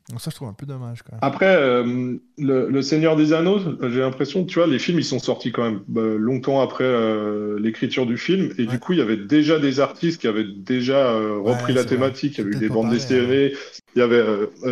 Donc 0.10 0.22
ça, 0.22 0.30
je 0.30 0.36
trouve 0.36 0.48
un 0.48 0.54
peu 0.54 0.68
dommage, 0.68 1.02
quand 1.02 1.14
même. 1.14 1.20
Après, 1.24 1.56
euh, 1.56 2.16
le, 2.38 2.70
le 2.70 2.82
Seigneur 2.84 3.16
des 3.16 3.34
Anneaux, 3.34 3.58
j'ai 3.90 4.00
l'impression, 4.02 4.46
tu 4.46 4.60
vois, 4.60 4.68
les 4.68 4.78
films, 4.78 5.00
ils 5.00 5.04
sont 5.06 5.18
sortis 5.18 5.52
quand 5.52 5.64
même 5.64 5.82
bah, 5.88 6.04
longtemps 6.04 6.62
après 6.62 6.84
euh, 6.84 7.58
l'écriture 7.60 8.06
du 8.06 8.16
film. 8.18 8.52
Et 8.60 8.62
Ouais. 8.62 8.68
du 8.68 8.78
coup, 8.78 8.94
il 8.94 9.00
y 9.00 9.02
avait 9.02 9.18
déjà 9.18 9.58
des 9.58 9.80
artistes 9.80 10.22
qui 10.22 10.28
avaient 10.28 10.46
déjà 10.46 11.08
euh, 11.12 11.40
repris 11.40 11.74
Ouais, 11.74 11.74
la 11.74 11.82
vrai. 11.82 11.90
thématique. 11.90 12.38
Il 12.38 12.42
y 12.44 12.48
avait 12.48 12.56
eu 12.56 12.60
des 12.60 12.70
bandes 12.70 12.92
dessinées. 12.92 13.54
Il 13.96 14.00
y 14.00 14.02
avait 14.04 14.24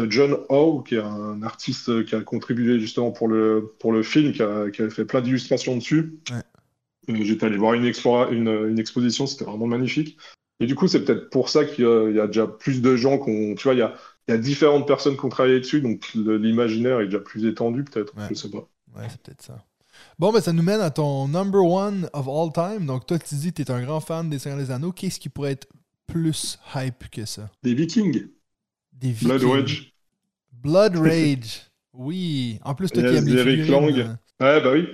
John 0.10 0.38
Howe, 0.50 0.84
qui 0.84 0.96
est 0.96 1.00
un 1.02 1.42
artiste 1.42 2.06
qui 2.06 2.14
a 2.14 2.22
contribué 2.22 2.80
justement 2.80 3.10
pour 3.10 3.28
le, 3.28 3.74
pour 3.80 3.92
le 3.92 4.04
film, 4.04 4.34
qui, 4.34 4.44
a, 4.44 4.70
qui 4.70 4.84
avait 4.84 4.92
fait 4.92 5.06
plein 5.06 5.22
d'illustrations 5.22 5.76
dessus. 5.76 6.14
Ouais. 6.30 7.24
J'étais 7.24 7.48
allé 7.48 7.58
voir 7.58 7.74
une, 7.74 7.86
expo- 7.86 8.32
une, 8.32 8.70
une 8.70 8.78
exposition, 8.80 9.26
c'était 9.26 9.46
vraiment 9.46 9.66
magnifique. 9.68 10.16
Et 10.60 10.68
du 10.68 10.76
coup, 10.76 10.88
c'est 10.88 11.04
peut-être 11.04 11.30
pour 11.32 11.50
ça 11.50 11.66
qu'il 11.66 11.84
y, 11.84 11.88
a- 11.88 12.10
il 12.10 12.16
y 12.16 12.20
a 12.20 12.28
déjà 12.28 12.46
plus 12.48 12.82
de 12.82 12.96
gens 12.96 13.18
qu'on. 13.18 13.56
Tu 13.56 13.64
vois, 13.64 13.74
il 13.74 13.80
y 13.80 13.82
a, 13.82 13.96
il 14.28 14.32
y 14.32 14.34
a 14.36 14.38
différentes 14.38 14.88
personnes 14.88 15.18
qui 15.18 15.26
ont 15.26 15.30
travaillé 15.30 15.60
dessus, 15.60 15.82
donc 15.82 16.10
l'imaginaire 16.16 17.00
est 17.02 17.06
déjà 17.06 17.20
plus 17.20 17.46
étendu, 17.46 17.84
peut-être. 17.84 18.16
Ouais. 18.16 18.24
Je 18.30 18.36
sais 18.36 18.50
pas. 18.50 18.68
Ouais, 18.96 19.08
c'est 19.10 19.22
peut-être 19.22 19.42
ça. 19.42 19.64
Bon, 20.20 20.32
ben 20.32 20.42
ça 20.42 20.54
nous 20.54 20.64
mène 20.64 20.82
à 20.82 20.92
ton 20.92 21.28
number 21.28 21.64
one 21.64 22.10
of 22.14 22.28
all 22.28 22.52
time. 22.54 22.86
Donc, 22.86 23.06
toi, 23.06 23.18
tu 23.20 23.36
dis 23.36 23.52
que 23.54 23.62
tu 23.62 23.64
es 23.64 23.72
un 23.72 23.84
grand 23.84 24.00
fan 24.00 24.30
des 24.30 24.40
Seigneurs 24.40 24.60
des 24.60 24.72
Anneaux. 24.72 24.92
Qu'est-ce 24.92 25.20
qui 25.20 25.30
pourrait 25.30 25.52
être 25.54 25.68
plus 26.08 26.60
hype 26.76 27.10
que 27.12 27.26
ça? 27.26 27.50
Des 27.64 27.74
Vikings, 27.74 28.28
Des 28.94 29.12
Blood 29.12 29.42
Vikings. 29.42 29.52
Rage. 29.54 29.94
Blood 30.52 30.96
Rage. 30.98 31.62
Oui. 31.94 32.60
En 32.64 32.76
plus, 32.76 32.90
toi 32.90 33.04
qui 33.04 33.16
aimes 33.16 33.26
les 33.28 33.66
Lang. 33.66 33.98
euh, 34.00 34.14
Ouais, 34.40 34.62
bah 34.62 34.72
oui. 34.74 34.88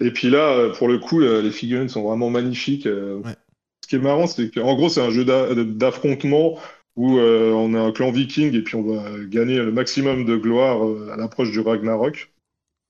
Et 0.00 0.10
puis 0.12 0.30
là, 0.30 0.50
euh, 0.52 0.72
pour 0.72 0.88
le 0.88 0.98
coup, 0.98 1.20
euh, 1.20 1.42
les 1.42 1.50
figurines 1.50 1.88
sont 1.88 2.02
vraiment 2.02 2.30
magnifiques. 2.30 2.86
Ouais. 2.86 3.34
Ce 3.82 3.88
qui 3.88 3.96
est 3.96 3.98
marrant, 3.98 4.26
c'est 4.26 4.50
qu'en 4.50 4.74
gros, 4.76 4.88
c'est 4.88 5.02
un 5.02 5.10
jeu 5.10 5.24
d'a- 5.24 5.54
d'affrontement 5.54 6.58
où 6.96 7.18
euh, 7.18 7.52
on 7.52 7.74
a 7.74 7.80
un 7.80 7.92
clan 7.92 8.10
viking 8.12 8.54
et 8.54 8.62
puis 8.62 8.76
on 8.76 8.82
va 8.82 9.18
gagner 9.26 9.56
le 9.58 9.72
maximum 9.72 10.24
de 10.24 10.36
gloire 10.36 10.84
euh, 10.86 11.10
à 11.12 11.16
l'approche 11.16 11.50
du 11.50 11.60
Ragnarok. 11.60 12.32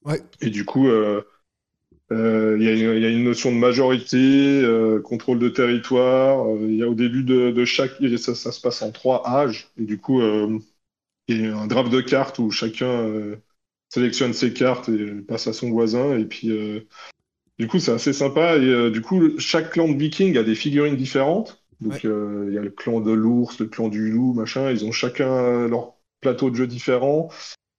Ouais. 0.05 0.23
Et 0.41 0.51
du 0.51 0.65
coup, 0.65 0.89
euh, 0.89 1.23
euh, 2.13 2.57
il 2.61 2.65
y 2.65 2.69
a, 2.69 2.73
une- 2.75 2.97
il 2.97 3.03
y 3.03 3.07
a 3.07 3.11
une 3.11 3.25
notion 3.25 3.53
de 3.53 3.59
majorité, 3.59 4.63
contrôle 5.05 5.39
de 5.41 5.49
territoire. 5.49 6.47
Il 6.63 6.77
y 6.77 6.83
a 6.83 6.89
au 6.89 6.95
début 6.95 7.25
de, 7.25 7.51
de 7.53 7.65
chaque, 7.65 7.93
ça, 8.19 8.35
ça 8.35 8.53
se 8.53 8.61
passe 8.61 8.83
en 8.83 8.93
trois 8.93 9.23
âges. 9.29 9.71
Et 9.79 9.85
du 9.85 9.99
coup, 9.99 10.21
il 11.29 11.43
y 11.43 11.47
a 11.47 11.57
un 11.57 11.67
draft 11.67 11.91
de 11.91 12.01
cartes 12.01 12.39
où 12.39 12.51
chacun 12.51 13.11
sélectionne 13.89 14.33
ses 14.35 14.53
cartes 14.53 14.89
et 14.89 15.23
passe 15.23 15.47
à 15.47 15.53
son 15.53 15.71
voisin. 15.71 16.19
Et 16.19 16.25
puis, 16.27 16.51
du 17.59 17.69
coup, 17.69 17.79
c'est 17.79 17.93
assez 17.93 18.13
sympa. 18.13 18.57
Et 18.57 18.91
du 18.91 19.01
coup, 19.01 19.39
chaque 19.39 19.71
clan 19.73 19.89
de 19.89 19.97
vikings 19.97 20.37
a 20.39 20.43
des 20.43 20.55
figurines 20.55 20.97
différentes. 20.97 21.64
Donc, 21.81 21.93
Ouais. 21.95 22.07
euh, 22.07 22.47
il 22.49 22.55
y 22.55 22.59
a 22.59 22.63
le 22.63 22.71
clan 22.71 23.01
de 23.01 23.13
l'ours, 23.13 23.59
le 23.61 23.67
clan 23.67 23.89
du 23.89 24.11
loup, 24.11 24.33
machin. 24.35 24.71
Ils 24.71 24.85
ont 24.85 24.93
chacun 24.93 25.69
leur 25.69 25.95
plateau 26.21 26.51
de 26.51 26.57
jeu 26.57 26.67
différent. 26.67 27.31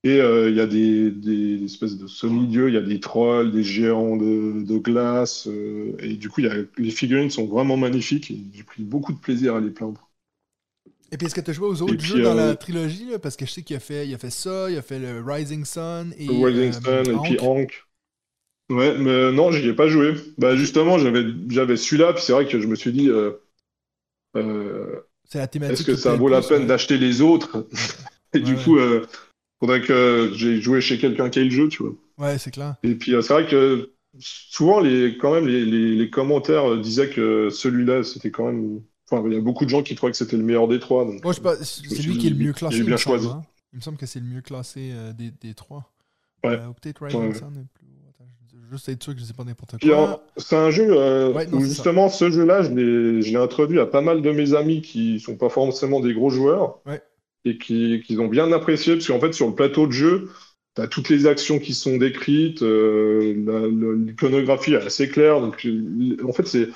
Et 0.03 0.21
euh, 0.21 0.49
il 0.51 0.55
y 0.58 0.62
a 0.62 0.67
des, 0.67 1.12
des 1.12 1.63
espèces 1.65 1.97
de 1.97 2.08
semi-dieux, 2.08 2.69
il 2.69 2.75
y 2.75 2.77
a 2.77 2.81
des 2.81 2.99
trolls, 3.01 3.51
des 3.51 3.63
géants 3.63 4.17
de, 4.17 4.63
de 4.63 4.77
glace. 4.77 5.47
euh, 5.47 5.95
et 5.99 6.15
du 6.15 6.29
coup, 6.29 6.41
il 6.41 6.47
y 6.47 6.49
a, 6.49 6.55
les 6.77 6.91
figurines 6.91 7.31
sont 7.31 7.47
vraiment 7.47 7.77
magnifiques. 7.77 8.31
et 8.31 8.39
J'ai 8.53 8.63
pris 8.63 8.84
beaucoup 8.84 9.13
de 9.13 9.19
plaisir 9.19 9.55
à 9.55 9.62
les 9.62 9.71
peindre. 9.71 10.10
Et 11.12 11.17
puis, 11.17 11.27
est-ce 11.27 11.36
que 11.36 11.41
tu 11.41 11.51
as 11.51 11.53
joué 11.53 11.67
aux 11.67 11.81
autres 11.81 11.97
puis, 11.97 12.08
jeux 12.08 12.19
dans 12.19 12.34
la 12.34 12.55
trilogie 12.55 13.10
là? 13.12 13.19
Parce 13.19 13.36
que 13.36 13.45
je 13.45 13.51
sais 13.51 13.62
qu'il 13.63 13.75
a 13.75 13.79
fait, 13.79 14.08
il 14.08 14.13
a 14.13 14.17
fait 14.17 14.31
ça, 14.31 14.69
il 14.69 14.77
a 14.77 14.81
fait 14.81 14.99
le 14.99 15.21
Rising 15.21 15.63
Sun 15.63 16.13
et. 16.17 16.27
Le 16.27 16.34
Rising 16.34 16.73
Sun 16.73 17.05
et 17.08 17.19
puis. 17.19 17.39
Hank. 17.39 17.84
Ouais, 18.69 18.97
mais 18.97 19.31
non, 19.31 19.51
j'y 19.51 19.69
ai 19.69 19.73
pas 19.73 19.88
joué. 19.88 20.15
Bah 20.38 20.55
justement, 20.55 20.97
j'avais 20.99 21.77
celui-là, 21.77 22.13
puis 22.13 22.23
c'est 22.23 22.34
vrai 22.34 22.47
que 22.47 22.60
je 22.60 22.67
me 22.67 22.75
suis 22.75 22.91
dit, 22.91 23.10
C'est 25.24 25.39
la 25.39 25.48
thématique. 25.48 25.80
est-ce 25.80 25.84
que 25.88 25.95
ça 25.95 26.15
vaut 26.15 26.28
la 26.30 26.41
plus, 26.41 26.50
peine 26.50 26.62
ouais. 26.62 26.67
d'acheter 26.67 26.98
les 26.98 27.21
autres? 27.21 27.67
Et 28.34 28.39
du 28.39 28.56
Ouais. 28.56 28.63
coup, 28.63 28.78
euh, 28.78 29.06
faudrait 29.60 29.82
que 29.82 30.32
j'ai 30.34 30.62
joué 30.62 30.82
chez 30.82 30.98
quelqu'un 30.98 31.30
qui 31.30 31.39
a 31.39 31.43
le 31.43 31.50
jeu, 31.50 31.69
tu 31.69 31.84
vois. 31.84 31.93
Ouais, 32.17 32.38
c'est 32.38 32.52
clair. 32.52 32.76
Et 32.84 32.95
puis 32.95 33.13
euh, 33.13 33.21
c'est 33.21 33.34
vrai 33.34 33.48
que 33.48 33.93
souvent, 34.19 34.80
les, 34.80 35.17
quand 35.17 35.34
même, 35.34 35.48
les, 35.48 35.65
les, 35.65 35.95
les 35.95 36.10
commentaires 36.10 36.71
euh, 36.74 36.80
disaient 36.82 37.10
que 37.10 37.50
celui-là, 37.50 38.04
c'était 38.04 38.32
quand 38.32 38.45
même. 38.52 38.82
Enfin, 39.10 39.24
il 39.28 39.34
y 39.34 39.38
a 39.38 39.41
beaucoup 39.41 39.65
de 39.65 39.69
gens 39.69 39.84
qui 39.84 39.95
trouvaient 39.95 40.12
que 40.12 40.17
c'était 40.17 40.38
le 40.38 40.43
meilleur 40.43 40.67
des 40.67 40.80
trois. 40.80 41.06
Donc, 41.06 41.24
Moi, 41.24 41.32
je 41.34 41.38
sais 41.38 41.41
pas, 41.43 41.58
me 41.58 41.63
c'est 41.63 42.02
lui 42.04 42.17
qui 42.17 42.28
est 42.28 42.32
le 42.32 42.36
mieux 42.38 42.54
il 42.54 42.54
classé. 42.54 42.78
est 42.78 42.84
bien 42.84 42.88
il 42.88 42.91
me 42.91 42.98
semble, 42.98 43.19
choisi. 43.19 43.28
hein. 43.28 43.43
Il 43.74 43.78
me 43.78 43.82
semble 43.82 43.98
que 43.98 44.06
c'est 44.06 44.19
le 44.19 44.26
mieux 44.26 44.41
classé 44.41 44.91
euh, 44.93 45.13
des, 45.13 45.32
des 45.32 45.54
trois. 45.54 45.93
Ouais. 46.43 46.60
Euh, 46.60 46.67
ou 46.69 46.74
peut-être 46.74 47.04
Rising 47.06 47.21
Ouais. 47.21 47.30
Est 47.30 47.67
plus 47.74 47.88
haut. 47.88 48.10
Attends, 48.10 48.30
je 48.52 48.58
veux 48.58 48.64
juste 48.75 48.89
être 48.89 49.03
sûr 49.03 49.13
que 49.13 49.19
je 49.19 49.25
sais 49.25 49.33
pas 49.33 49.43
n'importe 49.43 49.77
Puis, 49.77 49.89
quoi. 49.89 50.13
euh, 50.13 50.17
c'est 50.38 50.55
un 50.55 50.69
jeu 50.71 50.88
euh, 50.89 51.33
Ouais, 51.33 51.45
non, 51.47 51.57
où 51.57 51.61
justement 51.61 52.09
ce 52.09 52.29
jeu-là, 52.31 52.63
je 52.63 52.69
l'ai, 52.71 53.21
je 53.21 53.29
l'ai 53.29 53.35
introduit 53.38 53.79
à 53.79 53.85
pas 53.85 54.01
mal 54.01 54.21
de 54.21 54.31
mes 54.31 54.53
amis 54.53 54.81
qui 54.81 55.19
sont 55.19 55.35
pas 55.38 55.49
forcément 55.49 55.99
des 55.99 56.13
gros 56.13 56.29
joueurs 56.29 56.79
Ouais. 56.85 57.01
et 57.45 57.57
qui, 57.57 58.01
qui 58.05 58.17
ont 58.19 58.27
bien 58.27 58.51
apprécié 58.51 58.93
parce 58.95 59.07
qu'en 59.07 59.19
fait 59.19 59.33
sur 59.33 59.47
le 59.47 59.55
plateau 59.55 59.88
de 59.88 59.91
jeu, 59.91 60.29
tu 60.75 60.81
as 60.81 60.88
toutes 60.88 61.09
les 61.09 61.27
actions 61.27 61.59
qui 61.59 61.73
sont 61.73 61.97
décrites, 61.97 62.61
euh, 62.63 63.95
l'iconographie 64.05 64.73
est 64.73 64.77
assez 64.85 65.09
claire. 65.09 65.41
Donc 65.41 65.67
en 66.23 66.33
fait 66.33 66.47
c'est, 66.47 66.69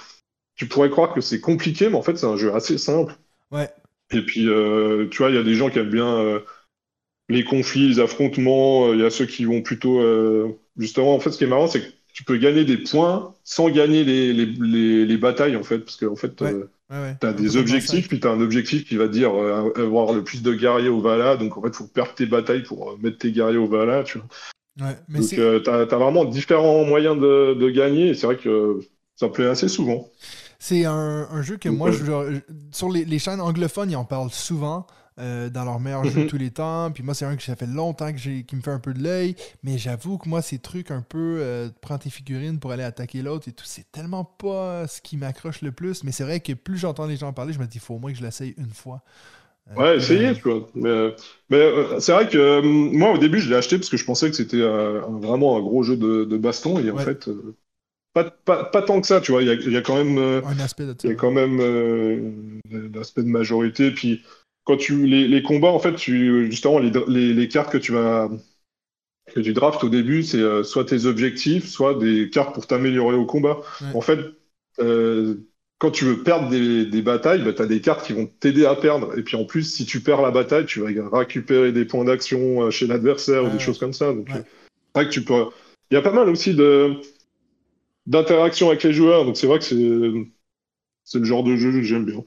tu 0.55 0.67
pourrais 0.67 0.89
croire 0.89 1.13
que 1.13 1.21
c'est 1.21 1.41
compliqué, 1.41 1.89
mais 1.89 1.95
en 1.95 2.01
fait 2.03 2.17
c'est 2.17 2.27
un 2.27 2.37
jeu 2.37 2.53
assez 2.53 2.77
simple. 2.77 3.15
Ouais. 3.51 3.69
Et 4.11 4.21
puis 4.25 4.47
euh, 4.47 5.07
tu 5.09 5.19
vois, 5.19 5.29
il 5.29 5.35
y 5.35 5.39
a 5.39 5.43
des 5.43 5.55
gens 5.55 5.69
qui 5.69 5.79
aiment 5.79 5.89
bien 5.89 6.41
les 7.29 7.43
conflits, 7.43 7.89
les 7.89 7.99
affrontements. 7.99 8.93
Il 8.93 8.99
y 8.99 9.05
a 9.05 9.09
ceux 9.09 9.25
qui 9.25 9.45
vont 9.45 9.61
plutôt 9.61 9.99
euh, 9.99 10.59
justement. 10.79 11.13
En 11.15 11.19
fait, 11.19 11.31
ce 11.31 11.37
qui 11.37 11.43
est 11.43 11.47
marrant, 11.47 11.67
c'est 11.67 11.81
que 11.81 11.91
tu 12.13 12.23
peux 12.23 12.37
gagner 12.37 12.65
des 12.65 12.77
points 12.77 13.33
sans 13.43 13.69
gagner 13.69 14.03
les, 14.03 14.33
les, 14.33 14.45
les, 14.47 15.05
les 15.05 15.17
batailles, 15.17 15.55
en 15.55 15.63
fait. 15.63 15.79
Parce 15.79 15.97
qu'en 15.97 16.15
fait, 16.15 16.41
Ouais. 16.41 16.53
euh, 16.53 16.71
Ouais, 16.91 16.97
ouais. 16.97 17.15
tu 17.21 17.27
as 17.27 17.33
des 17.33 17.55
objectifs, 17.55 18.07
puis 18.07 18.19
tu 18.19 18.25
as 18.25 18.31
un 18.31 18.41
objectif 18.41 18.83
qui 18.87 18.95
va 18.97 19.07
te 19.07 19.13
dire 19.13 19.31
euh, 19.39 19.71
avoir 19.75 20.11
le 20.11 20.23
plus 20.23 20.41
de 20.41 20.55
guerriers 20.55 20.89
au 20.89 20.99
Vala. 20.99 21.37
Donc, 21.37 21.55
en 21.55 21.61
fait, 21.61 21.67
il 21.67 21.73
faut 21.75 21.85
perdre 21.85 22.15
tes 22.15 22.25
batailles 22.25 22.63
pour 22.63 22.89
euh, 22.89 22.97
mettre 22.99 23.19
tes 23.19 23.31
guerriers 23.31 23.59
au 23.59 23.67
Vala. 23.67 24.03
Tu 24.03 24.17
vois. 24.17 24.95
Mais 25.07 25.19
Donc, 25.19 25.33
euh, 25.33 25.59
tu 25.59 25.69
as, 25.69 25.85
vraiment 25.85 26.25
différents 26.25 26.83
moyens 26.85 27.15
de, 27.19 27.53
de 27.53 27.69
gagner. 27.69 28.07
Et 28.09 28.13
c'est 28.15 28.25
vrai 28.25 28.37
que 28.37 28.79
ça 29.15 29.27
me 29.27 29.31
plaît 29.31 29.45
assez 29.45 29.67
souvent. 29.67 30.09
C'est 30.57 30.85
un, 30.85 31.27
un 31.31 31.41
jeu 31.43 31.57
que 31.57 31.69
Donc, 31.69 31.77
moi, 31.77 31.91
je, 31.91 32.39
sur 32.71 32.89
les, 32.89 33.05
les 33.05 33.19
chaînes 33.19 33.39
anglophones, 33.39 33.91
ils 33.91 33.95
en 33.95 34.05
parlent 34.05 34.31
souvent 34.31 34.87
euh, 35.19 35.49
dans 35.49 35.65
leurs 35.65 35.79
meilleurs 35.79 36.05
jeux 36.05 36.19
Mhm. 36.19 36.21
de 36.21 36.25
tous 36.25 36.37
les 36.37 36.51
temps. 36.51 36.91
Puis 36.91 37.03
moi, 37.03 37.13
c'est 37.13 37.25
un 37.25 37.35
que 37.35 37.43
ça 37.43 37.55
fait 37.55 37.67
longtemps 37.67 38.11
que 38.11 38.17
j'ai, 38.17 38.43
qui 38.43 38.55
me 38.55 38.61
fait 38.61 38.71
un 38.71 38.79
peu 38.79 38.93
de 38.93 39.03
l'œil. 39.03 39.35
Mais 39.63 39.77
j'avoue 39.77 40.17
que 40.17 40.29
moi, 40.29 40.41
ces 40.41 40.59
trucs 40.59 40.91
un 40.91 41.01
peu, 41.01 41.37
euh, 41.41 41.69
prends 41.81 41.97
tes 41.97 42.09
figurines 42.09 42.59
pour 42.59 42.71
aller 42.71 42.83
attaquer 42.83 43.21
l'autre 43.21 43.47
et 43.49 43.51
tout, 43.51 43.65
c'est 43.65 43.91
tellement 43.91 44.23
pas 44.25 44.87
ce 44.87 45.01
qui 45.01 45.17
m'accroche 45.17 45.61
le 45.61 45.71
plus. 45.71 46.03
Mais 46.03 46.11
c'est 46.11 46.23
vrai 46.23 46.39
que 46.39 46.53
plus 46.53 46.77
j'entends 46.77 47.05
les 47.05 47.17
gens 47.17 47.33
parler, 47.33 47.53
je 47.53 47.59
me 47.59 47.65
dis, 47.67 47.77
il 47.77 47.81
faut 47.81 47.95
au 47.95 47.99
moins 47.99 48.11
que 48.11 48.17
je 48.17 48.23
l'essaye 48.23 48.53
une 48.57 48.69
fois. 48.71 49.03
Euh, 49.71 49.75
Ouais, 49.75 49.97
essayez, 49.97 50.33
tu 50.33 50.41
vois. 50.49 50.67
Mais, 50.75 51.15
mais 51.49 51.57
euh, 51.57 51.99
c'est 51.99 52.11
vrai 52.11 52.27
que 52.27 52.61
moi, 52.61 53.11
au 53.13 53.17
début, 53.17 53.39
je 53.39 53.49
l'ai 53.49 53.55
acheté 53.55 53.77
parce 53.77 53.89
que 53.89 53.97
je 53.97 54.05
pensais 54.05 54.29
que 54.29 54.35
c'était 54.35 54.59
vraiment 54.61 55.57
un 55.57 55.61
gros 55.61 55.83
jeu 55.83 55.95
de, 55.95 56.25
de 56.25 56.37
baston. 56.37 56.79
Et 56.79 56.89
en 56.91 56.97
fait, 56.97 57.29
pas, 58.13 58.25
pas, 58.31 58.65
pas 58.65 58.81
tant 58.81 59.01
que 59.01 59.07
ça, 59.07 59.21
tu 59.21 59.31
vois. 59.31 59.43
Il 59.43 59.47
y 59.47 59.51
a, 59.51 59.55
il 59.55 59.71
y 59.73 59.77
a 59.77 59.81
quand 59.81 59.97
même, 59.97 60.17
euh, 60.17 60.41
un 60.41 60.59
aspect 60.59 60.85
de 60.85 60.95
il 61.03 61.09
y 61.11 61.13
a 61.13 61.15
quand 61.15 61.31
même 61.31 61.59
euh, 61.61 62.59
l'aspect 62.93 63.23
de 63.23 63.29
majorité. 63.29 63.91
Puis, 63.91 64.23
quand 64.63 64.77
tu 64.77 65.05
les, 65.05 65.27
les 65.27 65.43
combats, 65.43 65.69
en 65.69 65.79
fait, 65.79 65.95
tu, 65.95 66.45
justement, 66.51 66.79
les, 66.79 66.91
les, 67.07 67.33
les 67.33 67.47
cartes 67.47 67.71
que 67.71 67.77
tu 67.77 67.91
vas 67.91 68.29
que 69.33 69.39
tu 69.39 69.53
drafts 69.53 69.83
au 69.83 69.89
début, 69.89 70.23
c'est 70.23 70.39
euh, 70.39 70.63
soit 70.63 70.85
tes 70.85 71.05
objectifs, 71.05 71.67
soit 71.67 71.93
des 71.95 72.29
cartes 72.29 72.53
pour 72.53 72.67
t'améliorer 72.67 73.15
au 73.15 73.25
combat. 73.25 73.59
Ouais. 73.81 73.87
En 73.93 74.01
fait, 74.01 74.19
euh, 74.79 75.35
quand 75.77 75.91
tu 75.91 76.05
veux 76.05 76.23
perdre 76.23 76.49
des, 76.49 76.85
des 76.85 77.01
batailles, 77.01 77.43
bah, 77.43 77.53
tu 77.53 77.61
as 77.61 77.67
des 77.67 77.79
cartes 77.81 78.05
qui 78.05 78.13
vont 78.13 78.25
t'aider 78.25 78.65
à 78.65 78.75
perdre. 78.75 79.17
Et 79.17 79.23
puis 79.23 79.37
en 79.37 79.45
plus, 79.45 79.63
si 79.63 79.85
tu 79.85 80.01
perds 80.01 80.21
la 80.21 80.31
bataille, 80.31 80.65
tu 80.65 80.79
vas 80.81 80.89
récupérer 81.17 81.71
des 81.71 81.85
points 81.85 82.05
d'action 82.05 82.63
euh, 82.63 82.71
chez 82.71 82.87
l'adversaire 82.87 83.45
ou 83.45 83.49
des 83.49 83.59
choses 83.59 83.79
comme 83.79 83.93
ça. 83.93 84.13
Donc, 84.13 84.29
Ouais. 84.29 84.43
vrai 84.95 85.05
que 85.05 85.11
tu 85.11 85.23
peux. 85.23 85.45
Il 85.91 85.95
y 85.95 85.97
a 85.97 86.01
pas 86.01 86.11
mal 86.11 86.29
aussi 86.29 86.53
de 86.55 86.95
d'interaction 88.07 88.69
avec 88.69 88.83
les 88.83 88.93
joueurs. 88.93 89.25
Donc 89.25 89.37
c'est 89.37 89.47
vrai 89.47 89.59
que 89.59 89.65
c'est 89.65 90.31
c'est 91.03 91.19
le 91.19 91.25
genre 91.25 91.43
de 91.43 91.55
jeu 91.55 91.71
que 91.71 91.81
j'aime 91.81 92.05
bien. 92.05 92.23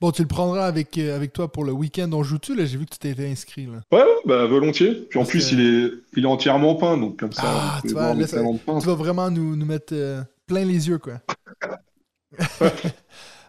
Bon, 0.00 0.10
tu 0.10 0.22
le 0.22 0.28
prendras 0.28 0.66
avec, 0.66 0.96
euh, 0.98 1.14
avec 1.16 1.32
toi 1.32 1.50
pour 1.50 1.64
le 1.64 1.72
week-end. 1.72 2.10
On 2.12 2.22
joue-tu? 2.22 2.54
Là, 2.54 2.64
j'ai 2.66 2.76
vu 2.78 2.84
que 2.86 2.90
tu 2.92 2.98
t'étais 2.98 3.28
inscrit. 3.28 3.66
Là. 3.66 3.80
Ouais, 3.92 4.02
ouais, 4.04 4.14
bah 4.26 4.46
volontiers. 4.46 4.94
Puis 5.08 5.18
en 5.18 5.22
Parce 5.22 5.30
plus, 5.30 5.50
que- 5.50 5.54
il 5.54 5.60
est 5.60 5.90
il 6.16 6.22
est 6.24 6.26
entièrement 6.26 6.74
peint, 6.74 6.96
donc 6.96 7.18
comme 7.18 7.32
ça, 7.32 7.42
Ah, 7.44 7.80
là, 7.84 8.26
ça-. 8.26 8.40
Tu 8.80 8.86
vas 8.86 8.94
vraiment 8.94 9.30
nous, 9.30 9.56
nous 9.56 9.66
mettre 9.66 9.92
euh, 9.92 10.22
plein 10.46 10.64
les 10.64 10.88
yeux, 10.88 10.98
quoi. 10.98 11.14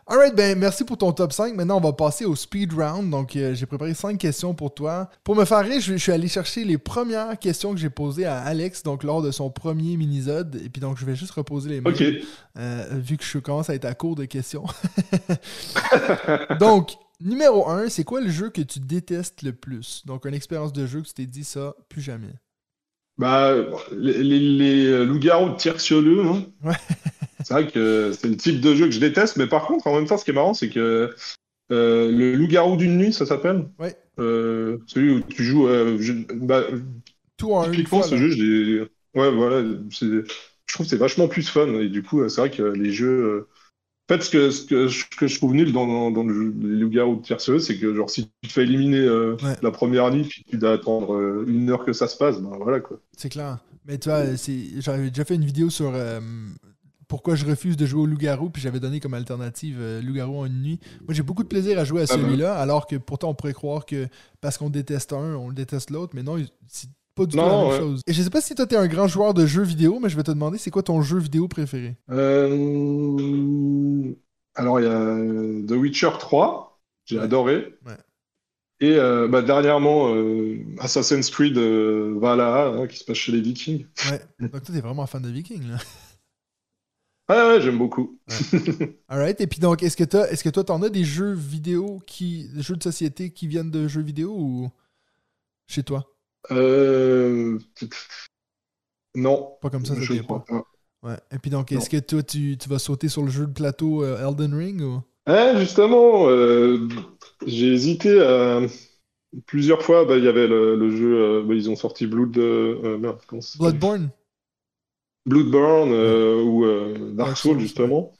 Alright, 0.09 0.33
ben 0.35 0.57
merci 0.57 0.85
pour 0.85 0.97
ton 0.97 1.11
top 1.11 1.33
5. 1.33 1.53
Maintenant, 1.53 1.77
on 1.77 1.81
va 1.81 1.91
passer 1.91 2.23
au 2.23 2.33
speed 2.33 2.71
round. 2.71 3.09
Donc, 3.09 3.35
euh, 3.35 3.53
j'ai 3.53 3.65
préparé 3.65 3.93
5 3.93 4.17
questions 4.17 4.53
pour 4.53 4.73
toi. 4.73 5.09
Pour 5.25 5.35
me 5.35 5.43
faire 5.43 5.59
rire, 5.65 5.81
je, 5.81 5.91
je 5.93 5.97
suis 5.97 6.13
allé 6.13 6.29
chercher 6.29 6.63
les 6.63 6.77
premières 6.77 7.37
questions 7.37 7.73
que 7.73 7.77
j'ai 7.79 7.89
posées 7.89 8.23
à 8.25 8.37
Alex, 8.39 8.83
donc 8.83 9.03
lors 9.03 9.21
de 9.21 9.31
son 9.31 9.49
premier 9.49 9.97
minisode. 9.97 10.61
Et 10.63 10.69
puis, 10.69 10.79
donc, 10.79 10.97
je 10.97 11.03
vais 11.05 11.15
juste 11.15 11.31
reposer 11.31 11.69
les 11.69 11.81
mêmes, 11.81 11.93
Ok. 11.93 12.01
euh, 12.57 12.85
vu 12.93 13.17
que 13.17 13.25
je 13.25 13.37
commence 13.39 13.69
à 13.69 13.75
être 13.75 13.83
à 13.83 13.93
court 13.95 14.15
de 14.15 14.23
questions. 14.23 14.63
donc, 16.59 16.91
numéro 17.19 17.67
1, 17.69 17.89
c'est 17.89 18.05
quoi 18.05 18.21
le 18.21 18.29
jeu 18.29 18.49
que 18.49 18.61
tu 18.61 18.79
détestes 18.79 19.41
le 19.41 19.51
plus? 19.51 20.03
Donc, 20.05 20.25
une 20.25 20.33
expérience 20.33 20.71
de 20.71 20.85
jeu 20.87 21.01
que 21.01 21.07
tu 21.07 21.13
t'es 21.15 21.25
dit 21.25 21.43
ça, 21.43 21.75
plus 21.89 22.01
jamais. 22.01 22.33
Bah, 23.17 23.53
les, 23.91 24.23
les, 24.23 24.39
les 24.39 25.05
loups-garous 25.05 25.49
de 25.49 25.55
Tiercioleux, 25.55 26.25
hein. 26.25 26.43
Ouais. 26.63 26.75
c'est 27.47 27.53
vrai 27.53 27.67
que 27.67 28.11
c'est 28.11 28.27
le 28.27 28.35
type 28.35 28.59
de 28.59 28.75
jeu 28.75 28.85
que 28.87 28.91
je 28.91 28.99
déteste, 28.99 29.37
mais 29.37 29.47
par 29.47 29.65
contre, 29.65 29.87
en 29.87 29.95
même 29.95 30.05
temps, 30.05 30.17
ce 30.17 30.25
qui 30.25 30.31
est 30.31 30.33
marrant, 30.33 30.53
c'est 30.53 30.67
que 30.69 31.13
euh, 31.71 32.11
le 32.11 32.35
loup-garou 32.35 32.75
d'une 32.75 32.97
nuit, 32.97 33.13
ça 33.13 33.25
s'appelle. 33.25 33.69
Ouais. 33.79 33.95
Euh, 34.19 34.79
celui 34.85 35.11
où 35.15 35.21
tu 35.21 35.43
joues. 35.45 35.67
euh, 35.67 35.97
je- 35.99 36.13
bah, 36.35 36.63
Tout 37.37 37.53
en 37.53 37.71
une 37.71 37.85
fois. 37.87 38.03
ce 38.03 38.15
là. 38.15 38.21
jeu, 38.21 38.29
je 38.31 38.87
Ouais, 39.17 39.31
voilà. 39.31 39.63
Je 39.89 40.23
trouve 40.73 40.85
que 40.85 40.89
c'est 40.89 40.97
vachement 40.97 41.27
plus 41.29 41.47
fun. 41.47 41.67
Et 41.79 41.87
du 41.87 42.03
coup, 42.03 42.21
euh, 42.21 42.27
c'est 42.29 42.41
vrai 42.41 42.51
que 42.51 42.63
les 42.63 42.91
jeux. 42.91 43.47
En 44.09 44.13
fait, 44.15 44.21
ce 44.23 44.29
que, 44.29 44.51
ce 44.51 44.65
que, 44.65 44.87
je- 44.87 45.05
que 45.17 45.27
je 45.27 45.37
trouve 45.37 45.53
nul 45.53 45.71
dans, 45.71 45.87
dans, 45.87 46.11
dans 46.11 46.23
le 46.23 46.33
jeu, 46.33 46.53
les 46.61 46.79
loups-garous 46.79 47.17
de 47.17 47.21
Tiercioleux, 47.21 47.59
c'est 47.59 47.77
que, 47.77 47.93
genre, 47.95 48.09
si 48.09 48.25
tu 48.41 48.47
te 48.49 48.53
fais 48.53 48.63
éliminer 48.63 48.99
euh, 48.99 49.35
Ouais. 49.43 49.55
la 49.61 49.71
première 49.71 50.11
nuit, 50.11 50.23
puis 50.23 50.43
tu 50.49 50.57
dois 50.57 50.73
attendre 50.73 51.13
euh, 51.15 51.45
une 51.47 51.69
heure 51.69 51.83
que 51.85 51.93
ça 51.93 52.07
se 52.07 52.17
passe, 52.17 52.41
ben 52.41 52.57
voilà, 52.57 52.79
quoi. 52.81 52.99
C'est 53.17 53.29
clair. 53.29 53.59
Mais 53.85 53.97
tu 53.97 54.09
vois, 54.09 54.23
j'avais 54.79 55.09
déjà 55.09 55.23
fait 55.25 55.35
une 55.35 55.45
vidéo 55.45 55.69
sur 55.69 55.91
euh, 55.95 56.19
pourquoi 57.07 57.35
je 57.35 57.45
refuse 57.45 57.77
de 57.77 57.85
jouer 57.85 58.01
au 58.01 58.05
loup-garou, 58.05 58.49
puis 58.49 58.61
j'avais 58.61 58.79
donné 58.79 58.99
comme 58.99 59.13
alternative 59.13 59.77
euh, 59.79 60.01
loup-garou 60.01 60.39
en 60.39 60.45
une 60.45 60.61
nuit. 60.61 60.79
Moi, 61.05 61.13
j'ai 61.13 61.23
beaucoup 61.23 61.43
de 61.43 61.47
plaisir 61.47 61.79
à 61.79 61.85
jouer 61.85 62.01
à 62.01 62.05
Ah 62.09 62.17
ben. 62.17 62.23
celui-là, 62.23 62.55
alors 62.55 62.85
que 62.87 62.95
pourtant, 62.97 63.29
on 63.29 63.35
pourrait 63.35 63.53
croire 63.53 63.85
que 63.85 64.07
parce 64.41 64.57
qu'on 64.57 64.69
déteste 64.69 65.13
un, 65.13 65.35
on 65.35 65.49
le 65.49 65.55
déteste 65.55 65.89
l'autre, 65.89 66.13
mais 66.15 66.23
non, 66.23 66.37
c'est 66.67 66.89
pas 67.15 67.25
du 67.25 67.31
tout 67.35 67.37
la 67.37 67.49
même 67.49 67.67
ouais. 67.69 67.77
chose. 67.79 68.01
Et 68.07 68.13
je 68.13 68.21
sais 68.21 68.29
pas 68.29 68.41
si 68.41 68.53
toi, 68.55 68.67
t'es 68.67 68.75
un 68.75 68.87
grand 68.87 69.07
joueur 69.07 69.33
de 69.33 69.45
jeux 69.45 69.63
vidéo, 69.63 69.99
mais 70.01 70.09
je 70.09 70.17
vais 70.17 70.23
te 70.23 70.31
demander, 70.31 70.57
c'est 70.57 70.71
quoi 70.71 70.83
ton 70.83 71.01
jeu 71.01 71.17
vidéo 71.17 71.47
préféré? 71.47 71.95
Euh, 72.11 74.13
Alors, 74.55 74.79
il 74.79 74.83
y 74.83 74.87
a 74.87 74.91
euh, 74.91 75.65
The 75.65 75.71
Witcher 75.71 76.11
3, 76.19 76.79
j'ai 77.05 77.17
Ouais. 77.17 77.23
adoré. 77.23 77.73
Ouais. 77.85 77.93
Et 78.79 78.95
euh, 78.95 79.27
bah, 79.27 79.41
dernièrement, 79.41 80.13
euh, 80.13 80.59
Assassin's 80.79 81.31
Creed 81.31 81.57
Valhalla, 81.57 82.67
hein, 82.67 82.87
qui 82.87 82.97
se 82.97 83.05
passe 83.05 83.17
chez 83.17 83.31
les 83.31 83.41
Vikings. 83.41 83.85
Ouais. 84.11 84.21
Donc 84.39 84.51
toi, 84.51 84.61
t'es 84.75 84.81
vraiment 84.81 85.05
fan 85.07 85.21
de 85.21 85.29
Vikings, 85.29 85.67
là. 85.69 85.77
Ah 87.29 87.47
ouais, 87.49 87.61
j'aime 87.61 87.77
beaucoup. 87.77 88.19
Alright. 89.09 89.39
Et 89.41 89.47
puis 89.47 89.59
donc, 89.59 89.83
est-ce 89.83 89.95
que, 89.97 90.03
t'as- 90.03 90.29
est-ce 90.29 90.43
que 90.43 90.49
toi, 90.49 90.63
t'en 90.63 90.81
as 90.81 90.89
des 90.89 91.03
jeux 91.03 91.33
vidéo 91.33 91.99
qui. 92.05 92.49
des 92.53 92.61
jeux 92.61 92.75
de 92.75 92.83
société 92.83 93.31
qui 93.31 93.47
viennent 93.47 93.71
de 93.71 93.87
jeux 93.87 94.01
vidéo 94.01 94.33
ou 94.37 94.69
chez 95.67 95.83
toi? 95.83 96.05
Euh, 96.51 97.59
Non, 99.15 99.57
Pas 99.61 99.69
comme 99.69 99.85
ça, 99.85 99.95
ça 99.95 100.01
je 100.01 100.13
pas. 100.21 100.45
pas. 100.47 100.63
Ouais. 101.03 101.17
Et 101.31 101.39
puis 101.39 101.51
donc, 101.51 101.71
Non. 101.71 101.79
est-ce 101.79 101.89
que 101.89 101.97
toi, 101.97 102.23
tu, 102.23 102.57
tu 102.57 102.69
vas 102.69 102.79
sauter 102.79 103.09
sur 103.09 103.23
le 103.23 103.29
jeu 103.29 103.47
de 103.47 103.53
plateau 103.53 104.03
euh, 104.03 104.27
Elden 104.27 104.53
Ring 104.53 104.81
ou? 104.81 105.01
Eh, 105.27 105.57
justement, 105.57 106.27
euh, 106.29 106.87
j'ai 107.45 107.73
hésité 107.73 108.21
à... 108.21 108.61
plusieurs 109.47 109.83
fois. 109.83 110.05
Bah, 110.05 110.17
Il 110.17 110.23
y 110.25 110.27
avait 110.29 110.47
le, 110.47 110.75
le 110.77 110.91
jeu, 110.95 111.15
euh, 111.41 111.43
bah, 111.43 111.55
ils 111.55 111.69
ont 111.69 111.75
sorti 111.77 112.07
Blood, 112.07 112.37
euh, 112.37 112.97
merde, 112.97 113.19
Bloodborne? 113.55 114.11
Bloodborne 115.27 115.91
euh, 115.91 116.41
ou 116.41 116.65
euh, 116.65 117.11
Dark 117.13 117.37
Souls, 117.37 117.59
justement. 117.59 118.13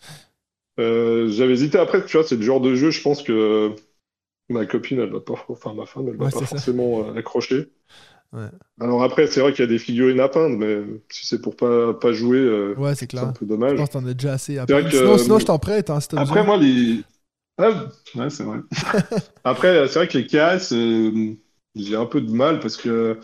Euh, 0.80 1.28
j'avais 1.30 1.54
hésité 1.54 1.80
après, 1.80 2.06
tu 2.06 2.18
vois, 2.18 2.26
c'est 2.26 2.36
le 2.36 2.44
genre 2.44 2.62
de 2.62 2.76
jeu, 2.76 2.92
je 2.92 3.02
pense 3.02 3.24
que 3.24 3.72
ma 4.50 4.66
copine, 4.66 5.00
elle 5.00 5.12
va 5.12 5.20
pas, 5.20 5.34
enfin 5.50 5.74
ma 5.74 5.86
femme, 5.86 6.08
elle 6.10 6.18
va 6.18 6.26
Ouais, 6.26 6.32
pas 6.32 6.42
forcément 6.42 7.04
euh, 7.04 7.16
accrocher. 7.16 7.70
Ouais. 8.34 8.48
Alors 8.80 9.02
après, 9.04 9.26
c'est 9.28 9.40
vrai 9.40 9.54
qu'il 9.54 9.62
y 9.62 9.68
a 9.68 9.72
des 9.72 9.80
figurines 9.80 10.20
à 10.20 10.28
peindre, 10.30 10.58
mais 10.58 10.82
si 11.10 11.26
c'est 11.26 11.42
pour 11.42 11.56
pas, 11.56 11.94
pas 11.94 12.12
jouer, 12.12 12.74
Ouais, 12.76 12.94
c'est 12.94 13.12
un 13.16 13.32
peu 13.32 13.46
Je 13.46 13.50
dommage. 13.50 13.78
pense 13.78 13.88
que 13.90 13.94
t'en 13.94 14.06
as 14.06 14.14
déjà 14.14 14.34
assez 14.34 14.58
à 14.58 14.66
peindre. 14.68 14.90
que, 14.90 14.98
Sinon, 14.98 15.18
sinon 15.18 15.40
je 15.40 15.46
t'en 15.46 15.60
prête, 15.60 15.90
hein, 15.90 16.00
si 16.00 16.10
Après, 16.12 16.26
besoin. 16.26 16.44
moi, 16.44 16.58
les. 16.58 17.04
Ah, 17.58 17.88
ouais, 18.16 18.30
c'est 18.30 18.44
vrai. 18.44 18.60
Après, 19.44 19.88
c'est 19.88 20.00
vrai 20.00 20.08
que 20.08 20.18
les 20.18 20.28
KS, 20.28 20.74
euh, 20.74 21.34
j'ai 21.76 21.96
un 21.96 22.06
peu 22.06 22.22
de 22.22 22.32
mal 22.32 22.60
parce 22.60 22.78
que 22.78 23.20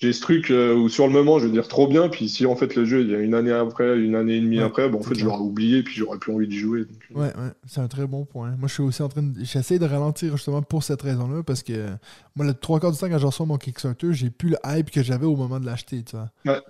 j'ai 0.00 0.12
ce 0.14 0.20
truc 0.22 0.50
euh, 0.50 0.74
où 0.74 0.88
sur 0.88 1.06
le 1.06 1.12
moment, 1.12 1.38
je 1.38 1.46
vais 1.46 1.52
dire 1.52 1.68
trop 1.68 1.86
bien, 1.86 2.08
puis 2.08 2.28
si 2.28 2.46
en 2.46 2.56
fait 2.56 2.74
le 2.74 2.84
jeu, 2.86 3.02
il 3.02 3.10
y 3.10 3.14
a 3.14 3.18
une 3.18 3.34
année 3.34 3.52
après, 3.52 3.98
une 3.98 4.14
année 4.14 4.36
et 4.36 4.40
demie 4.40 4.58
Ouais, 4.58 4.64
après, 4.64 4.88
bon, 4.88 4.98
en 4.98 5.02
fait, 5.02 5.14
je 5.14 5.24
l'aurais 5.26 5.40
oublié, 5.42 5.82
puis 5.82 5.94
j'aurais 5.94 6.18
plus 6.18 6.32
envie 6.32 6.48
d'y 6.48 6.56
jouer. 6.58 6.80
donc, 6.86 6.98
euh, 7.14 7.20
Ouais, 7.20 7.26
ouais, 7.28 7.50
c'est 7.66 7.80
un 7.80 7.88
très 7.88 8.06
bon 8.06 8.24
point. 8.24 8.50
Moi, 8.58 8.66
je 8.68 8.72
suis 8.74 8.82
aussi 8.82 9.02
en 9.02 9.08
train 9.08 9.22
de. 9.22 9.32
J'essaie 9.44 9.78
de 9.78 9.84
ralentir 9.84 10.36
justement 10.36 10.62
pour 10.62 10.82
cette 10.82 11.02
raison-là 11.02 11.42
parce 11.42 11.62
que 11.62 11.88
moi, 12.34 12.46
le 12.46 12.54
trois 12.54 12.80
quarts 12.80 12.92
du 12.92 12.98
temps, 12.98 13.08
quand 13.10 13.18
je 13.18 13.26
reçois 13.26 13.44
mon 13.46 13.58
Kickstarter, 13.58 14.12
j'ai 14.12 14.30
plus 14.30 14.48
le 14.50 14.56
hype 14.66 14.90
que 14.90 15.02
j'avais 15.02 15.26
au 15.26 15.36
moment 15.36 15.60
de 15.60 15.66
l'acheter, 15.66 16.02
tu 16.02 16.16
vois. 16.16 16.30
Ouais. 16.46 16.60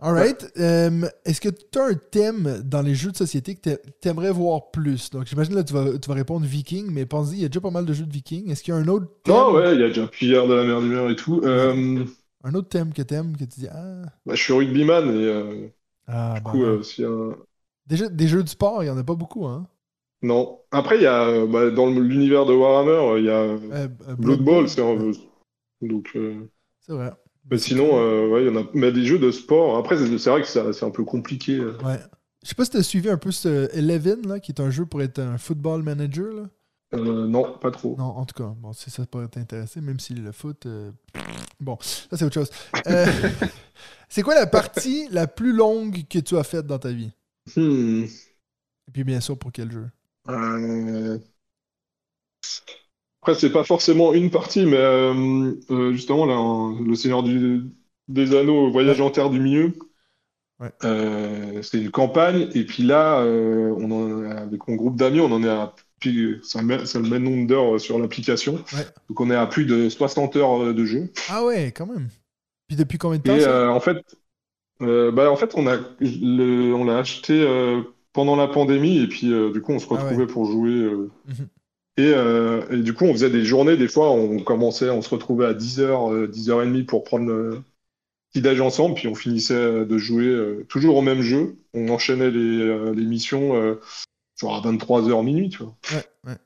Alright. 0.00 0.52
Euh, 0.58 1.08
Est-ce 1.24 1.40
que 1.40 1.48
tu 1.48 1.78
as 1.78 1.84
un 1.86 1.94
thème 1.94 2.62
dans 2.64 2.82
les 2.82 2.94
jeux 2.94 3.10
de 3.10 3.16
société 3.16 3.54
que 3.54 3.60
t'a- 3.70 3.76
t'aimerais 4.00 4.30
voir 4.30 4.70
plus? 4.70 5.10
Donc, 5.10 5.26
j'imagine 5.26 5.54
là, 5.54 5.64
tu 5.64 5.72
vas, 5.72 5.98
tu 5.98 6.08
vas 6.08 6.14
répondre 6.14 6.44
Viking, 6.46 6.88
mais 6.90 7.06
pense-y, 7.06 7.36
il 7.36 7.42
y 7.42 7.44
a 7.44 7.48
déjà 7.48 7.60
pas 7.60 7.70
mal 7.70 7.84
de 7.86 7.92
jeux 7.92 8.04
de 8.04 8.12
Viking. 8.12 8.50
Est-ce 8.50 8.62
qu'il 8.62 8.74
y 8.74 8.76
a 8.76 8.80
un 8.80 8.88
autre 8.88 9.06
thème, 9.24 9.34
Non, 9.34 9.54
ouais, 9.54 9.74
il 9.74 9.80
y 9.80 9.84
a 9.84 9.88
déjà 9.88 10.06
Pierre 10.06 10.46
de 10.46 10.54
la 10.54 10.64
mer 10.64 10.80
du 10.80 10.88
Mur 10.88 11.10
et 11.10 11.16
tout. 11.16 11.40
Euh, 11.44 12.04
un 12.48 12.54
autre 12.54 12.68
thème 12.68 12.92
que 12.92 13.02
t'aimes, 13.02 13.36
que 13.36 13.44
tu 13.44 13.60
dis 13.60 13.68
Ah, 13.70 14.04
bah, 14.26 14.34
je 14.34 14.42
suis 14.42 14.52
rugbyman 14.52 15.08
et 15.08 15.24
euh, 15.26 15.68
ah 16.06 16.36
du 16.36 16.40
bah, 16.40 16.52
coup, 16.52 16.64
ouais. 16.64 16.66
euh, 16.66 16.82
un- 17.00 17.36
Déjà, 17.88 18.08
des 18.08 18.28
jeux 18.28 18.44
de 18.44 18.48
sport, 18.48 18.84
il 18.84 18.86
y 18.86 18.90
en 18.90 18.98
a 18.98 19.02
pas 19.04 19.16
beaucoup, 19.16 19.44
hein. 19.46 19.68
Non. 20.22 20.60
Après, 20.70 20.96
il 20.96 21.02
y 21.02 21.06
a 21.06 21.22
euh, 21.26 21.46
bah, 21.46 21.70
dans 21.70 21.88
l'univers 21.90 22.44
de 22.46 22.52
Warhammer, 22.54 22.90
euh, 22.90 23.18
il 23.20 23.24
y 23.26 23.30
a 23.30 24.16
Blood 24.16 24.42
Bowl, 24.42 24.68
c'est 24.68 24.82
un- 24.82 25.12
donc. 25.82 26.16
c'est 26.80 26.92
vrai. 26.92 27.12
Mais 27.50 27.58
sinon, 27.58 28.30
ouais, 28.30 28.42
il 28.44 28.46
y 28.46 28.50
en 28.50 28.60
a. 28.60 28.66
Mais 28.74 28.92
des 28.92 29.04
jeux 29.04 29.18
de 29.18 29.30
sport. 29.30 29.76
Après, 29.78 29.96
c'est 29.96 30.30
vrai 30.30 30.42
que 30.42 30.46
c'est 30.48 30.84
un 30.84 30.90
peu 30.90 31.04
compliqué. 31.04 31.60
Ouais. 31.84 31.98
Je 32.42 32.48
sais 32.48 32.54
pas 32.54 32.64
si 32.64 32.70
t'as 32.70 32.82
suivi 32.82 33.08
un 33.10 33.18
peu 33.18 33.32
ce 33.32 33.68
Eleven, 33.76 34.26
là, 34.26 34.38
qui 34.40 34.52
est 34.52 34.60
un 34.60 34.70
jeu 34.70 34.86
pour 34.86 35.02
être 35.02 35.18
un 35.18 35.38
football 35.38 35.82
manager, 35.82 36.32
là. 36.32 36.48
Euh, 36.94 37.26
non, 37.26 37.58
pas 37.58 37.70
trop. 37.70 37.96
Non, 37.98 38.04
en 38.04 38.24
tout 38.24 38.34
cas, 38.42 38.54
bon, 38.56 38.72
si 38.72 38.90
ça 38.90 39.04
pourrait 39.06 39.28
t'intéresser, 39.28 39.80
même 39.80 40.00
si 40.00 40.14
le 40.14 40.32
foot. 40.32 40.64
euh, 40.66 40.90
Bon, 41.60 41.76
ça 41.80 42.16
c'est 42.16 42.24
autre 42.24 42.34
chose. 42.34 42.50
Euh, 42.86 43.04
c'est 44.08 44.22
quoi 44.22 44.34
la 44.34 44.46
partie 44.46 45.06
la 45.10 45.26
plus 45.26 45.52
longue 45.52 46.06
que 46.08 46.18
tu 46.18 46.36
as 46.38 46.44
faite 46.44 46.66
dans 46.66 46.78
ta 46.78 46.90
vie? 46.92 47.10
Hmm. 47.56 48.04
Et 48.04 48.90
puis 48.92 49.04
bien 49.04 49.20
sûr, 49.20 49.38
pour 49.38 49.52
quel 49.52 49.70
jeu? 49.70 49.88
Après, 53.20 53.34
c'est 53.34 53.50
pas 53.52 53.64
forcément 53.64 54.12
une 54.14 54.30
partie, 54.30 54.64
mais 54.64 55.12
justement, 55.92 56.24
là, 56.26 56.34
en- 56.38 56.78
Le 56.80 56.94
Seigneur 56.94 57.22
du- 57.22 57.62
des 58.08 58.34
Anneaux, 58.34 58.70
Voyage 58.70 59.00
en 59.00 59.10
Terre 59.10 59.28
du 59.30 59.40
Milieu, 59.40 59.74
Ouais. 60.60 60.72
c'est 61.62 61.78
une 61.82 61.90
campagne. 61.90 62.48
Et 62.54 62.64
puis 62.64 62.82
là, 62.82 63.22
on 63.24 63.90
en 63.90 64.24
est- 64.24 64.30
avec 64.32 64.66
mon 64.68 64.76
groupe 64.76 64.96
d'amis, 64.96 65.20
on 65.20 65.32
en 65.32 65.42
est 65.42 65.48
à. 65.48 65.74
Puis 66.00 66.36
C'est 66.42 66.58
le 66.60 66.64
même 66.64 66.86
c'est 66.86 66.98
le 67.00 67.08
même 67.08 67.24
nombre 67.24 67.46
d'heures 67.46 67.74
euh, 67.74 67.78
sur 67.78 67.98
l'application. 67.98 68.54
Ouais. 68.74 68.86
Donc, 69.08 69.20
on 69.20 69.30
est 69.30 69.34
à 69.36 69.46
plus 69.46 69.64
de 69.64 69.88
60 69.88 70.36
heures 70.36 70.62
euh, 70.62 70.72
de 70.74 70.84
jeu. 70.84 71.10
Ah 71.30 71.44
ouais, 71.44 71.72
quand 71.72 71.86
même. 71.86 72.08
Puis 72.68 72.76
depuis 72.76 72.98
combien 72.98 73.18
de 73.18 73.22
temps 73.22 73.34
Et 73.36 73.40
ça? 73.40 73.50
euh, 73.50 73.68
en 73.70 73.80
fait, 73.80 73.96
bah, 74.80 75.30
en 75.30 75.36
fait, 75.36 75.52
on 75.54 75.66
a 75.66 75.76
le, 76.00 76.72
on 76.74 76.84
l'a 76.84 76.98
acheté 76.98 77.44
pendant 78.12 78.36
la 78.36 78.48
pandémie 78.48 78.98
et 78.98 79.06
puis 79.06 79.32
euh, 79.32 79.50
du 79.52 79.60
coup, 79.60 79.72
on 79.72 79.78
se 79.78 79.86
Ah 79.90 79.94
ouais. 79.94 80.00
retrouvait 80.02 80.26
pour 80.26 80.44
jouer. 80.46 80.70
euh, 80.72 81.10
Mhm. 81.26 81.48
et, 81.98 82.12
euh, 82.14 82.62
et 82.70 82.82
du 82.82 82.94
coup, 82.94 83.04
on 83.04 83.12
faisait 83.12 83.30
des 83.30 83.44
journées. 83.44 83.76
Des 83.76 83.88
fois, 83.88 84.10
on 84.10 84.38
commençait, 84.40 84.90
on 84.90 85.02
se 85.02 85.10
retrouvait 85.10 85.46
à 85.46 85.54
10h, 85.54 86.28
10h30 86.28 86.84
pour 86.86 87.04
prendre 87.04 87.26
le 87.26 87.62
petit 88.32 88.42
déj 88.42 88.60
ensemble, 88.60 88.94
puis 88.94 89.08
on 89.08 89.14
finissait 89.14 89.84
de 89.84 89.98
jouer 89.98 90.64
toujours 90.68 90.96
au 90.96 91.02
même 91.02 91.22
jeu. 91.22 91.56
On 91.74 91.88
enchaînait 91.88 92.30
les, 92.30 92.92
les 92.94 93.04
missions 93.04 93.76
genre 94.38 94.56
à 94.56 94.60
23h 94.70 95.24
minuit, 95.24 95.48
tu 95.50 95.58
vois. 95.62 95.76
Ouais, 95.92 96.06
ouais. 96.26 96.36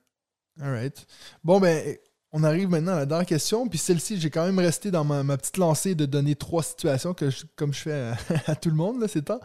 Alright. 0.61 1.07
Bon, 1.44 1.61
ben, 1.61 1.96
on 2.33 2.42
arrive 2.44 2.68
maintenant 2.68 2.92
à 2.92 3.00
la 3.00 3.07
dernière 3.07 3.26
question. 3.26 3.68
Puis 3.68 3.78
celle-ci, 3.78 4.18
j'ai 4.20 4.31
quand 4.31 4.44
même 4.44 4.59
resté 4.59 4.90
dans 4.90 5.05
ma, 5.05 5.22
ma 5.22 5.37
petite 5.37 5.57
lancée 5.59 5.94
de 5.94 6.07
donner 6.07 6.35
trois 6.35 6.62
situations, 6.62 7.14
que 7.14 7.31
je- 7.31 7.44
comme 7.57 7.72
je 7.72 7.81
fais 7.81 7.92
à, 7.92 8.16
à 8.52 8.57
tout 8.57 8.68
le 8.70 8.74
monde, 8.76 9.00
là, 9.00 9.09
c'est 9.09 9.22
temps. 9.22 9.40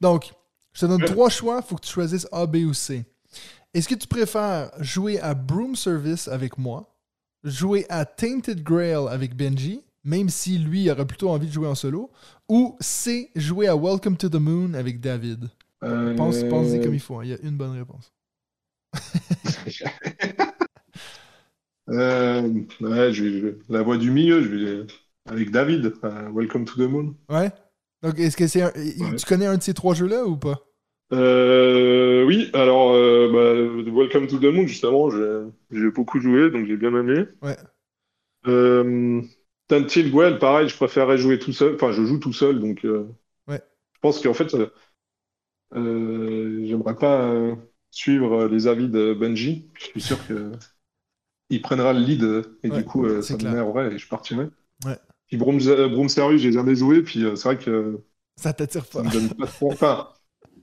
Donc, 0.00 0.32
je 0.72 0.80
te 0.80 0.86
donne 0.86 1.02
Ouais. 1.02 1.08
trois 1.08 1.28
choix. 1.28 1.60
Il 1.64 1.68
faut 1.68 1.76
que 1.76 1.84
tu 1.86 1.92
choisisses 1.92 2.28
A, 2.32 2.46
B 2.46 2.56
ou 2.66 2.74
C. 2.74 3.04
Est-ce 3.74 3.88
que 3.88 3.94
tu 3.94 4.06
préfères 4.08 4.70
jouer 4.80 5.20
à 5.20 5.34
Broom 5.34 5.76
Service 5.76 6.26
avec 6.28 6.58
moi, 6.58 6.96
jouer 7.44 7.86
à 7.88 8.04
Tainted 8.04 8.62
Grail 8.62 9.06
avec 9.08 9.36
Benji, 9.36 9.82
même 10.02 10.28
si 10.28 10.58
lui 10.58 10.90
aurait 10.90 11.06
plutôt 11.06 11.30
envie 11.30 11.46
de 11.46 11.52
jouer 11.52 11.68
en 11.68 11.74
solo, 11.76 12.10
ou 12.48 12.76
C, 12.80 13.30
jouer 13.36 13.68
à 13.68 13.76
Welcome 13.76 14.16
to 14.16 14.28
the 14.28 14.34
Moon 14.40 14.74
avec 14.74 15.00
David? 15.00 15.48
Euh, 15.82 16.14
Pense, 16.14 16.42
pense-y 16.44 16.80
comme 16.80 16.94
il 16.94 17.00
faut. 17.00 17.16
hein. 17.16 17.24
Il 17.24 17.30
y 17.30 17.34
a 17.34 17.38
une 17.42 17.56
bonne 17.56 17.72
réponse. 17.76 18.12
euh, 21.88 22.42
ouais, 22.80 23.12
je 23.12 23.24
vais- 23.24 23.58
la 23.68 23.82
voix 23.82 23.96
du 23.96 24.10
milieu, 24.10 24.42
je 24.42 24.48
vais 24.48 24.86
avec 25.26 25.50
David, 25.50 25.92
euh, 26.04 26.30
Welcome 26.34 26.64
to 26.64 26.74
the 26.74 26.88
Moon. 26.90 27.14
Ouais. 27.28 27.50
Donc, 28.02 28.18
est-ce 28.18 28.36
que 28.36 28.46
c'est 28.46 28.62
un... 28.62 28.72
Ouais. 28.74 29.16
Tu 29.16 29.26
connais 29.26 29.46
un 29.46 29.56
de 29.58 29.62
ces 29.62 29.74
trois 29.74 29.94
jeux-là 29.94 30.24
ou 30.24 30.36
pas? 30.36 30.60
Euh, 31.12 32.24
oui, 32.24 32.50
alors 32.54 32.92
bah, 33.32 33.54
Welcome 33.92 34.26
to 34.28 34.38
the 34.38 34.44
Moon, 34.44 34.66
justement, 34.66 35.10
j'ai 35.10 35.90
beaucoup 35.90 36.20
joué, 36.20 36.50
donc 36.50 36.66
j'ai 36.66 36.76
bien 36.76 36.94
aimé. 36.94 37.24
Ouais. 37.42 37.56
Euh, 38.46 39.20
Tainted 39.68 40.10
Grail, 40.10 40.38
pareil, 40.38 40.68
je 40.68 40.76
préférerais 40.76 41.18
jouer 41.18 41.38
tout 41.38 41.52
seul, 41.52 41.74
enfin 41.74 41.92
je 41.92 42.04
joue 42.04 42.18
tout 42.18 42.32
seul, 42.32 42.58
donc 42.60 42.86
Ouais. 43.48 43.60
je 43.94 43.98
pense 44.00 44.20
qu'en 44.22 44.34
fait, 44.34 44.54
j'aimerais 45.72 46.96
pas 46.96 47.22
euh, 47.30 47.56
suivre 47.90 48.46
les 48.46 48.66
avis 48.66 48.88
de 48.88 49.14
Benji. 49.14 49.70
Je 49.74 49.84
suis 49.84 50.00
sûr 50.00 50.26
que 50.26 50.52
il 51.50 51.62
prendra 51.62 51.92
le 51.92 52.00
lead 52.00 52.22
euh, 52.24 52.58
et 52.62 52.70
Ouais, 52.70 52.82
du 52.82 52.84
coup 52.84 53.06
euh, 53.06 53.22
ça 53.22 53.36
clair. 53.36 53.56
m'énerverait 53.56 53.94
et 53.94 53.98
je 53.98 54.08
partirai. 54.08 54.48
Ouais. 54.84 54.98
Puis 55.28 55.36
Broom, 55.38 55.58
Broom 55.60 56.08
Service, 56.10 56.42
j'ai 56.42 56.52
jamais 56.52 56.74
joué, 56.76 57.02
puis 57.02 57.24
euh, 57.24 57.36
c'est 57.36 57.48
vrai 57.54 57.58
que 57.58 58.04
Ça 58.36 58.52
t'attire 58.52 58.86
ça 58.96 59.02
pas. 59.02 59.04
me 59.04 59.10
donne 59.10 59.34
pas 59.34 59.46
trop. 59.46 59.72
Enfin, 59.72 60.12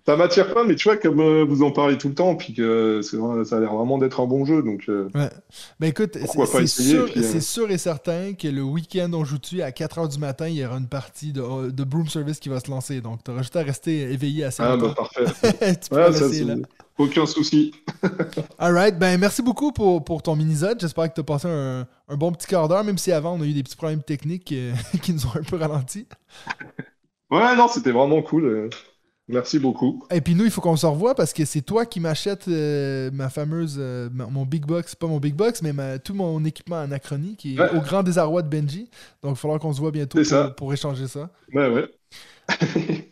ça 0.08 0.16
m'attire 0.16 0.54
pas, 0.54 0.64
mais 0.64 0.76
tu 0.76 0.88
vois, 0.88 0.96
comme 0.96 1.20
euh, 1.20 1.44
vous 1.44 1.64
en 1.64 1.72
parlez 1.72 1.98
tout 1.98 2.08
le 2.08 2.16
temps, 2.16 2.34
puis 2.36 2.54
que 2.54 3.02
ça 3.02 3.18
a 3.18 3.60
l'air 3.60 3.74
vraiment 3.74 3.98
d'être 3.98 4.22
un 4.22 4.26
bon 4.26 4.46
jeu, 4.46 4.64
donc 4.64 4.86
euh, 4.88 5.10
Ouais. 5.14 5.30
Ben 5.82 5.88
écoute, 5.88 6.18
c'est 6.18 6.68
sûr, 6.68 7.10
euh, 7.14 7.22
c'est 7.22 7.42
sûr 7.42 7.70
et 7.70 7.78
certain 7.78 8.32
que 8.34 8.48
le 8.48 8.64
week-end 8.64 9.12
on 9.12 9.26
joue 9.26 9.38
dessus, 9.38 9.62
à 9.62 9.72
4h 9.72 10.08
du 10.08 10.18
matin, 10.18 10.48
il 10.48 10.56
y 10.56 10.66
aura 10.66 10.78
une 10.78 10.88
partie 10.88 11.34
de, 11.34 11.72
de 11.72 11.84
Broom 11.84 12.08
Service 12.08 12.40
qui 12.40 12.48
va 12.48 12.62
se 12.62 12.72
lancer. 12.72 13.02
Donc, 13.02 13.22
tu 13.22 13.32
auras 13.32 13.42
juste 13.42 13.58
à 13.58 13.64
rester 13.64 14.04
éveillé 14.04 14.46
assez 14.46 14.64
ah, 14.64 14.78
bah, 14.78 14.94
parfait. 14.96 15.26
tu 15.82 15.90
pourras 15.90 16.10
Ouais, 16.10 16.14
ça, 16.14 16.46
là. 16.46 16.56
aucun 16.98 17.26
souci. 17.26 17.74
Alright, 18.60 18.98
ben 18.98 19.20
merci 19.20 19.42
beaucoup 19.42 19.74
pour, 19.74 20.06
pour 20.06 20.24
ton 20.24 20.38
mini-zode. 20.38 20.80
J'espère 20.80 21.10
que 21.10 21.16
tu 21.16 21.20
as 21.20 21.26
passé 21.26 21.50
un, 21.50 21.86
un 22.08 22.16
bon 22.16 22.32
petit 22.32 22.48
quart 22.48 22.70
d'heure, 22.70 22.86
même 22.86 22.98
si 22.98 23.12
avant 23.12 23.34
on 23.38 23.42
a 23.42 23.46
eu 23.46 23.52
des 23.52 23.64
petits 23.64 23.76
problèmes 23.76 24.04
techniques 24.04 24.56
qui 25.02 25.14
nous 25.14 25.26
ont 25.26 25.36
un 25.36 25.44
peu 25.44 25.58
ralenti. 25.58 26.08
Ouais, 27.30 27.58
non, 27.58 27.68
c'était 27.68 27.92
vraiment 27.92 28.22
cool. 28.22 28.70
Merci 29.30 29.60
beaucoup. 29.60 30.06
Et 30.10 30.22
puis 30.22 30.36
nous, 30.36 30.46
il 30.46 30.52
faut 30.52 30.62
qu'on 30.62 30.78
se 30.78 30.86
revoie 30.86 31.14
parce 31.14 31.34
que 31.34 31.44
c'est 31.44 31.62
toi 31.62 31.86
qui 31.86 32.00
m'achètes 32.00 32.48
euh, 32.48 33.12
ma 33.12 33.30
fameuse, 33.30 33.76
euh, 33.78 34.10
mon 34.12 34.46
big 34.46 34.66
box, 34.66 34.96
pas 34.96 35.08
mon 35.08 35.20
big 35.20 35.36
box, 35.36 35.62
mais 35.62 35.74
ma- 35.74 36.00
tout 36.00 36.14
mon 36.14 36.44
équipement 36.46 36.78
anachronie 36.80 37.36
qui 37.36 37.56
est 37.56 37.60
Ouais. 37.60 37.70
au 37.76 37.82
grand 37.82 38.04
désarroi 38.04 38.42
de 38.42 38.48
Benji. 38.48 38.90
Donc 39.22 39.32
il 39.32 39.34
va 39.34 39.36
falloir 39.36 39.60
qu'on 39.60 39.74
se 39.74 39.82
voit 39.82 39.92
bientôt 39.92 40.20
pour, 40.56 40.72
échanger 40.74 41.08
ça. 41.08 41.30
Ouais, 41.54 41.68
ouais. 41.70 41.90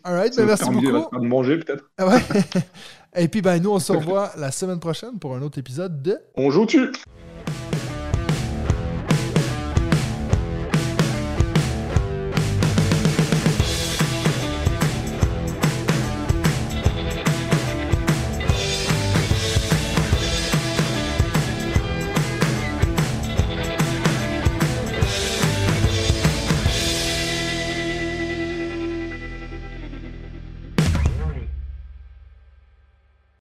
Alright, 0.04 0.32
Ça 0.34 0.40
ben 0.40 0.46
merci 0.46 0.70
beaucoup. 0.70 1.16
de 1.20 1.26
manger, 1.26 1.58
peut-être. 1.58 1.84
Ah 1.98 2.06
ouais. 2.08 2.20
Et 3.18 3.28
puis 3.28 3.42
ben 3.42 3.62
nous, 3.62 3.70
on 3.72 3.78
se 3.78 3.92
revoit 3.92 4.32
la 4.38 4.50
semaine 4.50 4.80
prochaine 4.80 5.18
pour 5.18 5.34
un 5.36 5.42
autre 5.42 5.58
épisode 5.58 6.00
de 6.02 6.18
On 6.34 6.50
joue-tu? 6.50 6.92